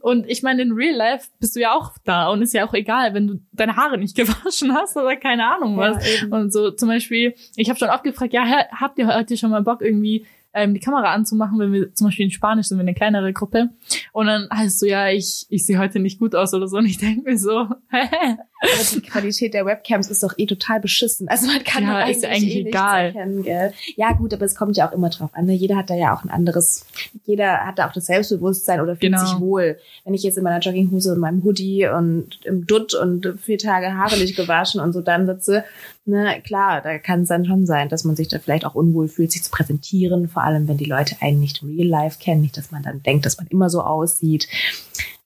Und 0.00 0.28
ich 0.28 0.44
meine, 0.44 0.62
in 0.62 0.70
Real 0.70 0.94
Life 0.94 1.30
bist 1.40 1.56
du 1.56 1.60
ja 1.60 1.74
auch 1.74 1.90
da 2.04 2.28
und 2.28 2.42
ist 2.42 2.54
ja 2.54 2.64
auch 2.64 2.74
egal, 2.74 3.12
wenn 3.12 3.26
du 3.26 3.40
deine 3.50 3.74
Haare 3.74 3.98
nicht 3.98 4.14
gewaschen 4.16 4.72
hast 4.72 4.96
oder 4.96 5.16
keine 5.16 5.52
Ahnung 5.52 5.76
was. 5.76 5.96
Ja. 6.22 6.28
Und 6.28 6.52
so 6.52 6.70
zum 6.70 6.88
Beispiel, 6.88 7.34
ich 7.56 7.68
habe 7.68 7.78
schon 7.80 7.90
oft 7.90 8.04
gefragt, 8.04 8.32
ja, 8.32 8.44
habt 8.70 9.00
ihr 9.00 9.08
heute 9.08 9.36
schon 9.36 9.50
mal 9.50 9.62
Bock 9.62 9.82
irgendwie 9.82 10.24
ähm, 10.56 10.74
die 10.74 10.80
Kamera 10.80 11.12
anzumachen, 11.12 11.58
wenn 11.58 11.72
wir 11.72 11.94
zum 11.94 12.06
Beispiel 12.06 12.24
in 12.24 12.30
Spanisch 12.30 12.66
sind, 12.66 12.78
wir 12.78 12.82
eine 12.82 12.94
kleinere 12.94 13.32
Gruppe. 13.32 13.68
Und 14.12 14.26
dann 14.26 14.48
heißt 14.50 14.80
so, 14.80 14.86
ja, 14.86 15.10
ich, 15.10 15.46
ich 15.50 15.66
sehe 15.66 15.78
heute 15.78 16.00
nicht 16.00 16.18
gut 16.18 16.34
aus 16.34 16.54
oder 16.54 16.66
so. 16.66 16.78
Und 16.78 16.86
ich 16.86 16.98
denke 16.98 17.30
mir 17.30 17.38
so? 17.38 17.68
Aber 18.74 18.84
die 18.94 19.00
Qualität 19.00 19.54
der 19.54 19.64
Webcams 19.66 20.08
ist 20.10 20.22
doch 20.22 20.34
eh 20.36 20.46
total 20.46 20.80
beschissen. 20.80 21.28
Also 21.28 21.46
man 21.46 21.62
kann 21.64 21.82
Ja, 21.84 22.00
ja 22.08 22.28
eigentlich 22.28 22.56
eh 22.56 22.60
egal. 22.68 23.06
Erkennen, 23.06 23.42
gell? 23.42 23.72
Ja 23.96 24.12
gut, 24.12 24.32
aber 24.34 24.44
es 24.44 24.54
kommt 24.54 24.76
ja 24.76 24.88
auch 24.88 24.92
immer 24.92 25.10
drauf 25.10 25.30
an. 25.32 25.46
Ne? 25.46 25.54
Jeder 25.54 25.76
hat 25.76 25.90
da 25.90 25.94
ja 25.94 26.14
auch 26.14 26.24
ein 26.24 26.30
anderes, 26.30 26.84
jeder 27.24 27.66
hat 27.66 27.78
da 27.78 27.88
auch 27.88 27.92
das 27.92 28.06
Selbstbewusstsein 28.06 28.80
oder 28.80 28.96
fühlt 28.96 29.12
Genau. 29.12 29.24
sich 29.24 29.38
wohl. 29.40 29.78
Wenn 30.04 30.14
ich 30.14 30.22
jetzt 30.22 30.36
in 30.38 30.44
meiner 30.44 30.58
Jogginghose 30.60 31.12
und 31.12 31.18
meinem 31.20 31.42
Hoodie 31.44 31.86
und 31.86 32.40
im 32.44 32.66
Dutt 32.66 32.94
und 32.94 33.34
vier 33.42 33.58
Tage 33.58 33.94
Haare 33.94 34.16
nicht 34.18 34.36
gewaschen 34.36 34.80
und 34.80 34.92
so 34.92 35.00
dann 35.00 35.26
sitze, 35.26 35.64
ne, 36.04 36.40
klar, 36.44 36.80
da 36.82 36.98
kann 36.98 37.22
es 37.22 37.28
dann 37.28 37.44
schon 37.46 37.66
sein, 37.66 37.88
dass 37.88 38.04
man 38.04 38.16
sich 38.16 38.28
da 38.28 38.38
vielleicht 38.38 38.64
auch 38.64 38.74
unwohl 38.74 39.08
fühlt, 39.08 39.32
sich 39.32 39.42
zu 39.42 39.50
präsentieren, 39.50 40.28
vor 40.28 40.42
allem 40.44 40.68
wenn 40.68 40.76
die 40.76 40.84
Leute 40.84 41.16
einen 41.20 41.40
nicht 41.40 41.62
real 41.62 41.86
life 41.86 42.18
kennen, 42.20 42.40
nicht, 42.42 42.56
dass 42.56 42.70
man 42.70 42.82
dann 42.82 43.02
denkt, 43.02 43.26
dass 43.26 43.36
man 43.38 43.46
immer 43.48 43.70
so 43.70 43.80
aussieht. 43.82 44.46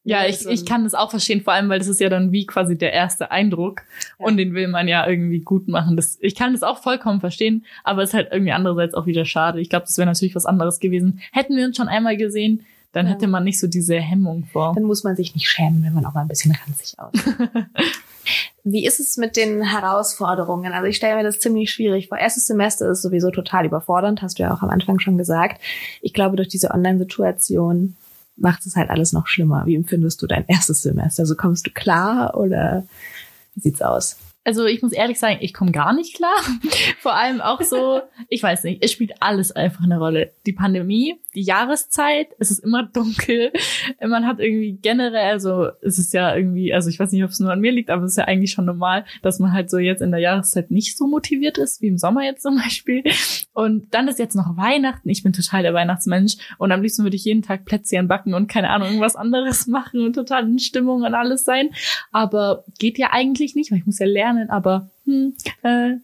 Ja, 0.03 0.25
ich, 0.27 0.47
ich 0.47 0.65
kann 0.65 0.85
das 0.85 0.95
auch 0.95 1.11
verstehen, 1.11 1.43
vor 1.43 1.53
allem, 1.53 1.69
weil 1.69 1.79
das 1.79 1.89
ist 1.89 2.01
ja 2.01 2.09
dann 2.09 2.33
wie 2.33 2.47
quasi 2.47 2.77
der 2.79 2.93
erste 2.95 3.31
Eindruck 3.31 3.83
Ja. 4.19 4.27
und 4.27 4.39
den 4.39 4.55
will 4.55 4.67
man 4.69 4.89
ja 4.89 5.07
irgendwie 5.07 5.41
gut 5.41 5.69
machen. 5.69 5.97
Das, 5.97 6.17
ich 6.21 6.35
kann 6.35 6.53
das 6.53 6.63
auch 6.63 6.79
vollkommen 6.83 7.21
verstehen, 7.21 7.67
aber 7.85 8.03
es 8.03 8.11
ist 8.11 8.15
halt 8.15 8.29
irgendwie 8.33 8.53
andererseits 8.53 8.95
auch 8.95 9.05
wieder 9.07 9.27
schade. 9.27 9.61
Ich 9.61 9.69
glaube, 9.69 9.85
das 9.87 9.99
wäre 9.99 10.07
natürlich 10.07 10.35
was 10.35 10.47
anderes 10.47 10.81
gewesen. 10.81 11.21
Hätten 11.33 11.55
wir 11.57 11.67
uns 11.67 11.77
schon 11.77 11.89
einmal 11.89 12.17
gesehen, 12.17 12.65
dann 12.93 13.07
Ja. 13.07 13.13
hätte 13.13 13.27
man 13.29 13.45
nicht 13.45 13.61
so 13.61 13.67
diese 13.67 13.97
Hemmung 13.97 14.45
vor. 14.51 14.73
Dann 14.75 14.85
muss 14.85 15.05
man 15.05 15.17
sich 15.17 15.35
nicht 15.35 15.49
schämen, 15.49 15.85
wenn 15.85 15.93
man 15.93 16.05
auch 16.07 16.15
mal 16.15 16.23
ein 16.23 16.29
bisschen 16.29 16.57
ranzig 16.67 16.99
aussieht. 16.99 17.37
Wie 18.65 18.85
ist 18.87 19.01
es 19.01 19.17
mit 19.17 19.37
den 19.37 19.63
Herausforderungen? 19.63 20.73
Also 20.73 20.87
ich 20.87 20.97
stelle 20.97 21.17
mir 21.17 21.23
das 21.23 21.41
ziemlich 21.41 21.71
schwierig 21.71 22.09
vor. 22.09 22.19
Erstes 22.19 22.47
Semester 22.47 22.91
ist 22.91 23.03
sowieso 23.03 23.31
total 23.31 23.65
überfordernd, 23.67 24.23
hast 24.23 24.39
du 24.39 24.43
ja 24.43 24.53
auch 24.55 24.63
am 24.63 24.71
Anfang 24.71 24.99
schon 24.99 25.17
gesagt. 25.19 25.61
Ich 26.03 26.13
glaube, 26.13 26.37
durch 26.37 26.49
diese 26.49 26.71
Online-Situation 26.71 27.97
macht 28.41 28.67
es 28.67 28.77
halt 28.77 28.91
alles 28.91 29.13
noch 29.13 29.27
schlimmer. 29.27 29.67
Wie 29.67 29.77
empfindest 29.77 30.21
du 30.23 30.27
dein 30.27 30.45
erstes 30.47 30.83
Semester? 30.83 31.23
Also 31.23 31.37
kommst 31.37 31.67
du 31.67 31.71
klar 31.71 32.37
oder 32.37 32.85
wie 33.55 33.61
sieht's 33.61 33.83
aus? 33.83 34.17
Also 34.43 34.65
ich 34.65 34.81
muss 34.81 34.93
ehrlich 34.93 35.19
sagen, 35.19 35.39
ich 35.41 35.53
komme 35.53 35.71
gar 35.71 35.93
nicht 35.93 36.17
klar. 36.17 36.35
Vor 37.01 37.15
allem 37.15 37.41
auch 37.41 37.61
so, 37.61 38.01
ich 38.29 38.43
weiß 38.43 38.65
nicht, 38.65 38.83
es 38.83 38.91
spielt 38.91 39.13
alles 39.21 39.53
einfach 39.53 39.85
eine 39.85 39.99
Rolle. 39.99 40.33
Die 40.47 40.53
Pandemie, 40.53 41.21
die 41.35 41.43
Jahreszeit, 41.43 42.29
es 42.39 42.51
ist 42.51 42.61
immer 42.61 42.85
dunkel. 42.85 43.53
Man 44.01 44.27
hat 44.27 44.41
irgendwie 44.41 44.79
generell, 44.81 45.31
also 45.31 45.69
es 45.83 45.99
ist 45.99 46.15
ja 46.15 46.35
irgendwie, 46.35 46.73
also 46.73 46.89
ich 46.89 46.99
weiß 46.99 47.13
nicht, 47.13 47.23
ob 47.23 47.31
es 47.31 47.41
nur 47.41 47.53
an 47.53 47.61
mir 47.61 47.73
liegt, 47.73 47.91
aber 47.91 48.05
es 48.05 48.13
ist 48.13 48.17
ja 48.17 48.25
eigentlich 48.25 48.53
schon 48.53 48.65
normal, 48.65 49.05
dass 49.23 49.39
man 49.39 49.53
halt 49.53 49.71
so 49.71 49.79
jetzt 49.79 50.01
in 50.01 50.11
der 50.11 50.21
Jahreszeit 50.21 50.71
nicht 50.71 50.97
so 50.97 51.07
motiviert 51.07 51.59
ist, 51.59 51.83
wie 51.83 51.89
im 51.89 51.99
Sommer 51.99 52.25
jetzt 52.25 52.43
zum 52.43 52.57
Beispiel. 52.57 53.05
Und 53.53 53.93
dann 53.93 54.09
ist 54.09 54.19
jetzt 54.19 54.37
noch 54.37 54.57
Weihnachten. 54.57 55.09
Ich 55.11 55.23
bin 55.23 55.33
total 55.33 55.63
der 55.63 55.75
Weihnachtsmensch. 55.75 56.37
Und 56.57 56.73
am 56.73 56.81
liebsten 56.81 57.03
würde 57.03 57.17
ich 57.17 57.25
jeden 57.25 57.43
Tag 57.43 57.65
Plätzchen 57.65 58.09
backen 58.09 58.33
und 58.33 58.49
keine 58.49 58.71
Ahnung, 58.71 58.89
irgendwas 58.89 59.17
anderes 59.17 59.67
machen 59.67 60.05
und 60.05 60.15
total 60.15 60.45
in 60.45 60.59
Stimmung 60.59 61.03
und 61.03 61.15
alles 61.15 61.45
sein. 61.45 61.71
Aber 62.11 62.65
geht 62.79 62.99
ja 62.99 63.09
eigentlich 63.13 63.55
nicht, 63.55 63.71
weil 63.71 63.79
ich 63.79 63.87
muss 63.87 63.99
ja 63.99 64.07
lernen, 64.07 64.30
aber 64.51 64.89
hm, 65.05 65.35
äh, 65.63 65.97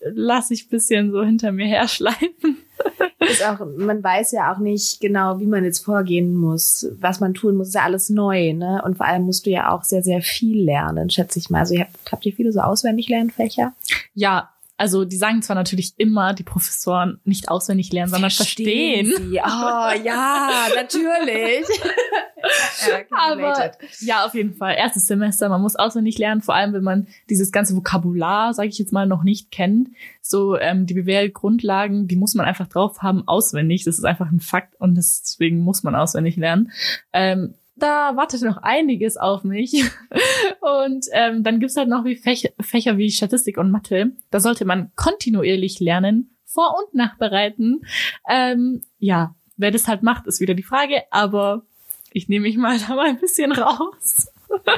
lass 0.00 0.50
ich 0.50 0.68
bisschen 0.68 1.12
so 1.12 1.24
hinter 1.24 1.52
mir 1.52 1.66
herschleifen. 1.66 2.58
Ist 3.20 3.46
auch, 3.46 3.64
man 3.78 4.02
weiß 4.02 4.32
ja 4.32 4.52
auch 4.52 4.58
nicht 4.58 5.00
genau, 5.00 5.40
wie 5.40 5.46
man 5.46 5.64
jetzt 5.64 5.84
vorgehen 5.84 6.36
muss, 6.36 6.86
was 7.00 7.20
man 7.20 7.32
tun 7.32 7.56
muss. 7.56 7.68
Ist 7.68 7.74
ja 7.74 7.82
alles 7.82 8.10
neu, 8.10 8.52
ne? 8.52 8.82
Und 8.84 8.96
vor 8.96 9.06
allem 9.06 9.22
musst 9.22 9.46
du 9.46 9.50
ja 9.50 9.70
auch 9.70 9.82
sehr, 9.82 10.02
sehr 10.02 10.20
viel 10.20 10.62
lernen, 10.62 11.08
schätze 11.08 11.38
ich 11.38 11.48
mal. 11.48 11.60
Also 11.60 11.74
ihr 11.74 11.82
habt, 11.82 12.12
habt 12.12 12.26
ihr 12.26 12.34
viele 12.34 12.52
so 12.52 12.60
auswendig 12.60 13.08
Lernfächer? 13.08 13.72
Ja, 14.14 14.50
also 14.76 15.04
die 15.04 15.16
sagen 15.16 15.40
zwar 15.42 15.54
natürlich 15.54 15.94
immer, 15.98 16.34
die 16.34 16.42
Professoren 16.42 17.20
nicht 17.24 17.48
auswendig 17.48 17.92
lernen, 17.92 18.10
sondern 18.10 18.30
verstehen. 18.30 19.06
Sie. 19.06 19.38
Oh 19.38 20.02
ja, 20.04 20.66
natürlich. 20.74 21.64
ja, 22.88 23.00
Aber 23.10 23.72
ja, 24.00 24.24
auf 24.24 24.34
jeden 24.34 24.54
Fall. 24.54 24.74
Erstes 24.76 25.06
Semester, 25.06 25.48
man 25.48 25.62
muss 25.62 25.76
auswendig 25.76 26.18
lernen, 26.18 26.42
vor 26.42 26.56
allem 26.56 26.72
wenn 26.72 26.82
man 26.82 27.06
dieses 27.30 27.52
ganze 27.52 27.76
Vokabular, 27.76 28.52
sage 28.52 28.68
ich 28.68 28.78
jetzt 28.78 28.92
mal, 28.92 29.06
noch 29.06 29.22
nicht 29.22 29.52
kennt. 29.52 29.90
So 30.20 30.58
ähm, 30.58 30.86
die 30.86 30.94
BWL-Grundlagen, 30.94 32.08
die 32.08 32.16
muss 32.16 32.34
man 32.34 32.46
einfach 32.46 32.66
drauf 32.66 33.00
haben, 33.00 33.28
auswendig. 33.28 33.84
Das 33.84 33.98
ist 33.98 34.04
einfach 34.04 34.30
ein 34.30 34.40
Fakt 34.40 34.74
und 34.80 34.96
deswegen 34.96 35.60
muss 35.60 35.84
man 35.84 35.94
auswendig 35.94 36.36
lernen. 36.36 36.72
Ähm, 37.12 37.54
da 37.76 38.16
wartet 38.16 38.42
noch 38.42 38.58
einiges 38.58 39.16
auf 39.16 39.44
mich. 39.44 39.84
Und 40.60 41.06
ähm, 41.12 41.42
dann 41.42 41.60
gibt's 41.60 41.76
halt 41.76 41.88
noch 41.88 42.04
wie 42.04 42.16
Fächer, 42.16 42.50
Fächer 42.60 42.96
wie 42.98 43.10
Statistik 43.10 43.58
und 43.58 43.70
Mathe. 43.70 44.12
Da 44.30 44.40
sollte 44.40 44.64
man 44.64 44.92
kontinuierlich 44.96 45.80
lernen, 45.80 46.36
vor- 46.44 46.78
und 46.78 46.94
nachbereiten. 46.94 47.84
Ähm, 48.28 48.82
ja, 48.98 49.34
wer 49.56 49.70
das 49.70 49.88
halt 49.88 50.02
macht, 50.02 50.26
ist 50.26 50.40
wieder 50.40 50.54
die 50.54 50.62
Frage, 50.62 51.02
aber 51.10 51.66
ich 52.12 52.28
nehme 52.28 52.44
mich 52.44 52.56
mal 52.56 52.78
da 52.88 52.94
mal 52.94 53.08
ein 53.08 53.20
bisschen 53.20 53.52
raus. 53.52 54.28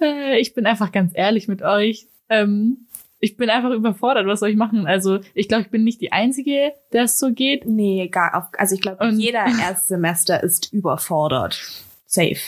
Äh, 0.00 0.40
ich 0.40 0.52
bin 0.52 0.66
einfach 0.66 0.90
ganz 0.90 1.12
ehrlich 1.14 1.46
mit 1.46 1.62
euch. 1.62 2.08
Ähm, 2.28 2.88
ich 3.20 3.36
bin 3.36 3.50
einfach 3.50 3.70
überfordert, 3.70 4.26
was 4.26 4.40
soll 4.40 4.48
ich 4.48 4.56
machen? 4.56 4.88
Also 4.88 5.20
ich 5.32 5.46
glaube, 5.46 5.62
ich 5.62 5.70
bin 5.70 5.84
nicht 5.84 6.00
die 6.00 6.10
Einzige, 6.10 6.72
der 6.92 7.04
es 7.04 7.20
so 7.20 7.32
geht. 7.32 7.64
Nee, 7.64 8.08
gar 8.08 8.34
auf, 8.36 8.44
also 8.58 8.74
ich 8.74 8.80
glaube, 8.80 9.08
jeder 9.10 9.44
Erstsemester 9.46 10.42
ist 10.42 10.72
überfordert. 10.72 11.84
Safe. 12.08 12.40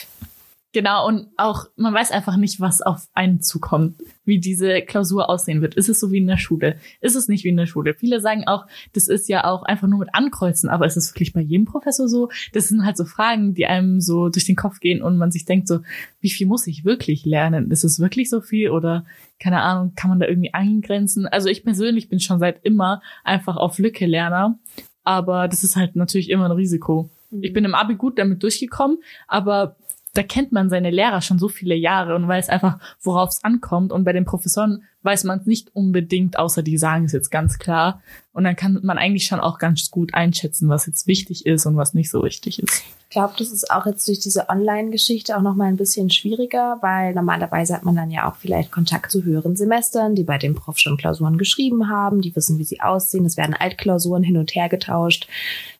Genau, 0.73 1.05
und 1.05 1.27
auch, 1.35 1.65
man 1.75 1.93
weiß 1.93 2.11
einfach 2.11 2.37
nicht, 2.37 2.61
was 2.61 2.81
auf 2.81 3.09
einen 3.13 3.41
zukommt, 3.41 4.01
wie 4.23 4.39
diese 4.39 4.81
Klausur 4.81 5.29
aussehen 5.29 5.61
wird. 5.61 5.75
Ist 5.75 5.89
es 5.89 5.99
so 5.99 6.13
wie 6.13 6.19
in 6.19 6.27
der 6.27 6.37
Schule? 6.37 6.77
Ist 7.01 7.15
es 7.15 7.27
nicht 7.27 7.43
wie 7.43 7.49
in 7.49 7.57
der 7.57 7.65
Schule? 7.65 7.93
Viele 7.93 8.21
sagen 8.21 8.47
auch, 8.47 8.67
das 8.93 9.09
ist 9.09 9.27
ja 9.27 9.43
auch 9.43 9.63
einfach 9.63 9.89
nur 9.89 9.99
mit 9.99 10.15
Ankreuzen, 10.15 10.69
aber 10.69 10.85
ist 10.85 10.95
es 10.95 11.13
wirklich 11.13 11.33
bei 11.33 11.41
jedem 11.41 11.65
Professor 11.65 12.07
so? 12.07 12.29
Das 12.53 12.69
sind 12.69 12.85
halt 12.85 12.95
so 12.95 13.03
Fragen, 13.03 13.53
die 13.53 13.65
einem 13.65 13.99
so 13.99 14.29
durch 14.29 14.45
den 14.45 14.55
Kopf 14.55 14.79
gehen 14.79 15.01
und 15.01 15.17
man 15.17 15.29
sich 15.29 15.43
denkt 15.43 15.67
so, 15.67 15.81
wie 16.21 16.29
viel 16.29 16.47
muss 16.47 16.65
ich 16.67 16.85
wirklich 16.85 17.25
lernen? 17.25 17.69
Ist 17.69 17.83
es 17.83 17.99
wirklich 17.99 18.29
so 18.29 18.39
viel 18.39 18.69
oder 18.69 19.03
keine 19.39 19.61
Ahnung, 19.61 19.91
kann 19.97 20.09
man 20.09 20.21
da 20.21 20.27
irgendwie 20.27 20.53
eingrenzen? 20.53 21.27
Also 21.27 21.49
ich 21.49 21.65
persönlich 21.65 22.07
bin 22.07 22.21
schon 22.21 22.39
seit 22.39 22.63
immer 22.63 23.01
einfach 23.25 23.57
auf 23.57 23.77
Lücke 23.77 24.05
Lerner, 24.05 24.57
aber 25.03 25.49
das 25.49 25.65
ist 25.65 25.75
halt 25.75 25.97
natürlich 25.97 26.29
immer 26.29 26.45
ein 26.45 26.51
Risiko. 26.51 27.09
Ich 27.39 27.53
bin 27.53 27.65
im 27.65 27.75
Abi 27.75 27.95
gut 27.95 28.19
damit 28.19 28.43
durchgekommen, 28.43 28.97
aber 29.27 29.75
da 30.13 30.23
kennt 30.23 30.51
man 30.51 30.69
seine 30.69 30.89
Lehrer 30.89 31.21
schon 31.21 31.39
so 31.39 31.47
viele 31.47 31.75
Jahre 31.75 32.15
und 32.15 32.27
weiß 32.27 32.49
einfach, 32.49 32.79
worauf 33.01 33.29
es 33.29 33.43
ankommt. 33.43 33.93
Und 33.93 34.03
bei 34.03 34.11
den 34.11 34.25
Professoren 34.25 34.83
weiß 35.03 35.23
man 35.23 35.39
es 35.39 35.45
nicht 35.45 35.73
unbedingt, 35.73 36.37
außer 36.37 36.63
die 36.63 36.77
sagen 36.77 37.05
es 37.05 37.13
jetzt 37.13 37.31
ganz 37.31 37.59
klar. 37.59 38.01
Und 38.33 38.43
dann 38.43 38.55
kann 38.55 38.79
man 38.83 38.97
eigentlich 38.97 39.25
schon 39.25 39.39
auch 39.39 39.57
ganz 39.57 39.89
gut 39.89 40.13
einschätzen, 40.13 40.67
was 40.67 40.85
jetzt 40.85 41.07
wichtig 41.07 41.45
ist 41.45 41.65
und 41.65 41.77
was 41.77 41.93
nicht 41.93 42.09
so 42.09 42.23
wichtig 42.23 42.61
ist. 42.61 42.83
Ich 43.11 43.15
glaube, 43.15 43.33
das 43.37 43.51
ist 43.51 43.69
auch 43.69 43.85
jetzt 43.85 44.07
durch 44.07 44.19
diese 44.19 44.47
Online-Geschichte 44.47 45.35
auch 45.35 45.41
noch 45.41 45.53
mal 45.53 45.65
ein 45.65 45.75
bisschen 45.75 46.09
schwieriger, 46.09 46.77
weil 46.79 47.13
normalerweise 47.13 47.73
hat 47.73 47.83
man 47.83 47.97
dann 47.97 48.09
ja 48.09 48.31
auch 48.31 48.37
vielleicht 48.37 48.71
Kontakt 48.71 49.11
zu 49.11 49.25
höheren 49.25 49.57
Semestern, 49.57 50.15
die 50.15 50.23
bei 50.23 50.37
dem 50.37 50.55
Prof 50.55 50.77
schon 50.77 50.95
Klausuren 50.95 51.37
geschrieben 51.37 51.89
haben, 51.89 52.21
die 52.21 52.33
wissen, 52.37 52.57
wie 52.57 52.63
sie 52.63 52.79
aussehen. 52.79 53.25
Es 53.25 53.35
werden 53.35 53.53
Altklausuren 53.53 54.23
hin 54.23 54.37
und 54.37 54.55
her 54.55 54.69
getauscht. 54.69 55.27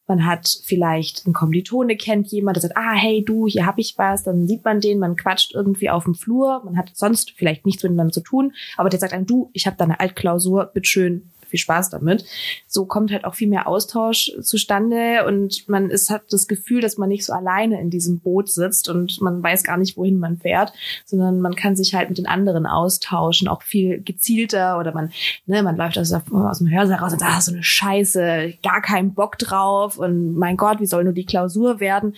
Man 0.08 0.26
hat 0.26 0.60
vielleicht 0.66 1.26
einen 1.26 1.34
Kommilitone 1.34 1.96
kennt 1.96 2.28
jemand, 2.28 2.58
der 2.58 2.64
sagt, 2.64 2.76
ah, 2.76 2.96
hey, 2.96 3.24
du, 3.24 3.48
hier 3.48 3.66
hab 3.66 3.78
ich 3.78 3.98
was. 3.98 4.24
Dann 4.24 4.46
sieht 4.46 4.66
man 4.66 4.82
den, 4.82 5.00
man 5.00 5.16
quatscht 5.16 5.54
irgendwie 5.54 5.90
auf 5.90 6.04
dem 6.04 6.16
Flur. 6.16 6.62
Man 6.66 6.76
hat 6.76 6.92
sonst 6.96 7.32
vielleicht 7.38 7.66
nichts 7.66 7.82
miteinander 7.82 8.12
zu 8.12 8.20
tun, 8.20 8.52
aber 8.76 8.90
der 8.90 9.00
sagt 9.00 9.14
einem, 9.14 9.26
du, 9.26 9.50
ich 9.54 9.68
habe 9.68 9.78
da 9.78 9.86
eine 9.86 10.02
Altklausur, 10.02 10.66
bitteschön, 10.74 11.32
viel 11.52 11.60
Spaß 11.60 11.92
damit. 11.92 12.26
So 12.68 12.86
kommt 12.86 13.12
halt 13.12 13.26
auch 13.26 13.36
viel 13.36 13.48
mehr 13.48 13.68
Austausch 13.68 14.32
zustande 14.42 15.26
und 15.28 15.70
man 15.70 15.90
ist, 15.90 16.10
hat 16.10 16.24
das 16.32 16.48
Gefühl, 16.48 16.82
dass 16.82 16.98
man 16.98 17.10
nicht 17.10 17.26
so 17.26 17.34
alleine 17.34 17.80
in 17.80 17.90
diesem 17.90 18.20
Boot 18.20 18.50
sitzt 18.50 18.90
und 18.90 19.22
man 19.22 19.44
weiß 19.44 19.64
gar 19.64 19.78
nicht, 19.78 19.98
wohin 19.98 20.18
man 20.18 20.38
fährt, 20.38 20.74
sondern 21.06 21.42
man 21.42 21.56
kann 21.56 21.76
sich 21.76 21.94
halt 21.94 22.10
mit 22.10 22.18
den 22.18 22.28
anderen 22.28 22.66
austauschen, 22.66 23.48
auch 23.48 23.62
viel 23.62 24.02
gezielter 24.02 24.80
oder 24.80 24.94
man, 24.94 25.12
ne, 25.46 25.62
man 25.62 25.78
läuft 25.78 26.00
aus, 26.00 26.12
aus 26.12 26.58
dem 26.58 26.72
Hörsaal 26.72 27.00
raus 27.00 27.14
und 27.14 27.20
sagt, 27.20 27.32
ah, 27.32 27.42
so 27.42 27.52
eine 27.52 27.64
Scheiße, 27.64 28.54
gar 28.64 28.82
keinen 28.82 29.14
Bock 29.14 29.38
drauf 29.38 29.98
und 29.98 30.36
mein 30.36 30.58
Gott, 30.58 30.80
wie 30.80 30.86
soll 30.86 31.04
nur 31.04 31.14
die 31.14 31.26
Klausur 31.26 31.80
werden? 31.80 32.16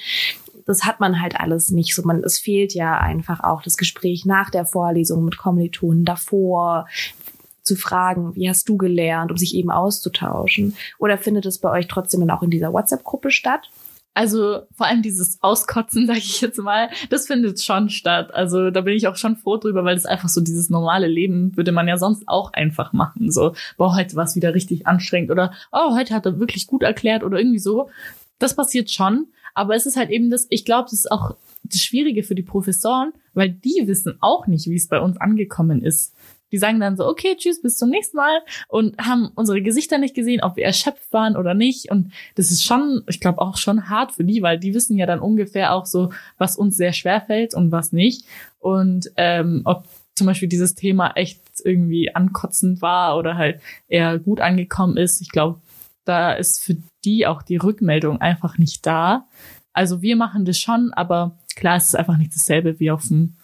das 0.65 0.86
hat 0.86 1.00
man 1.00 1.22
halt 1.22 1.39
alles 1.39 1.72
nicht 1.72 1.96
so. 1.96 2.04
Man, 2.04 2.24
es 2.24 2.39
fehlt 2.39 2.74
ja 2.74 2.98
einfach 2.98 3.43
auch 3.43 3.62
das 3.62 3.78
Gespräch 3.78 4.26
nach 4.26 4.50
der 4.50 4.65
Vorlesung 4.65 5.26
mit 5.26 5.38
Kommilitonen 5.38 6.06
davor, 6.06 6.88
zu 7.63 7.76
fragen, 7.76 8.36
wie 8.36 8.49
hast 8.49 8.69
du 8.69 8.78
gelernt, 8.78 9.32
um 9.32 9.38
sich 9.38 9.56
eben 9.56 9.71
auszutauschen? 9.71 10.76
Oder 10.99 11.17
findet 11.17 11.45
es 11.45 11.60
bei 11.60 11.71
euch 11.71 11.88
trotzdem 11.88 12.19
dann 12.19 12.32
auch 12.32 12.43
in 12.43 12.52
dieser 12.52 12.73
WhatsApp-Gruppe 12.73 13.32
statt? 13.32 13.69
Also 14.15 14.62
vor 14.71 14.86
allem 14.86 15.02
dieses 15.02 15.41
Auskotzen, 15.41 16.06
sage 16.08 16.19
ich 16.19 16.41
jetzt 16.41 16.60
mal, 16.60 16.89
das 17.10 17.28
findet 17.28 17.62
schon 17.62 17.89
statt. 17.89 18.34
Also 18.34 18.69
da 18.69 18.82
bin 18.82 18.95
ich 18.95 19.08
auch 19.08 19.15
schon 19.15 19.38
froh 19.38 19.58
drüber, 19.58 19.84
weil 19.84 19.95
das 19.95 20.06
einfach 20.06 20.30
so 20.30 20.41
dieses 20.41 20.69
normale 20.69 21.08
Leben 21.08 21.56
würde 21.58 21.71
man 21.71 21.88
ja 21.88 21.97
sonst 21.97 22.28
auch 22.28 22.54
einfach 22.54 22.93
machen. 22.93 23.32
So, 23.32 23.54
boah, 23.78 23.95
heute 23.95 24.15
war 24.15 24.26
es 24.26 24.36
wieder 24.36 24.54
richtig 24.54 24.86
anstrengend 24.86 25.32
oder 25.32 25.54
oh, 25.71 25.95
heute 25.95 26.13
hat 26.13 26.26
er 26.26 26.39
wirklich 26.39 26.67
gut 26.67 26.84
erklärt 26.84 27.23
oder 27.23 27.39
irgendwie 27.39 27.60
so. 27.60 27.89
Das 28.39 28.56
passiert 28.56 28.91
schon, 28.91 29.28
aber 29.54 29.76
es 29.76 29.86
ist 29.86 29.97
halt 29.97 30.10
eben 30.10 30.30
das, 30.30 30.47
ich 30.49 30.65
glaube, 30.65 30.89
das 30.89 30.99
ist 30.99 31.12
auch 31.12 31.36
das 31.63 31.82
Schwierige 31.82 32.23
für 32.23 32.36
die 32.36 32.43
Professoren, 32.43 33.13
weil 33.34 33.49
die 33.49 33.84
wissen 33.86 34.17
auch 34.19 34.47
nicht, 34.47 34.67
wie 34.67 34.76
es 34.76 34.88
bei 34.88 34.99
uns 34.99 35.17
angekommen 35.17 35.82
ist. 35.82 36.13
Die 36.54 36.60
sagen 36.60 36.80
dann 36.80 36.96
so, 36.96 37.08
okay, 37.08 37.36
tschüss, 37.36 37.63
bis 37.63 37.78
zum 37.78 37.89
nächsten 37.89 38.16
Mal 38.16 38.39
und 38.68 38.96
haben 39.00 39.32
unsere 39.34 39.62
Gesichter 39.63 39.98
nicht 39.98 40.13
gesehen, 40.13 40.42
ob 40.42 40.56
wir 40.56 40.63
erschöpft 40.63 41.12
waren 41.12 41.36
oder 41.36 41.56
nicht. 41.56 41.89
Und 41.89 42.13
das 42.36 42.52
ist 42.52 42.63
schon, 42.63 43.04
ich 43.08 43.20
glaube, 43.20 43.42
auch 43.42 43.58
schon 43.58 43.89
hart 43.89 44.12
für 44.12 44.24
die, 44.24 44.44
weil 44.44 44.60
die 44.60 44.76
wissen 44.76 44.96
ja 44.96 45.08
dann 45.08 45.20
ungefähr 45.20 45.74
auch 45.74 45.88
so, 45.88 46.12
was 46.38 46.56
uns 46.56 46.78
sehr 46.78 46.94
schwer 46.94 47.22
fällt 47.22 47.56
und 47.56 47.72
was 47.72 47.92
nicht. 47.92 48.28
Und 48.60 49.12
ähm, 49.18 49.63
ob 49.66 49.86
zum 50.16 50.28
Beispiel 50.28 50.48
dieses 50.48 50.76
Thema 50.76 51.13
echt 51.16 51.42
irgendwie 51.63 52.13
ankotzend 52.13 52.84
war 52.84 53.18
oder 53.18 53.36
halt 53.36 53.60
eher 53.88 54.20
gut 54.20 54.39
angekommen 54.39 54.96
ist. 54.96 55.22
Ich 55.22 55.30
glaube, 55.30 55.60
da 56.06 56.34
ist 56.34 56.63
für 56.63 56.78
die 57.04 57.26
auch 57.26 57.42
die 57.42 57.58
Rückmeldung 57.58 58.22
einfach 58.22 58.60
nicht 58.60 58.86
da. 58.86 59.26
Also 59.74 60.04
wir 60.04 60.16
machen 60.16 60.46
das 60.46 60.60
schon, 60.60 60.94
aber 60.94 61.36
klar, 61.56 61.78
es 61.78 61.86
ist 61.86 61.96
einfach 61.96 62.18
nicht 62.18 62.36
dasselbe 62.36 62.80
wie 62.80 62.92
auf 62.92 63.08
dem 63.08 63.38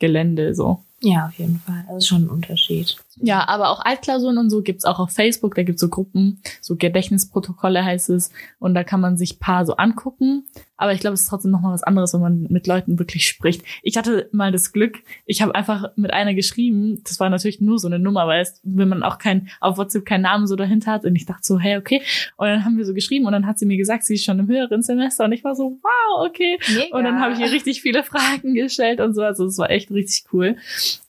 Gelände 0.00 0.56
so. 0.56 0.82
Ja, 1.00 1.26
auf 1.26 1.34
jeden 1.34 1.60
Fall. 1.60 1.84
Das 1.88 1.98
ist 1.98 2.08
schon 2.08 2.24
ein 2.24 2.30
Unterschied. 2.30 2.96
Ja, 3.16 3.46
aber 3.48 3.70
auch 3.70 3.80
Altklausuren 3.84 4.38
und 4.38 4.50
so 4.50 4.62
gibt's 4.62 4.84
auch 4.84 4.98
auf 4.98 5.10
Facebook. 5.10 5.54
Da 5.54 5.62
gibt's 5.62 5.80
so 5.80 5.88
Gruppen, 5.88 6.40
so 6.60 6.76
Gedächtnisprotokolle 6.76 7.84
heißt 7.84 8.10
es. 8.10 8.30
Und 8.58 8.74
da 8.74 8.82
kann 8.82 9.00
man 9.00 9.16
sich 9.16 9.38
paar 9.38 9.64
so 9.64 9.76
angucken. 9.76 10.46
Aber 10.78 10.92
ich 10.92 11.00
glaube, 11.00 11.14
es 11.14 11.22
ist 11.22 11.28
trotzdem 11.28 11.50
nochmal 11.50 11.74
was 11.74 11.82
anderes, 11.82 12.14
wenn 12.14 12.20
man 12.20 12.46
mit 12.48 12.66
Leuten 12.66 12.98
wirklich 12.98 13.28
spricht. 13.28 13.62
Ich 13.82 13.98
hatte 13.98 14.28
mal 14.32 14.52
das 14.52 14.72
Glück, 14.72 15.02
ich 15.26 15.42
habe 15.42 15.54
einfach 15.54 15.90
mit 15.96 16.12
einer 16.12 16.34
geschrieben. 16.34 17.02
Das 17.04 17.20
war 17.20 17.28
natürlich 17.28 17.60
nur 17.60 17.78
so 17.78 17.88
eine 17.88 17.98
Nummer, 17.98 18.26
weil 18.26 18.40
es, 18.40 18.60
wenn 18.62 18.88
man 18.88 19.02
auch 19.02 19.18
kein, 19.18 19.50
auf 19.60 19.76
WhatsApp 19.76 20.06
keinen 20.06 20.22
Namen 20.22 20.46
so 20.46 20.56
dahinter 20.56 20.92
hat. 20.92 21.04
Und 21.04 21.16
ich 21.16 21.26
dachte 21.26 21.42
so, 21.42 21.58
hey, 21.58 21.76
okay. 21.76 22.00
Und 22.36 22.46
dann 22.46 22.64
haben 22.64 22.78
wir 22.78 22.86
so 22.86 22.94
geschrieben 22.94 23.26
und 23.26 23.32
dann 23.32 23.46
hat 23.46 23.58
sie 23.58 23.66
mir 23.66 23.76
gesagt, 23.76 24.04
sie 24.04 24.14
ist 24.14 24.24
schon 24.24 24.38
im 24.38 24.48
höheren 24.48 24.82
Semester. 24.82 25.24
Und 25.24 25.32
ich 25.32 25.44
war 25.44 25.54
so, 25.54 25.78
wow, 25.82 26.26
okay. 26.26 26.58
Mega. 26.68 26.96
Und 26.96 27.04
dann 27.04 27.20
habe 27.20 27.34
ich 27.34 27.40
ihr 27.40 27.50
richtig 27.50 27.82
viele 27.82 28.04
Fragen 28.04 28.54
gestellt 28.54 29.00
und 29.00 29.14
so. 29.14 29.22
Also 29.22 29.46
es 29.46 29.58
war 29.58 29.70
echt 29.70 29.90
richtig 29.90 30.24
cool. 30.32 30.56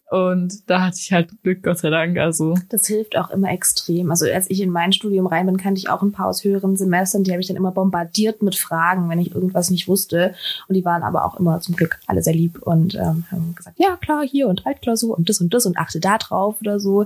Und 0.10 0.68
da 0.68 0.82
hatte 0.82 0.98
ich 1.00 1.12
halt 1.12 1.30
Glück, 1.44 1.62
Gott 1.62 1.78
sei 1.78 1.92
Dank. 1.92 2.18
Also 2.18 2.56
das 2.70 2.88
hilft 2.88 3.16
auch 3.16 3.30
immer 3.30 3.52
extrem. 3.52 4.10
Also 4.10 4.26
als 4.26 4.50
ich 4.50 4.60
in 4.60 4.72
mein 4.72 4.92
Studium 4.92 5.28
rein 5.28 5.46
bin, 5.46 5.58
kannte 5.58 5.78
ich 5.78 5.90
auch 5.90 6.02
ein 6.02 6.12
paar 6.12 6.26
aus 6.26 6.44
höheren 6.44 6.76
Semestern. 6.76 7.24
Die 7.24 7.32
habe 7.32 7.42
ich 7.42 7.48
dann 7.48 7.58
immer 7.58 7.72
bombardiert 7.72 8.42
mit 8.42 8.56
Fragen, 8.56 9.08
wenn 9.10 9.20
ich 9.20 9.36
irgendwas 9.36 9.70
nicht 9.70 9.88
wusste. 9.88 10.34
Und 10.68 10.74
die 10.74 10.84
waren 10.84 11.04
aber 11.04 11.26
auch 11.26 11.40
immer 11.40 11.62
zum 11.62 11.76
Glück 11.76 12.00
alle 12.08 12.24
sehr 12.24 12.34
lieb 12.34 12.60
und 12.64 12.96
ähm, 12.96 13.26
haben 13.32 13.54
gesagt, 13.54 13.78
ja 13.80 13.98
klar, 13.98 14.24
hier 14.26 14.48
und 14.48 14.66
Altklausur 14.66 15.16
und 15.16 15.30
das 15.30 15.42
und 15.42 15.54
das 15.54 15.68
und 15.68 15.78
achte 15.78 16.00
da 16.00 16.18
drauf 16.18 16.56
oder 16.60 16.80
so. 16.80 17.06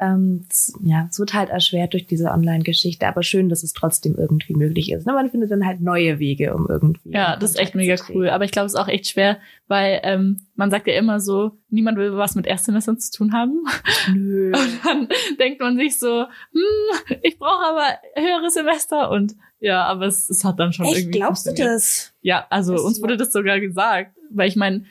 Ähm, 0.00 0.46
das, 0.48 0.72
ja, 0.82 1.06
es 1.10 1.18
wird 1.18 1.34
halt 1.34 1.50
erschwert 1.50 1.92
durch 1.92 2.06
diese 2.06 2.30
Online-Geschichte. 2.30 3.06
Aber 3.06 3.22
schön, 3.22 3.50
dass 3.50 3.62
es 3.62 3.74
trotzdem 3.74 4.14
irgendwie 4.16 4.54
möglich 4.54 4.90
ist. 4.90 5.06
Ne? 5.06 5.12
Man 5.12 5.30
findet 5.30 5.50
dann 5.50 5.66
halt 5.66 5.82
neue 5.82 6.18
Wege, 6.18 6.54
um 6.54 6.66
irgendwie. 6.66 7.10
Ja, 7.10 7.36
das 7.36 7.50
ist 7.50 7.58
echt 7.58 7.74
mega 7.74 7.96
cool. 8.08 8.30
Aber 8.30 8.46
ich 8.46 8.52
glaube, 8.52 8.66
es 8.66 8.72
ist 8.72 8.80
auch 8.80 8.88
echt 8.88 9.08
schwer, 9.08 9.36
weil 9.66 10.00
ähm, 10.02 10.40
man 10.58 10.72
sagt 10.72 10.88
ja 10.88 10.94
immer 10.94 11.20
so, 11.20 11.52
niemand 11.70 11.98
will 11.98 12.16
was 12.16 12.34
mit 12.34 12.44
Erstsemestern 12.44 12.98
zu 12.98 13.12
tun 13.12 13.32
haben. 13.32 13.64
Nö. 14.12 14.52
Und 14.52 14.84
dann 14.84 15.08
denkt 15.38 15.60
man 15.60 15.78
sich 15.78 16.00
so, 16.00 16.24
hm, 16.24 17.16
ich 17.22 17.38
brauche 17.38 17.64
aber 17.64 17.86
höhere 18.16 18.50
Semester 18.50 19.10
und 19.10 19.36
ja, 19.60 19.84
aber 19.84 20.06
es, 20.06 20.28
es 20.28 20.44
hat 20.44 20.58
dann 20.58 20.72
schon 20.72 20.86
Echt, 20.86 20.98
irgendwie. 20.98 21.18
Glaubst 21.18 21.46
du 21.46 21.54
das? 21.54 22.12
Ja, 22.22 22.46
also 22.50 22.72
das 22.72 22.82
uns 22.82 23.00
wurde 23.00 23.16
das 23.16 23.32
sogar 23.32 23.60
gesagt, 23.60 24.16
weil 24.30 24.48
ich 24.48 24.56
meine, 24.56 24.84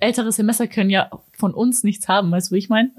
ältere 0.00 0.32
Semester 0.32 0.66
können 0.66 0.90
ja 0.90 1.08
von 1.38 1.54
uns 1.54 1.84
nichts 1.84 2.08
haben, 2.08 2.32
weißt 2.32 2.50
du, 2.50 2.56
wie 2.56 2.58
ich 2.58 2.68
meine? 2.68 2.90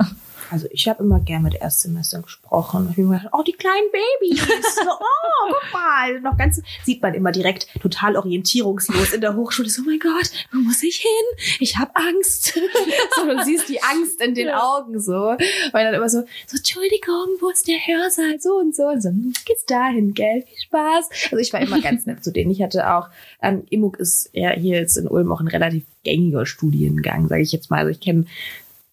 Also 0.50 0.68
ich 0.72 0.88
habe 0.88 1.04
immer 1.04 1.20
gern 1.20 1.44
mit 1.44 1.56
Erstsemestern 1.56 2.22
gesprochen. 2.22 2.90
Ich 2.92 2.98
habe 2.98 3.10
gedacht, 3.10 3.30
oh, 3.34 3.44
die 3.44 3.54
kleinen 3.54 3.90
Babys. 3.92 4.46
So, 4.78 4.92
oh, 4.92 5.54
guck 5.54 5.74
mal. 5.74 6.20
Noch 6.22 6.38
ganz, 6.38 6.62
sieht 6.84 7.02
man 7.02 7.14
immer 7.14 7.32
direkt 7.32 7.68
total 7.82 8.16
orientierungslos 8.16 9.14
in 9.14 9.22
der 9.22 9.36
Hochschule. 9.36 9.70
So, 9.70 9.82
oh 9.82 9.86
mein 9.86 10.00
Gott, 10.00 10.32
wo 10.52 10.60
muss 10.60 10.84
ich 10.84 10.98
hin? 10.98 11.58
Ich 11.60 11.78
habe 11.78 11.92
Angst. 11.96 12.54
so, 13.16 13.26
du 13.26 13.44
siehst 13.44 13.70
die 13.70 13.82
Angst 13.82 14.22
in 14.22 14.36
den 14.36 14.48
ja. 14.48 14.62
Augen 14.62 15.00
so. 15.00 15.36
Weil 15.72 15.86
dann 15.86 15.94
immer 15.94 16.10
so, 16.10 16.24
so, 16.46 16.58
Entschuldigung, 16.58 17.28
wo 17.40 17.50
ist 17.50 17.68
der 17.68 17.78
Hörsaal? 17.78 18.40
So 18.40 18.58
und 18.58 18.76
so. 18.76 18.84
Und 18.84 19.02
so, 19.02 19.10
hm, 19.10 19.34
geht's 19.46 19.66
dahin, 19.66 20.14
gell? 20.14 20.44
Viel 20.48 20.60
Spaß. 20.60 21.10
Also 21.32 21.38
ich 21.38 21.54
war 21.54 21.62
immer 21.62 21.82
ganz 21.82 22.06
nett 22.06 22.24
zu 22.24 22.32
denen. 22.32 22.52
Ich 22.52 22.62
hatte 22.62 22.90
auch, 22.94 23.10
ähm, 23.42 23.64
Imuk 23.70 24.00
ist 24.00 24.30
ja 24.34 24.52
hier 24.52 24.80
jetzt 24.80 24.98
in 24.98 25.08
Ulm 25.08 25.32
auch 25.32 25.42
ein 25.42 25.48
relativ 25.48 25.86
gängiger 26.04 26.46
Studiengang, 26.46 27.28
sage 27.28 27.42
ich 27.42 27.52
jetzt 27.52 27.70
mal. 27.70 27.80
Also 27.80 27.92
ich 27.92 28.00
kenne 28.00 28.26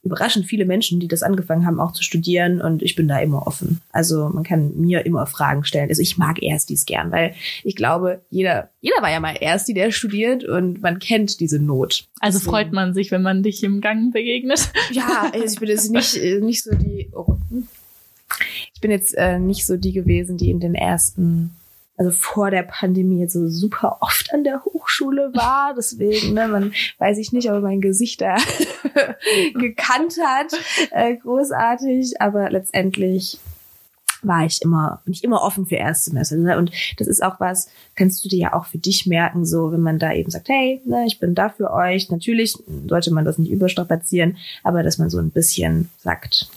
überraschend 0.05 0.47
viele 0.47 0.67
Menschen, 0.67 1.01
die 1.01 1.09
das 1.09 1.23
angefangen 1.23 1.67
haben, 1.67 1.81
auch 1.81 1.93
zu 1.93 2.03
studieren 2.03 2.61
und 2.61 2.83
ich 2.83 2.95
bin 2.95 3.09
da 3.09 3.19
immer 3.19 3.47
offen. 3.47 3.81
Also 3.91 4.29
man 4.29 4.45
kann 4.45 4.73
mir 4.77 5.07
immer 5.07 5.27
Fragen 5.27 5.65
stellen. 5.65 5.89
Also 5.89 6.03
ich 6.03 6.19
mag 6.19 6.43
Erstis 6.43 6.85
gern, 6.85 7.11
weil 7.11 7.35
ich 7.63 7.75
glaube, 7.75 8.21
jeder, 8.31 8.71
jeder 8.81 9.01
war 9.01 9.11
ja 9.11 9.21
mal 9.21 9.37
Ersti, 9.37 9.73
der 9.73 9.91
studiert 9.91 10.45
und 10.45 10.83
man 10.83 10.99
kennt 10.99 11.41
diese 11.41 11.59
Not. 11.59 12.07
Also 12.21 12.39
Deswegen. 12.39 12.51
freut 12.51 12.73
man 12.73 12.95
sich, 12.95 13.11
wenn 13.11 13.23
man 13.23 13.43
dich 13.43 13.65
im 13.65 13.81
Gang 13.81 14.13
begegnet. 14.13 14.71
Ja, 14.91 15.31
also 15.33 15.45
ich 15.47 15.59
bin 15.59 15.69
jetzt 15.69 15.91
nicht, 15.91 16.17
äh, 16.17 16.41
nicht 16.41 16.63
so 16.63 16.75
die, 16.75 17.09
oh, 17.13 17.37
ich 18.75 18.81
bin 18.81 18.91
jetzt 18.91 19.15
äh, 19.17 19.39
nicht 19.39 19.65
so 19.67 19.77
die 19.77 19.93
gewesen, 19.93 20.37
die 20.37 20.51
in 20.51 20.61
den 20.61 20.75
ersten 20.75 21.57
also 21.97 22.11
vor 22.11 22.51
der 22.51 22.63
Pandemie 22.63 23.27
so 23.29 23.49
super 23.49 23.99
oft 24.01 24.33
an 24.33 24.45
der 24.45 24.65
Hochschule 24.65 25.31
war. 25.35 25.75
Deswegen, 25.77 26.35
ne, 26.35 26.49
man 26.49 26.73
weiß 26.99 27.19
ich 27.19 27.33
nicht, 27.33 27.51
ob 27.51 27.63
mein 27.63 27.81
Gesicht 27.81 28.21
da 28.21 28.37
gekannt 29.55 30.17
hat. 30.25 30.53
Äh, 30.91 31.17
großartig. 31.17 32.21
Aber 32.21 32.51
letztendlich 32.51 33.39
war 34.23 34.45
ich 34.47 34.63
immer 34.63 35.03
nicht 35.05 35.23
immer 35.23 35.43
offen 35.43 35.67
für 35.67 35.77
Erstsemester. 35.77 36.37
Ne? 36.37 36.57
Und 36.57 36.73
das 36.97 37.07
ist 37.07 37.23
auch 37.23 37.41
was, 37.41 37.69
kannst 37.95 38.25
du 38.25 38.29
dir 38.29 38.39
ja 38.39 38.53
auch 38.55 38.65
für 38.65 38.79
dich 38.79 39.07
merken, 39.07 39.45
so 39.45 39.71
wenn 39.71 39.83
man 39.83 39.99
da 39.99 40.13
eben 40.13 40.31
sagt, 40.31 40.49
hey, 40.49 40.81
ne, 40.87 41.05
ich 41.07 41.21
bin 41.21 41.35
da 41.35 41.51
für 41.51 41.71
euch. 41.71 42.11
Natürlich 42.11 42.57
sollte 42.89 43.13
man 43.13 43.25
das 43.25 43.39
nicht 43.39 43.51
überstrapazieren, 43.51 44.39
aber 44.63 44.83
dass 44.83 44.99
man 44.99 45.11
so 45.11 45.19
ein 45.19 45.31
bisschen 45.31 45.91
sagt, 45.99 46.49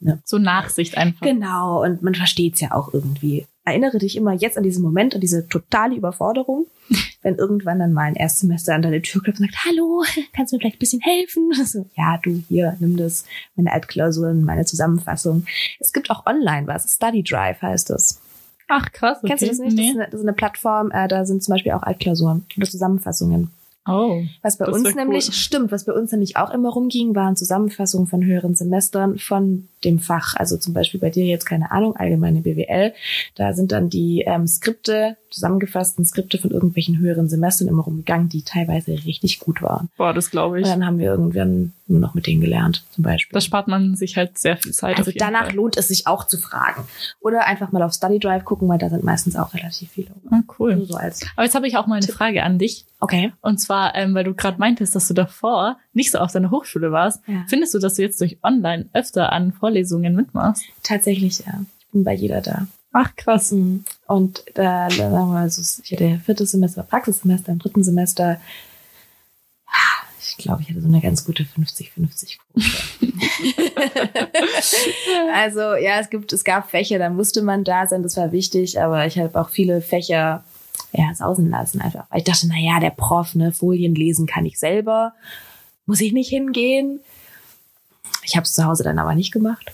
Ne? 0.00 0.20
So 0.24 0.38
Nachsicht 0.38 0.96
einfach. 0.96 1.26
Genau, 1.26 1.82
und 1.82 2.02
man 2.02 2.14
versteht's 2.14 2.60
ja 2.60 2.72
auch 2.72 2.92
irgendwie. 2.92 3.46
Erinnere 3.66 3.98
dich 3.98 4.16
immer 4.16 4.32
jetzt 4.32 4.56
an 4.56 4.62
diesen 4.62 4.82
Moment, 4.82 5.16
an 5.16 5.20
diese 5.20 5.48
totale 5.48 5.96
Überforderung, 5.96 6.66
wenn 7.22 7.34
irgendwann 7.34 7.80
dann 7.80 7.92
mal 7.92 8.04
ein 8.04 8.14
Erstsemester 8.14 8.74
an 8.74 8.82
deine 8.82 9.02
Tür 9.02 9.22
klopft 9.22 9.40
und 9.40 9.46
sagt, 9.46 9.66
hallo, 9.66 10.04
kannst 10.32 10.52
du 10.52 10.56
mir 10.56 10.60
vielleicht 10.60 10.76
ein 10.76 10.80
bisschen 10.80 11.02
helfen? 11.02 11.50
So, 11.66 11.84
ja, 11.96 12.18
du, 12.22 12.42
hier, 12.48 12.76
nimm 12.78 12.96
das, 12.96 13.24
meine 13.56 13.72
Altklausuren, 13.72 14.44
meine 14.44 14.64
Zusammenfassung. 14.64 15.44
Es 15.80 15.92
gibt 15.92 16.10
auch 16.10 16.24
online 16.26 16.68
was, 16.68 16.94
Study 16.94 17.24
Drive 17.24 17.60
heißt 17.60 17.90
es. 17.90 18.20
Ach 18.68 18.90
krass. 18.92 19.18
Okay. 19.18 19.28
Kennst 19.28 19.42
du 19.42 19.48
das 19.48 19.58
nicht? 19.58 19.76
Nee. 19.76 19.82
Das, 19.82 19.90
ist 19.90 19.96
eine, 19.96 20.04
das, 20.10 20.20
ist 20.20 20.26
eine, 20.26 20.32
Plattform, 20.32 20.90
äh, 20.92 21.08
da 21.08 21.26
sind 21.26 21.42
zum 21.42 21.54
Beispiel 21.54 21.72
auch 21.72 21.82
Altklausuren 21.82 22.46
oder 22.56 22.66
Zusammenfassungen. 22.66 23.50
Oh. 23.88 24.22
Was 24.42 24.58
bei 24.58 24.66
uns 24.66 24.94
nämlich, 24.94 25.28
cool. 25.28 25.32
stimmt, 25.32 25.72
was 25.72 25.84
bei 25.84 25.92
uns 25.92 26.10
nämlich 26.10 26.36
auch 26.36 26.50
immer 26.50 26.70
rumging, 26.70 27.14
waren 27.14 27.36
Zusammenfassungen 27.36 28.06
von 28.06 28.24
höheren 28.24 28.54
Semestern 28.54 29.18
von 29.18 29.68
dem 29.86 29.98
Fach. 29.98 30.34
Also 30.36 30.56
zum 30.58 30.74
Beispiel 30.74 31.00
bei 31.00 31.10
dir 31.10 31.24
jetzt 31.24 31.46
keine 31.46 31.70
Ahnung, 31.70 31.96
allgemeine 31.96 32.42
BWL. 32.42 32.92
Da 33.34 33.54
sind 33.54 33.72
dann 33.72 33.88
die 33.88 34.22
ähm, 34.26 34.46
Skripte, 34.46 35.16
zusammengefassten 35.30 36.04
Skripte 36.04 36.38
von 36.38 36.50
irgendwelchen 36.50 36.98
höheren 36.98 37.28
Semestern 37.28 37.68
immer 37.68 37.84
rumgegangen, 37.84 38.28
die 38.28 38.42
teilweise 38.42 38.92
richtig 39.04 39.40
gut 39.40 39.62
waren. 39.62 39.88
Boah, 39.96 40.12
das 40.12 40.30
glaube 40.30 40.60
ich. 40.60 40.64
Und 40.66 40.72
dann 40.72 40.86
haben 40.86 40.98
wir 40.98 41.06
irgendwann 41.06 41.72
nur 41.88 42.00
noch 42.00 42.14
mit 42.14 42.26
denen 42.26 42.40
gelernt, 42.40 42.84
zum 42.90 43.04
Beispiel. 43.04 43.34
Da 43.34 43.40
spart 43.40 43.68
man 43.68 43.94
sich 43.94 44.16
halt 44.16 44.38
sehr 44.38 44.56
viel 44.56 44.72
Zeit. 44.72 44.98
Also 44.98 45.12
danach 45.14 45.46
Fall. 45.46 45.54
lohnt 45.54 45.76
es 45.76 45.88
sich 45.88 46.06
auch 46.06 46.26
zu 46.26 46.38
fragen. 46.38 46.84
Oder 47.20 47.46
einfach 47.46 47.70
mal 47.70 47.82
auf 47.82 47.92
Study 47.92 48.18
Drive 48.18 48.44
gucken, 48.44 48.68
weil 48.68 48.78
da 48.78 48.90
sind 48.90 49.04
meistens 49.04 49.36
auch 49.36 49.54
relativ 49.54 49.90
viele. 49.90 50.08
Ah, 50.30 50.40
cool. 50.58 50.84
So 50.86 50.96
Aber 50.96 51.44
jetzt 51.44 51.54
habe 51.54 51.68
ich 51.68 51.76
auch 51.76 51.86
mal 51.86 51.96
eine 51.96 52.06
Tipp. 52.06 52.14
Frage 52.14 52.42
an 52.42 52.58
dich. 52.58 52.86
Okay. 52.98 53.32
Und 53.40 53.58
zwar, 53.58 53.94
ähm, 53.94 54.14
weil 54.14 54.24
du 54.24 54.34
gerade 54.34 54.58
meintest, 54.58 54.96
dass 54.96 55.06
du 55.06 55.14
davor 55.14 55.78
nicht 55.92 56.10
so 56.10 56.18
auf 56.18 56.32
deiner 56.32 56.50
Hochschule 56.50 56.92
warst. 56.92 57.22
Ja. 57.26 57.44
Findest 57.46 57.74
du, 57.74 57.78
dass 57.78 57.94
du 57.94 58.02
jetzt 58.02 58.20
durch 58.20 58.38
Online 58.42 58.88
öfter 58.92 59.32
an 59.32 59.52
Vorlesungen 59.52 59.75
mitmachst? 59.84 60.64
Tatsächlich, 60.82 61.40
ja. 61.40 61.60
Ich 61.80 61.86
bin 61.92 62.04
bei 62.04 62.14
jeder 62.14 62.40
da. 62.40 62.66
Ach, 62.92 63.14
krass. 63.16 63.52
Mhm. 63.52 63.84
Und 64.06 64.44
da, 64.54 64.88
sagen 64.90 65.12
wir 65.12 65.26
mal, 65.26 65.50
so, 65.50 65.60
ich 65.82 65.92
hatte 65.92 66.20
viertes 66.24 66.52
Semester 66.52 66.82
Praxissemester, 66.82 67.52
im 67.52 67.58
dritten 67.58 67.84
Semester, 67.84 68.38
ich 70.36 70.44
glaube, 70.44 70.62
ich 70.62 70.70
hatte 70.70 70.82
so 70.82 70.88
eine 70.88 71.00
ganz 71.00 71.24
gute 71.24 71.44
50-50 71.44 72.38
Quote. 72.38 72.66
also 75.34 75.60
ja, 75.76 76.00
es 76.00 76.10
gibt, 76.10 76.32
es 76.32 76.44
gab 76.44 76.70
Fächer, 76.70 76.98
da 76.98 77.10
musste 77.10 77.42
man 77.42 77.64
da 77.64 77.86
sein, 77.86 78.02
das 78.02 78.16
war 78.16 78.32
wichtig, 78.32 78.80
aber 78.80 79.06
ich 79.06 79.18
habe 79.18 79.40
auch 79.40 79.48
viele 79.48 79.80
Fächer 79.80 80.44
ja, 80.92 81.14
sausen 81.14 81.50
lassen 81.50 81.80
einfach. 81.80 82.06
Weil 82.10 82.18
ich 82.18 82.24
dachte, 82.24 82.46
na 82.48 82.58
ja, 82.58 82.80
der 82.80 82.90
Prof, 82.90 83.34
ne, 83.34 83.52
Folien 83.52 83.94
lesen 83.94 84.26
kann 84.26 84.46
ich 84.46 84.58
selber. 84.58 85.14
Muss 85.86 86.00
ich 86.00 86.12
nicht 86.12 86.28
hingehen? 86.28 87.00
Ich 88.26 88.36
habe 88.36 88.44
es 88.44 88.52
zu 88.52 88.64
Hause 88.64 88.82
dann 88.82 88.98
aber 88.98 89.14
nicht 89.14 89.32
gemacht. 89.32 89.72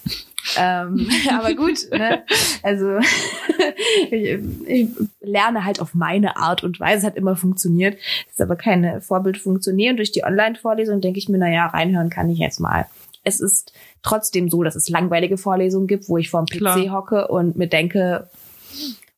ähm, 0.57 1.09
aber 1.31 1.55
gut, 1.55 1.91
ne? 1.91 2.23
also 2.63 2.99
ich, 4.11 4.39
ich, 4.67 4.89
lerne 5.21 5.65
halt 5.65 5.81
auf 5.81 5.95
meine 5.95 6.37
Art 6.37 6.63
und 6.63 6.79
Weise, 6.81 7.07
hat 7.07 7.17
immer 7.17 7.37
funktioniert. 7.37 7.99
Ist 8.29 8.41
aber 8.41 8.57
keine 8.57 9.01
Vorbildfunktion. 9.01 9.97
Durch 9.97 10.13
die 10.13 10.25
Online-Vorlesung 10.25 11.01
denke 11.01 11.19
ich 11.19 11.29
mir, 11.29 11.39
na 11.39 11.51
ja, 11.51 11.67
reinhören 11.67 12.11
kann 12.11 12.29
ich 12.29 12.39
jetzt 12.39 12.61
mal. 12.61 12.87
Es 13.25 13.41
ist 13.41 13.73
trotzdem 14.03 14.51
so, 14.51 14.63
dass 14.63 14.75
es 14.75 14.89
langweilige 14.89 15.39
Vorlesungen 15.39 15.87
gibt, 15.87 16.09
wo 16.09 16.19
ich 16.19 16.29
vor 16.29 16.45
dem 16.45 16.47
PC 16.47 16.59
Klar. 16.59 16.91
hocke 16.91 17.29
und 17.29 17.57
mir 17.57 17.69
denke, 17.69 18.29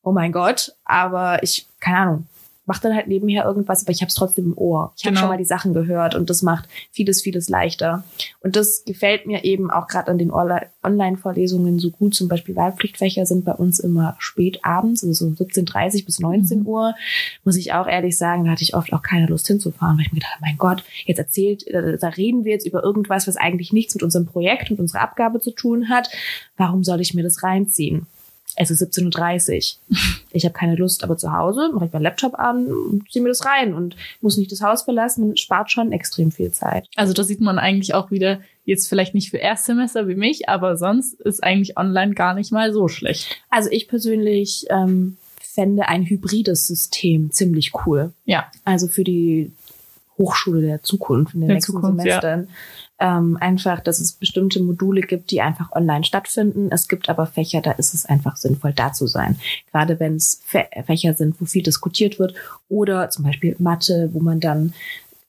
oh 0.03 0.11
mein 0.11 0.31
Gott, 0.31 0.73
aber 0.85 1.41
ich, 1.43 1.67
keine 1.79 1.97
Ahnung, 1.97 2.27
mach 2.65 2.79
dann 2.79 2.95
halt 2.95 3.07
nebenher 3.07 3.45
irgendwas, 3.45 3.83
aber 3.83 3.91
ich 3.91 4.01
habe 4.01 4.09
es 4.09 4.15
trotzdem 4.15 4.45
im 4.45 4.57
Ohr. 4.57 4.93
Ich 4.95 5.03
genau. 5.03 5.15
habe 5.15 5.19
schon 5.19 5.29
mal 5.29 5.37
die 5.37 5.45
Sachen 5.45 5.73
gehört 5.73 6.15
und 6.15 6.29
das 6.29 6.41
macht 6.41 6.67
vieles, 6.91 7.21
vieles 7.21 7.49
leichter. 7.49 8.03
Und 8.41 8.55
das 8.55 8.83
gefällt 8.85 9.27
mir 9.27 9.43
eben 9.43 9.71
auch 9.71 9.87
gerade 9.87 10.11
an 10.11 10.17
den 10.17 10.31
Online-Vorlesungen 10.31 11.79
so 11.79 11.91
gut. 11.91 12.15
Zum 12.15 12.27
Beispiel 12.27 12.55
Wahlpflichtfächer 12.55 13.25
sind 13.25 13.45
bei 13.45 13.53
uns 13.53 13.79
immer 13.79 14.15
spät 14.19 14.59
abends, 14.63 15.03
also 15.03 15.35
so 15.35 15.43
17.30 15.43 16.05
bis 16.05 16.19
19 16.19 16.61
mhm. 16.61 16.67
Uhr. 16.67 16.95
Muss 17.43 17.57
ich 17.57 17.73
auch 17.73 17.87
ehrlich 17.87 18.17
sagen, 18.17 18.45
da 18.45 18.51
hatte 18.51 18.63
ich 18.63 18.75
oft 18.75 18.93
auch 18.93 19.01
keine 19.01 19.27
Lust 19.27 19.47
hinzufahren, 19.47 19.97
weil 19.97 20.05
ich 20.05 20.11
mir 20.11 20.19
gedacht 20.19 20.39
mein 20.41 20.57
Gott, 20.57 20.83
jetzt 21.05 21.19
erzählt, 21.19 21.65
äh, 21.67 21.97
da 21.97 22.09
reden 22.09 22.45
wir 22.45 22.53
jetzt 22.53 22.67
über 22.67 22.83
irgendwas, 22.83 23.27
was 23.27 23.37
eigentlich 23.37 23.73
nichts 23.73 23.93
mit 23.93 24.03
unserem 24.03 24.25
Projekt 24.25 24.71
und 24.71 24.79
unserer 24.79 25.01
Abgabe 25.01 25.39
zu 25.39 25.51
tun 25.51 25.89
hat. 25.89 26.09
Warum 26.57 26.83
soll 26.83 27.01
ich 27.01 27.13
mir 27.13 27.23
das 27.23 27.43
reinziehen? 27.43 28.07
Es 28.55 28.71
ist 28.71 28.81
17.30 28.81 29.77
Uhr. 29.89 29.97
Ich 30.31 30.45
habe 30.45 30.53
keine 30.53 30.75
Lust, 30.75 31.03
aber 31.03 31.17
zu 31.17 31.31
Hause 31.31 31.69
mache 31.73 31.85
ich 31.85 31.93
meinen 31.93 32.03
Laptop 32.03 32.35
an 32.35 32.67
und 32.67 33.09
ziehe 33.11 33.23
mir 33.23 33.29
das 33.29 33.45
rein 33.45 33.73
und 33.73 33.95
muss 34.21 34.37
nicht 34.37 34.51
das 34.51 34.61
Haus 34.61 34.83
verlassen. 34.83 35.27
Man 35.27 35.37
spart 35.37 35.71
schon 35.71 35.91
extrem 35.91 36.31
viel 36.31 36.51
Zeit. 36.51 36.87
Also 36.95 37.13
da 37.13 37.23
sieht 37.23 37.41
man 37.41 37.59
eigentlich 37.59 37.93
auch 37.93 38.11
wieder, 38.11 38.39
jetzt 38.65 38.87
vielleicht 38.87 39.13
nicht 39.13 39.29
für 39.29 39.37
Erstsemester 39.37 40.07
wie 40.07 40.15
mich, 40.15 40.49
aber 40.49 40.77
sonst 40.77 41.13
ist 41.21 41.43
eigentlich 41.43 41.77
online 41.77 42.13
gar 42.13 42.33
nicht 42.33 42.51
mal 42.51 42.73
so 42.73 42.87
schlecht. 42.87 43.41
Also 43.49 43.69
ich 43.71 43.87
persönlich 43.87 44.65
ähm, 44.69 45.17
fände 45.39 45.87
ein 45.87 46.05
hybrides 46.05 46.67
System 46.67 47.31
ziemlich 47.31 47.71
cool. 47.85 48.11
Ja. 48.25 48.51
Also 48.63 48.87
für 48.87 49.03
die 49.03 49.51
Hochschule 50.17 50.61
der 50.61 50.81
Zukunft 50.81 51.33
in 51.33 51.41
den 51.41 51.47
der 51.47 51.55
nächsten 51.55 51.73
Zukunft, 51.73 52.01
Semestern. 52.01 52.41
Ja 52.41 52.49
ähm, 52.99 53.37
einfach, 53.39 53.81
dass 53.81 53.99
es 53.99 54.13
bestimmte 54.13 54.61
Module 54.61 55.01
gibt, 55.01 55.31
die 55.31 55.41
einfach 55.41 55.71
online 55.73 56.03
stattfinden. 56.03 56.69
Es 56.71 56.87
gibt 56.87 57.09
aber 57.09 57.25
Fächer, 57.25 57.61
da 57.61 57.71
ist 57.71 57.93
es 57.93 58.05
einfach 58.05 58.37
sinnvoll, 58.37 58.73
da 58.73 58.93
zu 58.93 59.07
sein. 59.07 59.37
Gerade 59.71 59.99
wenn 59.99 60.15
es 60.15 60.41
Fächer 60.45 61.13
sind, 61.13 61.39
wo 61.39 61.45
viel 61.45 61.63
diskutiert 61.63 62.19
wird 62.19 62.35
oder 62.69 63.09
zum 63.09 63.25
Beispiel 63.25 63.55
Mathe, 63.59 64.09
wo 64.13 64.19
man 64.19 64.39
dann 64.39 64.73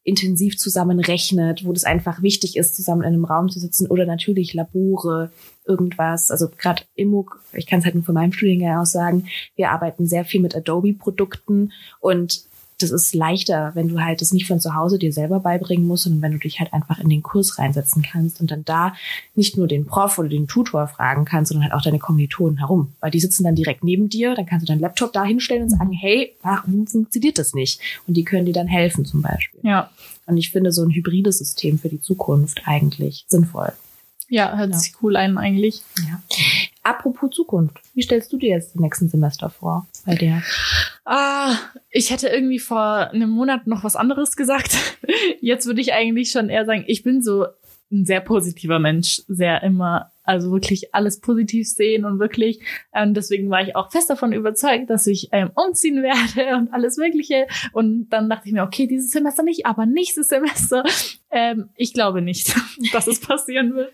intensiv 0.05 0.57
zusammen 0.57 1.01
rechnet, 1.01 1.65
wo 1.65 1.73
das 1.73 1.83
einfach 1.83 2.23
wichtig 2.23 2.57
ist, 2.57 2.77
zusammen 2.77 3.03
in 3.03 3.09
einem 3.09 3.25
Raum 3.25 3.49
zu 3.49 3.59
sitzen 3.59 3.89
oder 3.89 4.07
natürlich 4.07 4.55
Labore, 4.55 5.33
irgendwas. 5.67 6.31
Also 6.31 6.49
gerade 6.49 6.85
Immug, 6.95 7.41
ich 7.53 7.67
kann 7.67 7.81
es 7.81 7.85
halt 7.85 7.97
nur 7.97 8.05
von 8.05 8.15
meinem 8.15 8.33
Studiengang 8.33 8.79
aus 8.79 8.93
sagen, 8.93 9.27
wir 9.57 9.71
arbeiten 9.71 10.07
sehr 10.07 10.25
viel 10.25 10.41
mit 10.41 10.55
Adobe-Produkten 10.55 11.73
und 11.99 12.45
das 12.79 12.91
ist 12.91 13.15
leichter, 13.15 13.71
wenn 13.75 13.89
du 13.89 14.01
halt 14.01 14.21
das 14.21 14.33
nicht 14.33 14.47
von 14.47 14.61
zu 14.61 14.75
Hause 14.75 14.99
dir 14.99 15.13
selber 15.13 15.41
beibringen 15.41 15.87
musst, 15.87 16.05
sondern 16.05 16.23
wenn 16.23 16.33
du 16.33 16.39
dich 16.39 16.61
halt 16.61 16.73
einfach 16.75 16.99
in 16.99 17.09
den 17.09 17.23
Kurs 17.23 17.59
reinsetzen 17.59 18.03
kannst 18.03 18.41
und 18.41 18.51
dann 18.51 18.65
da 18.65 18.95
nicht 19.35 19.57
nur 19.57 19.67
den 19.67 19.87
Prof 19.87 20.19
oder 20.19 20.29
den 20.29 20.47
Tutor 20.47 20.87
fragen 20.87 21.25
kannst, 21.25 21.51
sondern 21.51 21.71
halt 21.71 21.75
auch 21.75 21.83
deine 21.83 21.99
Kommilitonen 21.99 22.59
herum. 22.59 22.93
Weil 23.01 23.11
die 23.11 23.21
sitzen 23.21 23.45
dann 23.45 23.55
direkt 23.55 23.83
neben 23.83 24.09
dir, 24.09 24.35
dann 24.35 24.47
kannst 24.47 24.67
du 24.67 24.71
deinen 24.71 24.81
Laptop 24.81 25.13
da 25.13 25.25
hinstellen 25.25 25.65
und 25.65 25.71
sagen, 25.71 25.91
mhm. 25.91 25.99
hey, 26.01 26.35
warum 26.43 26.87
funktioniert 26.87 27.39
das 27.39 27.55
nicht? 27.55 27.81
Und 28.07 28.15
die 28.15 28.25
können 28.25 28.45
dir 28.45 28.53
dann 28.53 28.69
helfen 28.69 29.07
zum 29.07 29.23
Beispiel. 29.23 29.61
Ja. 29.63 29.91
Und 30.27 30.37
ich 30.37 30.51
finde 30.51 30.73
so 30.73 30.83
ein 30.83 30.91
hybrides 30.91 31.39
System 31.39 31.79
für 31.79 31.89
die 31.89 32.01
Zukunft 32.01 32.63
eigentlich 32.67 33.25
sinnvoll. 33.29 33.73
Ja, 34.29 34.57
hört 34.57 34.73
ja. 34.73 34.79
sich 34.79 34.93
cool 35.03 35.17
ein 35.17 35.39
eigentlich. 35.39 35.83
Ja. 36.07 36.21
Apropos 36.83 37.31
Zukunft, 37.31 37.81
wie 37.95 38.03
stellst 38.03 38.33
du 38.33 38.39
dir 38.39 38.51
jetzt 38.51 38.75
die 38.75 38.81
nächsten 38.81 39.09
Semester 39.09 39.51
vor 39.51 39.87
bei 40.05 40.15
der? 40.15 40.43
Ah, 41.09 41.57
ich 41.89 42.11
hätte 42.11 42.29
irgendwie 42.29 42.59
vor 42.59 43.11
einem 43.11 43.31
Monat 43.31 43.69
noch 43.69 43.85
was 43.85 43.95
anderes 43.95 44.37
gesagt. 44.37 44.77
Jetzt 45.41 45.67
würde 45.67 45.81
ich 45.81 45.93
eigentlich 45.93 46.33
schon 46.33 46.49
eher 46.49 46.67
sagen, 46.67 46.85
ich 46.89 47.05
bin 47.05 47.23
so 47.23 47.47
ein 47.93 48.05
sehr 48.05 48.21
positiver 48.21 48.81
Mensch, 48.81 49.23
sehr 49.29 49.63
immer 49.63 50.11
also 50.27 50.51
wirklich 50.51 50.93
alles 50.93 51.21
positiv 51.21 51.69
sehen 51.69 52.05
und 52.05 52.19
wirklich, 52.19 52.61
ähm, 52.93 53.15
deswegen 53.15 53.49
war 53.49 53.63
ich 53.63 53.77
auch 53.77 53.93
fest 53.93 54.11
davon 54.11 54.33
überzeugt, 54.33 54.91
dass 54.91 55.07
ich 55.07 55.29
ähm, 55.33 55.51
umziehen 55.55 56.03
werde 56.03 56.57
und 56.59 56.73
alles 56.75 56.97
Mögliche. 56.97 57.47
Und 57.73 58.09
dann 58.11 58.29
dachte 58.29 58.49
ich 58.49 58.53
mir, 58.53 58.65
okay, 58.65 58.87
dieses 58.87 59.11
Semester 59.13 59.45
nicht, 59.45 59.67
aber 59.67 59.87
nächstes 59.87 60.29
Semester. 60.29 60.83
Ähm, 61.37 61.69
ich 61.77 61.93
glaube 61.93 62.23
nicht, 62.23 62.57
dass 62.95 63.07
es 63.07 63.21
passieren 63.21 63.75
wird. 63.75 63.93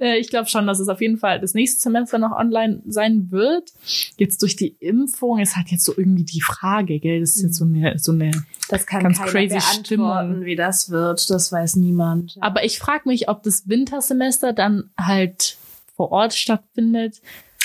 Äh, 0.00 0.18
ich 0.18 0.30
glaube 0.30 0.48
schon, 0.48 0.66
dass 0.66 0.80
es 0.80 0.88
auf 0.88 1.02
jeden 1.02 1.18
Fall 1.18 1.38
das 1.38 1.52
nächste 1.52 1.82
Semester 1.82 2.18
noch 2.18 2.32
online 2.32 2.82
sein 2.86 3.30
wird. 3.30 3.72
Jetzt 4.16 4.40
durch 4.40 4.56
die 4.56 4.68
Impfung 4.80 5.38
ist 5.38 5.54
halt 5.54 5.68
jetzt 5.68 5.84
so 5.84 5.92
irgendwie 5.94 6.24
die 6.24 6.40
Frage, 6.40 6.98
gell? 6.98 7.20
Das 7.20 7.36
ist 7.36 7.42
jetzt 7.42 7.56
so 7.56 7.66
eine, 7.66 7.98
so 7.98 8.12
eine 8.12 8.30
das 8.70 8.86
kann 8.86 9.02
ganz 9.02 9.20
crazy 9.20 9.60
Stimmung. 9.60 10.46
wie 10.46 10.56
das 10.56 10.88
wird. 10.88 11.28
Das 11.28 11.52
weiß 11.52 11.76
niemand. 11.76 12.38
Aber 12.40 12.64
ich 12.64 12.78
frage 12.78 13.02
mich, 13.04 13.28
ob 13.28 13.42
das 13.42 13.68
Wintersemester 13.68 14.54
dann 14.54 14.88
halt 14.96 15.58
vor 15.94 16.10
Ort 16.10 16.32
stattfindet. 16.32 17.20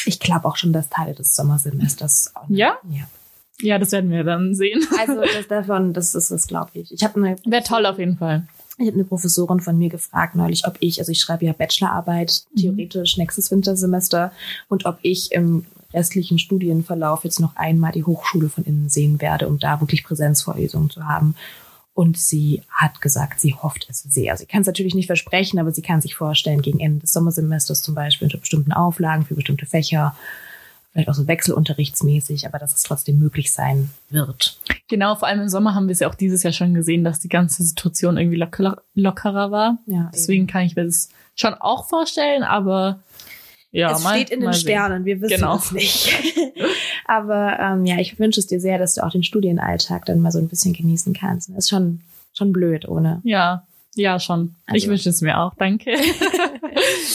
Ich 0.06 0.20
glaube 0.20 0.50
auch 0.50 0.58
schon, 0.58 0.74
dass 0.74 0.90
Teile 0.90 1.14
des 1.14 1.34
Sommersemesters. 1.34 2.34
Ja? 2.50 2.78
Ja. 2.92 3.08
Ja, 3.62 3.80
das 3.80 3.94
werden 3.94 4.10
wir 4.10 4.26
dann 4.26 4.54
sehen. 4.54 4.86
Also 5.00 5.22
das 5.22 5.48
davon, 5.48 5.94
das 5.94 6.14
ist 6.14 6.32
es, 6.32 6.48
glaube 6.48 6.72
ich. 6.74 6.92
Ich 6.92 7.04
habe 7.04 7.24
eine. 7.24 7.36
Wäre 7.46 7.64
toll 7.64 7.86
auf 7.86 8.00
jeden 8.00 8.18
Fall. 8.18 8.48
Ich 8.78 8.88
habe 8.88 8.96
eine 8.96 9.04
Professorin 9.04 9.60
von 9.60 9.78
mir 9.78 9.90
gefragt 9.90 10.36
neulich, 10.36 10.68
ob 10.68 10.78
ich, 10.80 11.00
also 11.00 11.12
ich 11.12 11.20
schreibe 11.20 11.46
ja 11.46 11.54
Bachelorarbeit, 11.54 12.44
mhm. 12.52 12.60
theoretisch 12.60 13.18
nächstes 13.18 13.52
Wintersemester, 13.52 14.32
und 14.68 14.86
ob 14.86 14.98
ich 15.02 15.32
im 15.32 15.66
restlichen 15.94 16.40
Studienverlauf 16.40 17.24
jetzt 17.24 17.40
noch 17.40 17.56
einmal 17.56 17.92
die 17.92 18.04
Hochschule 18.04 18.50
von 18.50 18.64
innen 18.64 18.90
sehen 18.90 19.22
werde, 19.22 19.48
um 19.48 19.60
da 19.60 19.80
wirklich 19.80 20.04
Präsenzvorlesungen 20.04 20.90
zu 20.90 21.06
haben. 21.06 21.36
Und 21.94 22.18
sie 22.18 22.64
hat 22.72 23.02
gesagt, 23.02 23.40
sie 23.40 23.54
hofft 23.54 23.86
es 23.88 24.02
sehr. 24.02 24.36
Sie 24.36 24.48
kann 24.48 24.62
es 24.62 24.68
natürlich 24.68 24.96
nicht 24.96 25.06
versprechen, 25.06 25.60
aber 25.60 25.72
sie 25.72 25.84
kann 25.84 26.02
sich 26.02 26.16
vorstellen, 26.16 26.64
gegen 26.64 26.80
Ende 26.80 27.02
des 27.02 27.14
Sommersemesters 27.14 27.84
zum 27.84 27.94
Beispiel 27.94 28.26
unter 28.26 28.40
bestimmten 28.40 28.74
Auflagen 28.74 29.26
für 29.26 29.36
bestimmte 29.36 29.68
Fächer 29.68 30.16
vielleicht 30.94 31.10
auch 31.10 31.16
so 31.16 31.28
wechselunterrichtsmäßig, 31.28 32.46
aber 32.46 32.60
dass 32.60 32.74
es 32.74 32.84
trotzdem 32.84 33.18
möglich 33.18 33.52
sein 33.52 33.90
wird. 34.10 34.60
Genau, 34.88 35.16
vor 35.16 35.28
allem 35.28 35.42
im 35.42 35.50
Sommer 35.50 35.74
haben 35.74 35.88
wir 35.88 35.94
es 35.94 36.00
ja 36.00 36.10
auch 36.10 36.16
dieses 36.16 36.44
Jahr 36.44 36.54
schon 36.54 36.74
gesehen, 36.74 37.04
dass 37.04 37.20
die 37.20 37.30
ganze 37.30 37.64
Situation 37.64 38.18
irgendwie 38.18 38.38
locker, 38.38 38.84
lockerer 38.94 39.50
war. 39.50 39.80
Ja, 39.88 40.12
Deswegen 40.14 40.44
eben. 40.44 40.52
kann 40.52 40.64
ich 40.64 40.76
mir 40.76 40.86
das 40.86 41.10
schon 41.36 41.56
auch 41.56 41.90
vorstellen, 41.90 42.44
aber 42.44 43.00
ja, 43.72 43.92
es 43.92 44.04
mal, 44.04 44.16
steht 44.16 44.30
in 44.30 44.42
den 44.42 44.54
Sternen, 44.54 45.04
wir 45.04 45.20
wissen 45.20 45.38
genau. 45.38 45.56
es 45.56 45.72
nicht. 45.72 46.14
aber 47.06 47.58
ähm, 47.60 47.88
ja, 47.88 47.98
ich 47.98 48.20
wünsche 48.20 48.40
es 48.40 48.46
dir 48.46 48.60
sehr, 48.60 48.78
dass 48.78 48.94
du 48.94 49.04
auch 49.04 49.12
den 49.12 49.24
Studienalltag 49.24 50.06
dann 50.06 50.20
mal 50.20 50.32
so 50.32 50.38
ein 50.38 50.48
bisschen 50.48 50.74
genießen 50.74 51.14
kannst. 51.14 51.50
Das 51.50 51.58
ist 51.58 51.70
schon, 51.70 52.02
schon 52.34 52.54
blöd 52.54 52.88
ohne. 52.88 53.20
Ja, 53.24 53.66
ja, 53.96 54.20
schon. 54.20 54.56
Also, 54.68 54.78
ich 54.78 54.88
wünsche 54.88 55.10
es 55.10 55.22
mir 55.22 55.40
auch, 55.40 55.54
danke. 55.56 55.92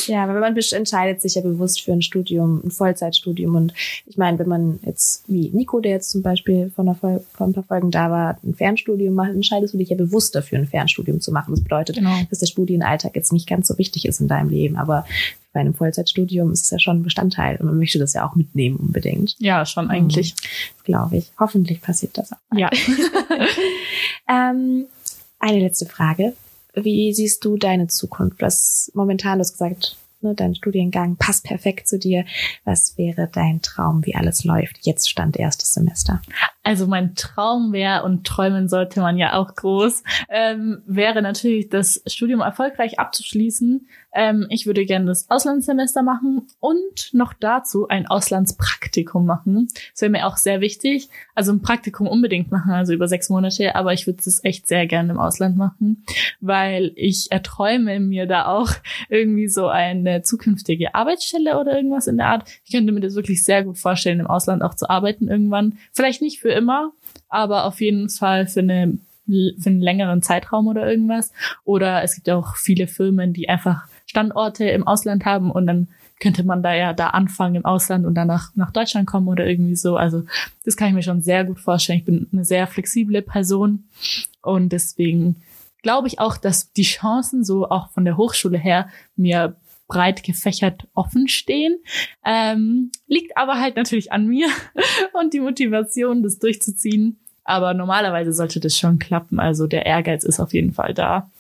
ja, 0.07 0.25
aber 0.25 0.41
man 0.41 0.57
entscheidet 0.57 1.21
sich 1.21 1.35
ja 1.35 1.43
bewusst 1.43 1.83
für 1.83 1.93
ein 1.93 2.03
Studium, 2.03 2.63
ein 2.65 2.71
Vollzeitstudium. 2.71 3.55
Und 3.55 3.75
ich 4.07 4.17
meine, 4.17 4.39
wenn 4.39 4.49
man 4.49 4.81
jetzt, 4.85 5.25
wie 5.29 5.51
Nico, 5.51 5.81
der 5.81 5.93
jetzt 5.93 6.11
zum 6.11 6.23
Beispiel 6.23 6.71
von, 6.75 6.89
einer, 6.89 6.95
von 6.95 7.23
ein 7.41 7.53
paar 7.53 7.65
Folgen 7.65 7.91
da 7.91 8.11
war, 8.11 8.39
ein 8.45 8.55
Fernstudium 8.55 9.15
macht, 9.15 9.31
entscheidest 9.31 9.75
du 9.75 9.79
dich 9.79 9.91
ja 9.91 9.97
bewusst 9.97 10.35
dafür, 10.35 10.59
ein 10.59 10.67
Fernstudium 10.67 11.21
zu 11.21 11.33
machen. 11.33 11.53
Das 11.53 11.63
bedeutet, 11.63 11.97
genau. 11.97 12.17
dass 12.31 12.39
der 12.39 12.47
Studienalltag 12.47 13.15
jetzt 13.17 13.33
nicht 13.33 13.49
ganz 13.49 13.69
so 13.69 13.79
wichtig 13.79 14.07
ist 14.07 14.21
in 14.21 14.29
deinem 14.29 14.51
Leben. 14.51 14.77
Aber 14.77 15.07
bei 15.53 15.61
einem 15.61 15.75
Vollzeitstudium 15.75 16.53
ist 16.53 16.65
es 16.65 16.71
ja 16.71 16.79
schon 16.79 16.99
ein 16.99 17.03
Bestandteil 17.03 17.57
und 17.57 17.67
man 17.67 17.79
möchte 17.79 17.99
das 17.99 18.13
ja 18.13 18.29
auch 18.29 18.35
mitnehmen 18.35 18.77
unbedingt. 18.77 19.35
Ja, 19.39 19.65
schon 19.67 19.91
eigentlich. 19.91 20.35
Mhm, 20.35 20.85
Glaube 20.85 21.17
ich. 21.17 21.33
Hoffentlich 21.39 21.81
passiert 21.81 22.17
das 22.19 22.33
auch. 22.33 22.37
Ja. 22.55 22.71
ähm, 24.29 24.87
eine 25.39 25.61
letzte 25.61 25.87
Frage. 25.87 26.35
Wie 26.85 27.13
siehst 27.13 27.45
du 27.45 27.57
deine 27.57 27.89
Zukunft? 27.89 28.41
Was 28.41 28.91
momentan, 28.95 29.39
du 29.39 29.41
hast 29.41 29.53
gesagt, 29.53 29.97
ne, 30.21 30.35
dein 30.35 30.55
Studiengang 30.55 31.17
passt 31.17 31.45
perfekt 31.45 31.89
zu 31.89 31.99
dir. 31.99 32.25
Was 32.65 32.97
wäre 32.99 33.29
dein 33.33 33.63
Traum, 33.63 34.05
wie 34.05 34.15
alles 34.15 34.45
läuft? 34.45 34.79
Jetzt 34.83 35.09
stand 35.09 35.37
erstes 35.37 35.75
Semester. 35.75 36.21
Also 36.63 36.87
mein 36.87 37.15
Traum 37.15 37.73
wäre, 37.73 38.03
und 38.05 38.27
träumen 38.27 38.69
sollte 38.69 39.01
man 39.01 39.17
ja 39.17 39.35
auch 39.39 39.55
groß, 39.55 40.03
ähm, 40.29 40.83
wäre 40.87 41.23
natürlich 41.23 41.69
das 41.69 42.03
Studium 42.07 42.41
erfolgreich 42.41 42.99
abzuschließen. 42.99 43.89
Ähm, 44.13 44.47
ich 44.49 44.67
würde 44.67 44.85
gerne 44.87 45.07
das 45.07 45.29
Auslandssemester 45.29 46.03
machen 46.03 46.47
und 46.61 47.13
noch 47.13 47.35
dazu 47.35 47.89
ein 47.89 48.07
Auslandspraktikum 48.07 49.27
machen. 49.27 49.69
Das 49.93 50.01
wäre 50.01 50.11
mir 50.11 50.27
auch 50.27 50.37
sehr 50.37 50.61
wichtig. 50.61 51.09
Also 51.35 51.53
ein 51.53 51.63
Praktikum 51.63 52.07
unbedingt 52.07 52.51
machen, 52.51 52.73
also 52.73 52.93
über 52.93 53.07
sechs 53.07 53.29
Monate, 53.29 53.75
aber 53.75 53.93
ich 53.93 54.07
würde 54.07 54.21
es 54.25 54.43
echt 54.45 54.67
sehr 54.67 54.87
gerne 54.87 55.13
im 55.13 55.19
Ausland 55.19 55.57
machen, 55.57 56.05
weil 56.41 56.93
ich 56.97 57.31
erträume 57.31 58.01
mir 58.01 58.27
da 58.27 58.47
auch 58.47 58.71
irgendwie 59.09 59.49
so 59.49 59.69
eine 59.69 60.23
zukünftige 60.23 60.95
Arbeitsstelle 60.95 61.59
oder 61.59 61.77
irgendwas 61.77 62.07
in 62.07 62.17
der 62.17 62.29
Art. 62.29 62.49
Ich 62.65 62.73
könnte 62.73 62.93
mir 62.93 63.01
das 63.01 63.15
wirklich 63.15 63.45
sehr 63.45 63.65
gut 63.65 63.79
vorstellen, 63.79 64.21
im 64.21 64.27
Ausland 64.27 64.63
auch 64.63 64.75
zu 64.75 64.89
arbeiten 64.89 65.29
irgendwann. 65.29 65.79
Vielleicht 65.93 66.23
nicht 66.23 66.41
für 66.41 66.51
immer, 66.51 66.93
aber 67.29 67.65
auf 67.65 67.81
jeden 67.81 68.09
Fall 68.09 68.47
für 68.47 68.61
eine 68.61 68.99
für 69.29 69.69
einen 69.69 69.83
längeren 69.83 70.23
Zeitraum 70.23 70.69
oder 70.69 70.91
irgendwas. 70.91 71.33
Oder 71.65 72.03
es 72.03 72.15
gibt 72.15 72.31
auch 72.31 72.57
viele 72.57 72.87
Firmen, 72.87 73.33
die 73.33 73.49
einfach 73.49 73.87
Standorte 74.09 74.69
im 74.69 74.87
Ausland 74.87 75.25
haben 75.25 75.51
und 75.51 75.67
dann 75.67 75.89
könnte 76.21 76.43
man 76.43 76.63
da 76.63 76.75
ja 76.75 76.93
da 76.93 77.09
anfangen 77.11 77.55
im 77.55 77.65
Ausland 77.65 78.05
und 78.05 78.15
danach 78.15 78.51
nach 78.57 78.73
Deutschland 78.73 79.07
kommen 79.07 79.29
oder 79.29 79.47
irgendwie 79.47 79.77
so. 79.77 79.97
Also 79.97 80.25
das 80.65 80.77
kann 80.77 80.89
ich 80.89 80.95
mir 80.95 81.03
schon 81.03 81.23
sehr 81.23 81.45
gut 81.45 81.61
vorstellen. 81.61 82.01
Ich 82.01 82.05
bin 82.05 82.27
eine 82.33 82.45
sehr 82.45 82.67
flexible 82.67 83.23
Person 83.23 83.85
und 84.43 84.71
deswegen 84.71 85.37
glaube 85.83 86.09
ich 86.09 86.19
auch, 86.19 86.37
dass 86.37 86.73
die 86.73 86.83
Chancen 86.83 87.45
so 87.45 87.69
auch 87.69 87.91
von 87.91 88.05
der 88.05 88.17
Hochschule 88.17 88.59
her 88.59 88.89
mir 89.17 89.55
breit 89.87 90.23
gefächert 90.23 90.87
offen 90.95 91.29
stehen. 91.29 91.79
Ähm, 92.25 92.91
liegt 93.07 93.37
aber 93.37 93.59
halt 93.59 93.77
natürlich 93.77 94.13
an 94.13 94.27
mir 94.27 94.49
und 95.21 95.33
die 95.33 95.41
Motivation, 95.41 96.23
das 96.23 96.39
durchzuziehen. 96.39 97.19
Aber 97.45 97.73
normalerweise 97.73 98.35
sollte 98.35 98.61
das 98.61 98.77
schon 98.77 98.99
klappen. 98.99 99.41
Also 99.41 99.67
der 99.67 99.87
Ehrgeiz 99.87 100.25
ist 100.25 100.41
auf 100.41 100.53
jeden 100.53 100.75
Fall 100.75 100.93
da. 100.93 101.31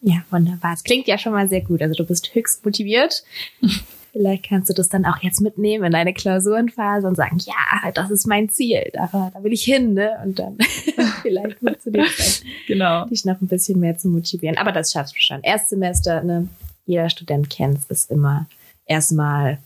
Ja, 0.00 0.24
wunderbar. 0.30 0.74
Es 0.74 0.84
klingt 0.84 1.06
ja 1.08 1.18
schon 1.18 1.32
mal 1.32 1.48
sehr 1.48 1.62
gut. 1.62 1.82
Also 1.82 1.94
du 1.94 2.04
bist 2.04 2.34
höchst 2.34 2.64
motiviert. 2.64 3.24
Vielleicht 4.12 4.48
kannst 4.48 4.70
du 4.70 4.74
das 4.74 4.88
dann 4.88 5.04
auch 5.04 5.18
jetzt 5.22 5.40
mitnehmen 5.40 5.84
in 5.84 5.92
deine 5.92 6.14
Klausurenphase 6.14 7.06
und 7.06 7.14
sagen, 7.14 7.38
ja, 7.44 7.90
das 7.92 8.10
ist 8.10 8.26
mein 8.26 8.48
Ziel, 8.48 8.90
da, 8.94 9.30
da 9.32 9.44
will 9.44 9.52
ich 9.52 9.62
hin, 9.62 9.94
ne? 9.94 10.18
Und 10.24 10.38
dann 10.38 10.56
vielleicht 11.22 11.58
funktioniert 11.58 12.08
es 12.18 12.42
genau. 12.66 13.04
dich 13.04 13.26
noch 13.26 13.40
ein 13.40 13.46
bisschen 13.46 13.78
mehr 13.78 13.98
zu 13.98 14.08
motivieren. 14.08 14.56
Aber 14.56 14.72
das 14.72 14.92
schaffst 14.92 15.14
du 15.14 15.20
schon. 15.20 15.42
Erstsemester, 15.42 16.22
ne? 16.22 16.48
jeder 16.86 17.10
Student 17.10 17.50
kennt, 17.50 17.78
ist 17.90 18.10
immer 18.10 18.46
erstmal 18.86 19.58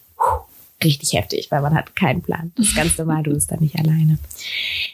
richtig 0.85 1.13
heftig, 1.13 1.51
weil 1.51 1.63
man 1.63 1.75
hat 1.75 1.97
keinen 1.97 2.23
Plan. 2.23 2.53
Das 2.57 2.69
ist 2.69 2.77
ganz 2.77 2.99
normal, 2.99 3.23
du 3.23 3.33
bist 3.33 3.51
da 3.51 3.57
nicht 3.57 3.79
alleine. 3.79 4.19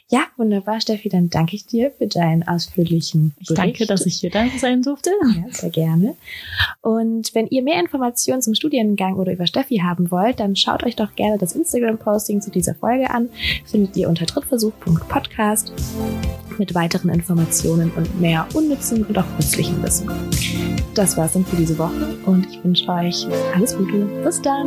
Ja, 0.09 0.20
wunderbar, 0.36 0.80
Steffi, 0.80 1.09
dann 1.09 1.28
danke 1.28 1.55
ich 1.55 1.66
dir 1.66 1.91
für 1.91 2.07
deinen 2.07 2.47
ausführlichen 2.47 3.34
Bericht. 3.34 3.51
Ich 3.51 3.57
danke, 3.57 3.86
dass 3.86 4.07
ich 4.07 4.16
hier 4.16 4.30
da 4.30 4.47
sein 4.59 4.82
durfte. 4.82 5.11
Ja, 5.36 5.45
sehr 5.51 5.70
gerne. 5.70 6.16
Und 6.80 7.34
wenn 7.34 7.47
ihr 7.49 7.62
mehr 7.62 7.78
Informationen 7.78 8.41
zum 8.41 8.55
Studiengang 8.55 9.16
oder 9.16 9.32
über 9.32 9.47
Steffi 9.47 9.78
haben 9.78 10.11
wollt, 10.11 10.41
dann 10.41 10.57
schaut 10.57 10.82
euch 10.84 10.97
doch 10.97 11.14
gerne 11.14 11.36
das 11.39 11.53
Instagram-Posting 11.53 12.41
zu 12.41 12.51
dieser 12.51 12.74
Folge 12.74 13.11
an. 13.11 13.28
Findet 13.66 13.97
ihr 13.97 14.09
unter 14.09 14.24
drittversuch.podcast 14.24 15.72
mit 16.59 16.74
weiteren 16.74 17.11
Informationen 17.11 17.91
und 17.93 18.20
mehr 18.20 18.47
unnützen 18.55 19.05
und 19.05 19.18
auch 19.18 19.28
nützlichen 19.39 19.82
Wissen. 19.82 20.09
Das 20.99 21.16
war's 21.16 21.34
dann 21.34 21.46
für 21.46 21.55
diese 21.55 21.78
Woche 21.78 22.16
und 22.26 22.44
ich 22.51 22.64
wünsche 22.64 22.88
euch 22.88 23.24
alles 23.55 23.76
Gute. 23.76 24.05
Bis 24.24 24.42
dann! 24.42 24.66